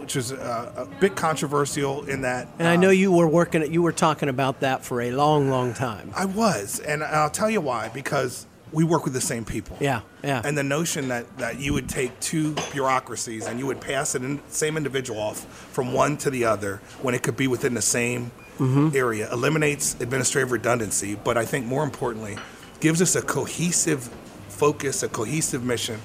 which 0.00 0.16
is 0.16 0.32
uh, 0.32 0.72
a 0.76 1.00
bit 1.00 1.14
controversial 1.16 2.04
in 2.04 2.22
that. 2.22 2.48
And 2.58 2.68
I 2.68 2.76
know 2.76 2.90
you 2.90 3.12
were 3.12 3.28
working. 3.28 3.72
You 3.72 3.82
were 3.82 3.92
talking 3.92 4.28
about 4.28 4.60
that 4.60 4.84
for 4.84 5.00
a 5.00 5.10
long, 5.12 5.50
long 5.50 5.74
time. 5.74 6.12
I 6.14 6.24
was, 6.24 6.80
and 6.80 7.02
I'll 7.04 7.30
tell 7.30 7.50
you 7.50 7.60
why. 7.60 7.88
Because 7.88 8.46
we 8.72 8.84
work 8.84 9.04
with 9.04 9.12
the 9.12 9.20
same 9.20 9.44
people. 9.44 9.76
Yeah, 9.80 10.00
yeah. 10.24 10.40
And 10.44 10.56
the 10.56 10.62
notion 10.62 11.08
that, 11.08 11.38
that 11.38 11.60
you 11.60 11.74
would 11.74 11.88
take 11.90 12.18
two 12.20 12.54
bureaucracies 12.72 13.46
and 13.46 13.58
you 13.58 13.66
would 13.66 13.80
pass 13.82 14.12
the 14.12 14.40
same 14.48 14.78
individual 14.78 15.20
off 15.20 15.44
from 15.72 15.92
one 15.92 16.16
to 16.18 16.30
the 16.30 16.46
other 16.46 16.80
when 17.02 17.14
it 17.14 17.22
could 17.22 17.36
be 17.36 17.48
within 17.48 17.74
the 17.74 17.82
same 17.82 18.30
Mm-hmm. 18.58 18.94
area 18.94 19.32
eliminates 19.32 19.96
administrative 19.98 20.52
redundancy, 20.52 21.16
but 21.16 21.38
I 21.38 21.44
think 21.46 21.64
more 21.64 21.82
importantly, 21.82 22.36
gives 22.80 23.00
us 23.00 23.16
a 23.16 23.22
cohesive 23.22 24.04
focus, 24.48 25.02
a 25.02 25.08
cohesive 25.08 25.64
mission. 25.64 25.98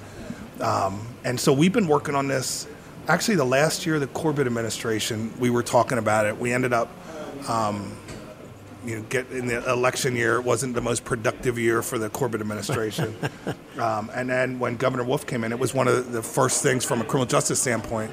Um, 0.62 1.08
and 1.24 1.40
so 1.40 1.54
we've 1.54 1.74
been 1.74 1.88
working 1.88 2.16
on 2.16 2.28
this. 2.28 2.68
Actually, 3.08 3.36
the 3.36 3.46
last 3.46 3.86
year, 3.86 3.96
of 3.96 4.02
the 4.02 4.08
Corbett 4.08 4.48
administration, 4.48 5.34
we 5.40 5.50
were 5.50 5.64
talking 5.64 5.98
about 5.98 6.26
it. 6.26 6.38
We 6.38 6.52
ended 6.52 6.74
up 6.74 6.90
you 8.88 8.96
know, 8.96 9.02
get 9.10 9.30
in 9.32 9.48
the 9.48 9.70
election 9.70 10.16
year, 10.16 10.36
it 10.38 10.44
wasn't 10.44 10.74
the 10.74 10.82
most 10.82 11.04
productive 11.04 11.60
year 11.60 11.82
for 11.82 11.98
the 11.98 12.10
Corbett 12.10 12.40
administration. 12.40 13.16
um, 13.78 14.10
and 14.16 14.30
then 14.30 14.60
when 14.60 14.78
Governor 14.78 15.04
Wolf 15.04 15.28
came 15.28 15.44
in, 15.44 15.52
it 15.52 15.60
was 15.60 15.74
one 15.74 15.90
of 15.90 16.14
the 16.14 16.24
first 16.24 16.64
things 16.64 16.86
from 16.86 17.02
a 17.02 17.04
criminal 17.04 17.26
justice 17.26 17.60
standpoint 17.60 18.12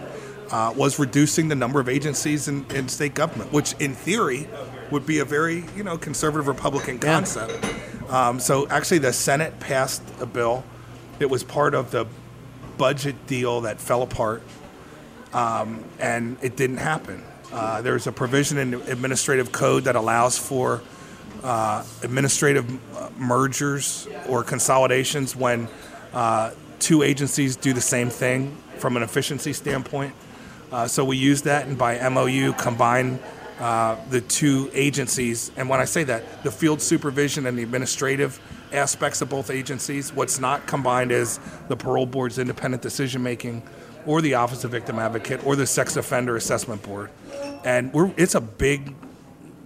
uh, 0.50 0.74
was 0.76 0.98
reducing 0.98 1.46
the 1.48 1.54
number 1.54 1.78
of 1.78 1.88
agencies 1.88 2.48
in, 2.48 2.66
in, 2.72 2.88
state 2.88 3.14
government, 3.14 3.52
which 3.52 3.74
in 3.78 3.94
theory 3.94 4.48
would 4.90 5.06
be 5.06 5.20
a 5.20 5.24
very 5.24 5.64
you 5.76 5.84
know 5.84 5.96
conservative 5.96 6.48
Republican 6.48 6.98
concept. 6.98 7.52
Yeah. 7.62 8.28
Um, 8.28 8.40
so 8.40 8.68
actually, 8.68 8.98
the 8.98 9.12
Senate 9.12 9.58
passed 9.60 10.02
a 10.20 10.26
bill. 10.26 10.64
It 11.20 11.30
was 11.30 11.44
part 11.44 11.74
of 11.74 11.92
the 11.92 12.06
budget 12.76 13.26
deal 13.26 13.62
that 13.62 13.80
fell 13.80 14.02
apart, 14.02 14.42
um, 15.32 15.84
and 15.98 16.36
it 16.42 16.56
didn't 16.56 16.78
happen. 16.78 17.22
Uh, 17.52 17.82
there's 17.82 18.06
a 18.06 18.12
provision 18.12 18.58
in 18.58 18.72
the 18.72 18.90
administrative 18.90 19.52
code 19.52 19.84
that 19.84 19.96
allows 19.96 20.38
for 20.38 20.82
uh, 21.42 21.84
administrative 22.02 22.96
uh, 22.96 23.10
mergers 23.16 24.08
or 24.28 24.42
consolidations 24.42 25.36
when 25.36 25.68
uh, 26.12 26.50
two 26.78 27.02
agencies 27.02 27.56
do 27.56 27.72
the 27.72 27.80
same 27.80 28.10
thing 28.10 28.56
from 28.78 28.96
an 28.96 29.02
efficiency 29.02 29.52
standpoint. 29.52 30.14
Uh, 30.72 30.88
so 30.88 31.04
we 31.04 31.16
use 31.16 31.42
that 31.42 31.66
and 31.66 31.78
by 31.78 32.08
MOU 32.08 32.52
combine 32.54 33.18
uh, 33.60 33.96
the 34.10 34.20
two 34.20 34.70
agencies. 34.74 35.52
And 35.56 35.68
when 35.68 35.80
I 35.80 35.84
say 35.84 36.04
that, 36.04 36.42
the 36.42 36.50
field 36.50 36.82
supervision 36.82 37.46
and 37.46 37.56
the 37.56 37.62
administrative 37.62 38.40
aspects 38.74 39.22
of 39.22 39.28
both 39.28 39.50
agencies, 39.50 40.12
what's 40.12 40.38
not 40.38 40.66
combined 40.66 41.12
is 41.12 41.40
the 41.68 41.76
parole 41.76 42.06
board's 42.06 42.38
independent 42.38 42.82
decision 42.82 43.22
making 43.22 43.62
or 44.06 44.20
the 44.20 44.34
Office 44.34 44.64
of 44.64 44.70
Victim 44.70 44.98
Advocate 44.98 45.44
or 45.46 45.56
the 45.56 45.66
Sex 45.66 45.96
Offender 45.96 46.36
Assessment 46.36 46.82
Board. 46.82 47.10
And 47.64 47.92
we're, 47.92 48.12
it's 48.16 48.34
a 48.34 48.40
big, 48.40 48.94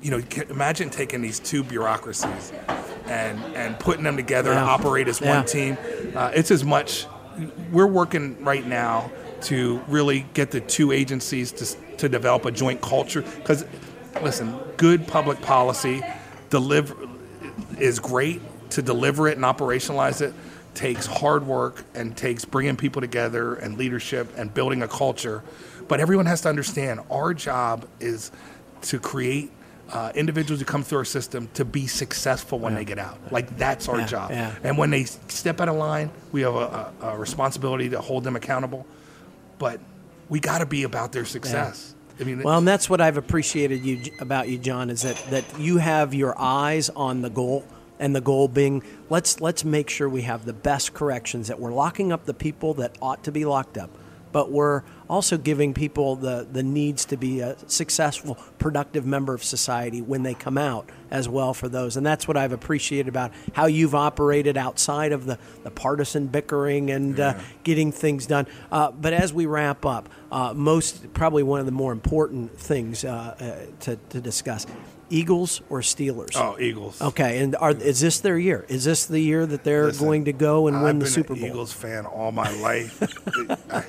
you 0.00 0.11
know, 0.11 0.22
imagine 0.48 0.90
taking 0.90 1.22
these 1.22 1.40
two 1.40 1.64
bureaucracies 1.64 2.52
and, 3.06 3.38
and 3.56 3.78
putting 3.80 4.04
them 4.04 4.16
together 4.16 4.52
yeah. 4.52 4.61
and 4.61 4.68
operate 4.68 5.09
as 5.09 5.20
yeah. 5.20 5.36
one 5.36 5.46
team. 5.46 5.76
Uh, 6.14 6.30
it's 6.34 6.50
as 6.50 6.64
much, 6.64 7.06
we're 7.72 7.86
working 7.86 8.42
right 8.44 8.66
now 8.66 9.11
to 9.40 9.80
really 9.88 10.26
get 10.34 10.50
the 10.50 10.61
two 10.61 10.92
agencies 10.92 11.52
to, 11.52 11.96
to 11.96 12.09
develop 12.09 12.44
a 12.44 12.50
joint 12.50 12.80
culture. 12.80 13.22
Because, 13.22 13.64
listen, 14.22 14.56
good 14.76 15.06
public 15.06 15.40
policy 15.42 16.00
deliver 16.50 16.94
is 17.78 17.98
great 17.98 18.40
to 18.70 18.82
deliver 18.82 19.28
it 19.28 19.36
and 19.36 19.44
operationalize 19.44 20.20
it 20.20 20.34
takes 20.74 21.06
hard 21.06 21.46
work 21.46 21.84
and 21.94 22.16
takes 22.16 22.44
bringing 22.44 22.76
people 22.76 23.00
together 23.00 23.54
and 23.54 23.78
leadership 23.78 24.32
and 24.36 24.52
building 24.52 24.82
a 24.82 24.88
culture. 24.88 25.42
But 25.88 26.00
everyone 26.00 26.26
has 26.26 26.42
to 26.42 26.48
understand 26.48 27.00
our 27.10 27.34
job 27.34 27.86
is 27.98 28.30
to 28.82 29.00
create 29.00 29.50
uh, 29.90 30.12
individuals 30.14 30.60
who 30.60 30.66
come 30.66 30.82
through 30.82 30.98
our 30.98 31.04
system 31.04 31.48
to 31.54 31.64
be 31.64 31.86
successful 31.86 32.58
when 32.58 32.72
yeah. 32.74 32.78
they 32.78 32.84
get 32.84 32.98
out. 32.98 33.32
Like 33.32 33.56
that's 33.56 33.88
our 33.88 34.00
yeah, 34.00 34.06
job. 34.06 34.30
Yeah. 34.30 34.54
And 34.62 34.76
when 34.76 34.90
they 34.90 35.04
step 35.04 35.60
out 35.60 35.68
of 35.68 35.76
line, 35.76 36.10
we 36.30 36.42
have 36.42 36.54
a, 36.54 36.92
a, 37.00 37.06
a 37.08 37.18
responsibility 37.18 37.88
to 37.90 38.00
hold 38.00 38.22
them 38.22 38.36
accountable 38.36 38.86
but 39.58 39.80
we 40.28 40.40
got 40.40 40.58
to 40.58 40.66
be 40.66 40.84
about 40.84 41.12
their 41.12 41.24
success. 41.24 41.94
I 42.20 42.24
mean, 42.24 42.42
well, 42.42 42.58
and 42.58 42.66
that's 42.66 42.90
what 42.90 43.00
I've 43.00 43.16
appreciated 43.16 43.84
you 43.84 44.12
about 44.20 44.48
you, 44.48 44.58
John, 44.58 44.90
is 44.90 45.02
that 45.02 45.16
that 45.30 45.44
you 45.58 45.78
have 45.78 46.14
your 46.14 46.38
eyes 46.38 46.90
on 46.90 47.22
the 47.22 47.30
goal, 47.30 47.64
and 47.99 48.14
the 48.14 48.20
goal 48.20 48.49
being 48.49 48.82
let's 49.11 49.40
let's 49.40 49.64
make 49.64 49.90
sure 49.90 50.09
we 50.09 50.22
have 50.22 50.44
the 50.44 50.53
best 50.53 50.94
corrections 50.94 51.49
that 51.49 51.59
we're 51.59 51.72
locking 51.72 52.12
up 52.12 52.24
the 52.24 52.34
people 52.34 52.74
that 52.74 52.96
ought 53.01 53.22
to 53.24 53.32
be 53.32 53.44
locked 53.44 53.78
up 53.78 53.90
but 54.32 54.51
we're 54.51 54.82
also 55.09 55.38
giving 55.38 55.72
people 55.72 56.16
the, 56.16 56.46
the 56.51 56.62
needs 56.62 57.07
to 57.07 57.16
be 57.16 57.40
a 57.40 57.57
successful, 57.66 58.36
productive 58.59 59.07
member 59.07 59.34
of 59.34 59.42
society 59.42 60.03
when 60.03 60.22
they 60.22 60.34
come 60.34 60.59
out 60.59 60.88
as 61.11 61.28
well 61.28 61.55
for 61.55 61.68
those. 61.68 61.96
And 61.96 62.05
that's 62.05 62.28
what 62.28 62.36
I've 62.36 62.53
appreciated 62.53 63.09
about 63.09 63.32
how 63.55 63.66
you've 63.66 63.94
operated 63.94 64.57
outside 64.57 65.12
of 65.12 65.24
the, 65.24 65.38
the 65.62 65.70
partisan 65.70 66.26
bickering 66.26 66.90
and 66.90 67.18
uh, 67.18 67.22
yeah. 67.22 67.40
uh, 67.40 67.42
getting 67.64 67.90
things 67.90 68.26
done. 68.26 68.46
Uh, 68.70 68.90
but 68.90 69.12
as 69.12 69.32
we 69.32 69.46
wrap 69.46 69.86
up, 69.86 70.09
uh, 70.30 70.53
most 70.55 71.12
probably 71.14 71.42
one 71.42 71.61
of 71.61 71.66
the 71.66 71.72
more 71.72 71.92
important 71.92 72.59
things 72.59 73.05
uh, 73.05 73.09
uh, 73.09 73.74
to, 73.80 73.96
to 74.11 74.20
discuss 74.20 74.66
Eagles 75.11 75.62
or 75.70 75.80
Steelers? 75.80 76.36
Oh, 76.36 76.59
Eagles. 76.59 77.00
Okay, 77.00 77.38
and 77.38 77.56
are, 77.56 77.72
is 77.72 78.00
this 78.00 78.20
their 78.20 78.38
year? 78.38 78.64
Is 78.68 78.84
this 78.84 79.06
the 79.06 79.20
year 79.20 79.46
that 79.46 79.64
they're 79.64 79.86
Listen, 79.86 80.06
going 80.06 80.24
to 80.26 80.32
go 80.32 80.66
and 80.68 80.76
I've 80.76 80.82
win 80.82 80.98
the 80.98 81.06
Super 81.06 81.28
Bowl? 81.28 81.36
I've 81.36 81.40
been 81.40 81.50
an 81.50 81.54
Eagles 81.54 81.72
fan 81.72 82.06
all 82.06 82.32
my 82.32 82.50
life. 82.61 83.02
I, 83.70 83.84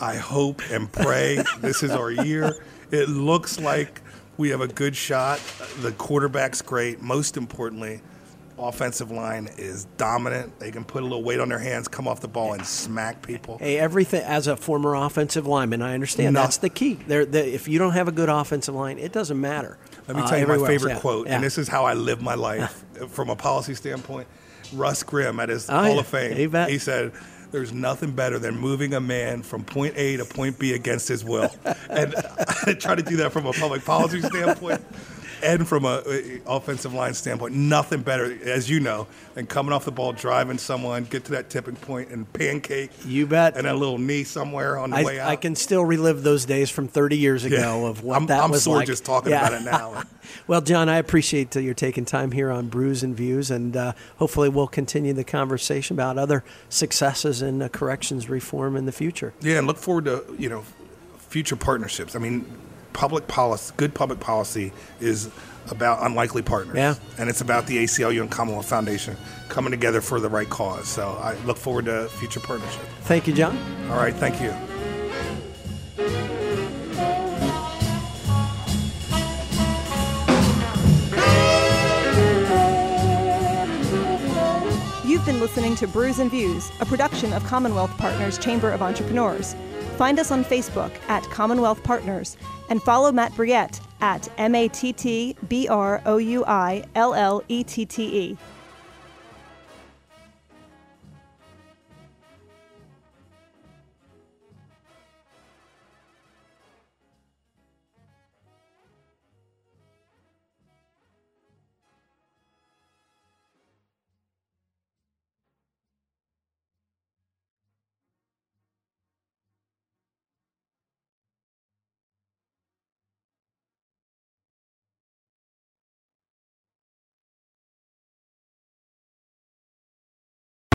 I 0.00 0.16
hope 0.16 0.62
and 0.70 0.90
pray 0.90 1.42
this 1.58 1.82
is 1.82 1.90
our 1.90 2.10
year. 2.10 2.62
It 2.90 3.08
looks 3.08 3.60
like 3.60 4.00
we 4.36 4.50
have 4.50 4.60
a 4.60 4.68
good 4.68 4.96
shot. 4.96 5.40
The 5.80 5.92
quarterback's 5.92 6.62
great. 6.62 7.00
Most 7.00 7.36
importantly, 7.36 8.00
offensive 8.58 9.10
line 9.10 9.48
is 9.58 9.86
dominant. 9.96 10.58
They 10.58 10.70
can 10.70 10.84
put 10.84 11.02
a 11.02 11.04
little 11.04 11.22
weight 11.22 11.40
on 11.40 11.48
their 11.48 11.58
hands, 11.58 11.88
come 11.88 12.08
off 12.08 12.20
the 12.20 12.28
ball, 12.28 12.52
and 12.52 12.64
smack 12.66 13.22
people. 13.22 13.58
Hey, 13.58 13.78
everything 13.78 14.22
as 14.22 14.46
a 14.46 14.56
former 14.56 14.94
offensive 14.94 15.46
lineman, 15.46 15.82
I 15.82 15.94
understand 15.94 16.36
that's 16.36 16.58
the 16.58 16.70
key. 16.70 16.94
The, 16.94 17.54
if 17.54 17.68
you 17.68 17.78
don't 17.78 17.92
have 17.92 18.08
a 18.08 18.12
good 18.12 18.28
offensive 18.28 18.74
line, 18.74 18.98
it 18.98 19.12
doesn't 19.12 19.40
matter. 19.40 19.78
Let 20.12 20.16
me 20.16 20.28
tell 20.28 20.38
uh, 20.50 20.54
you 20.54 20.60
my 20.60 20.66
favorite 20.66 20.94
yeah. 20.94 21.00
quote, 21.00 21.26
yeah. 21.26 21.36
and 21.36 21.44
this 21.44 21.56
is 21.56 21.68
how 21.68 21.84
I 21.84 21.94
live 21.94 22.20
my 22.20 22.34
life 22.34 22.84
from 23.10 23.30
a 23.30 23.36
policy 23.36 23.74
standpoint. 23.74 24.26
Russ 24.72 25.02
Grimm 25.02 25.38
at 25.38 25.48
his 25.48 25.70
oh, 25.70 25.74
Hall 25.74 25.94
yeah. 25.94 26.00
of 26.00 26.06
Fame, 26.06 26.68
he 26.68 26.78
said 26.78 27.12
there's 27.52 27.72
nothing 27.72 28.12
better 28.12 28.38
than 28.38 28.56
moving 28.56 28.94
a 28.94 29.00
man 29.00 29.42
from 29.42 29.64
point 29.64 29.94
A 29.96 30.16
to 30.16 30.24
point 30.24 30.58
B 30.58 30.72
against 30.72 31.08
his 31.08 31.24
will. 31.24 31.54
and 31.90 32.14
I 32.66 32.74
try 32.74 32.94
to 32.94 33.02
do 33.02 33.16
that 33.18 33.32
from 33.32 33.46
a 33.46 33.52
public 33.52 33.84
policy 33.84 34.20
standpoint 34.20 34.82
and 35.42 35.66
from 35.66 35.84
a, 35.84 36.02
a, 36.06 36.40
offensive 36.46 36.94
line 36.94 37.14
standpoint, 37.14 37.54
nothing 37.54 38.02
better, 38.02 38.36
as 38.44 38.68
you 38.68 38.80
know, 38.80 39.06
than 39.34 39.46
coming 39.46 39.72
off 39.72 39.84
the 39.84 39.92
ball, 39.92 40.12
driving 40.12 40.58
someone, 40.58 41.04
get 41.04 41.24
to 41.26 41.32
that 41.32 41.50
tipping 41.50 41.76
point, 41.76 42.10
and 42.10 42.30
pancake. 42.32 42.90
You 43.04 43.26
bet. 43.26 43.56
And 43.56 43.66
a 43.66 43.74
little 43.74 43.98
knee 43.98 44.24
somewhere 44.24 44.78
on 44.78 44.90
the 44.90 44.96
I, 44.96 45.04
way 45.04 45.20
out. 45.20 45.28
I 45.28 45.36
can 45.36 45.54
still 45.54 45.84
relive 45.84 46.22
those 46.22 46.44
days 46.44 46.70
from 46.70 46.88
30 46.88 47.16
years 47.16 47.44
ago 47.44 47.56
yeah. 47.82 47.88
of 47.88 48.02
what 48.02 48.16
I'm, 48.16 48.26
that 48.26 48.42
I'm 48.42 48.50
was 48.50 48.64
sore 48.64 48.76
like. 48.76 48.86
just 48.86 49.04
talking 49.04 49.32
yeah. 49.32 49.46
about 49.46 49.60
it 49.60 49.64
now. 49.64 50.02
well, 50.46 50.60
John, 50.60 50.88
I 50.88 50.98
appreciate 50.98 51.54
your 51.54 51.74
taking 51.74 52.04
time 52.04 52.32
here 52.32 52.50
on 52.50 52.68
Brews 52.68 53.02
and 53.02 53.16
Views, 53.16 53.50
and 53.50 53.76
uh, 53.76 53.92
hopefully 54.16 54.48
we'll 54.48 54.68
continue 54.68 55.12
the 55.12 55.24
conversation 55.24 55.96
about 55.96 56.18
other 56.18 56.44
successes 56.68 57.42
in 57.42 57.62
uh, 57.62 57.68
corrections 57.68 58.28
reform 58.28 58.76
in 58.76 58.86
the 58.86 58.92
future. 58.92 59.32
Yeah, 59.40 59.58
and 59.58 59.66
look 59.66 59.78
forward 59.78 60.04
to 60.06 60.24
you 60.38 60.48
know 60.48 60.64
future 61.18 61.56
partnerships. 61.56 62.16
I 62.16 62.18
mean, 62.18 62.44
public 62.92 63.26
policy, 63.28 63.72
good 63.76 63.94
public 63.94 64.20
policy 64.20 64.72
is 65.00 65.30
about 65.70 66.04
unlikely 66.04 66.42
partners. 66.42 66.76
Yeah. 66.76 66.94
And 67.18 67.28
it's 67.28 67.40
about 67.40 67.66
the 67.66 67.84
ACLU 67.84 68.20
and 68.20 68.30
Commonwealth 68.30 68.68
Foundation 68.68 69.16
coming 69.48 69.70
together 69.70 70.00
for 70.00 70.20
the 70.20 70.28
right 70.28 70.48
cause. 70.48 70.88
So 70.88 71.18
I 71.22 71.34
look 71.44 71.56
forward 71.56 71.86
to 71.86 72.08
future 72.08 72.40
partnership. 72.40 72.82
Thank 73.02 73.26
you, 73.26 73.34
John. 73.34 73.56
All 73.90 73.96
right, 73.96 74.14
thank 74.14 74.40
you. 74.40 74.54
You've 85.08 85.26
been 85.26 85.40
listening 85.40 85.74
to 85.76 85.86
Brews 85.86 86.18
and 86.18 86.30
Views, 86.30 86.70
a 86.80 86.86
production 86.86 87.32
of 87.32 87.44
Commonwealth 87.44 87.90
Partners 87.98 88.38
Chamber 88.38 88.70
of 88.70 88.80
Entrepreneurs. 88.80 89.54
Find 90.00 90.18
us 90.18 90.30
on 90.30 90.46
Facebook 90.46 90.92
at 91.08 91.22
Commonwealth 91.24 91.84
Partners 91.84 92.38
and 92.70 92.82
follow 92.82 93.12
Matt 93.12 93.32
Brouillette 93.32 93.82
at 94.00 94.30
M 94.38 94.54
A 94.54 94.66
T 94.66 94.94
T 94.94 95.36
B 95.46 95.68
R 95.68 96.00
O 96.06 96.16
U 96.16 96.42
I 96.46 96.84
L 96.94 97.12
L 97.12 97.44
E 97.48 97.62
T 97.62 97.84
T 97.84 98.04
E. 98.04 98.38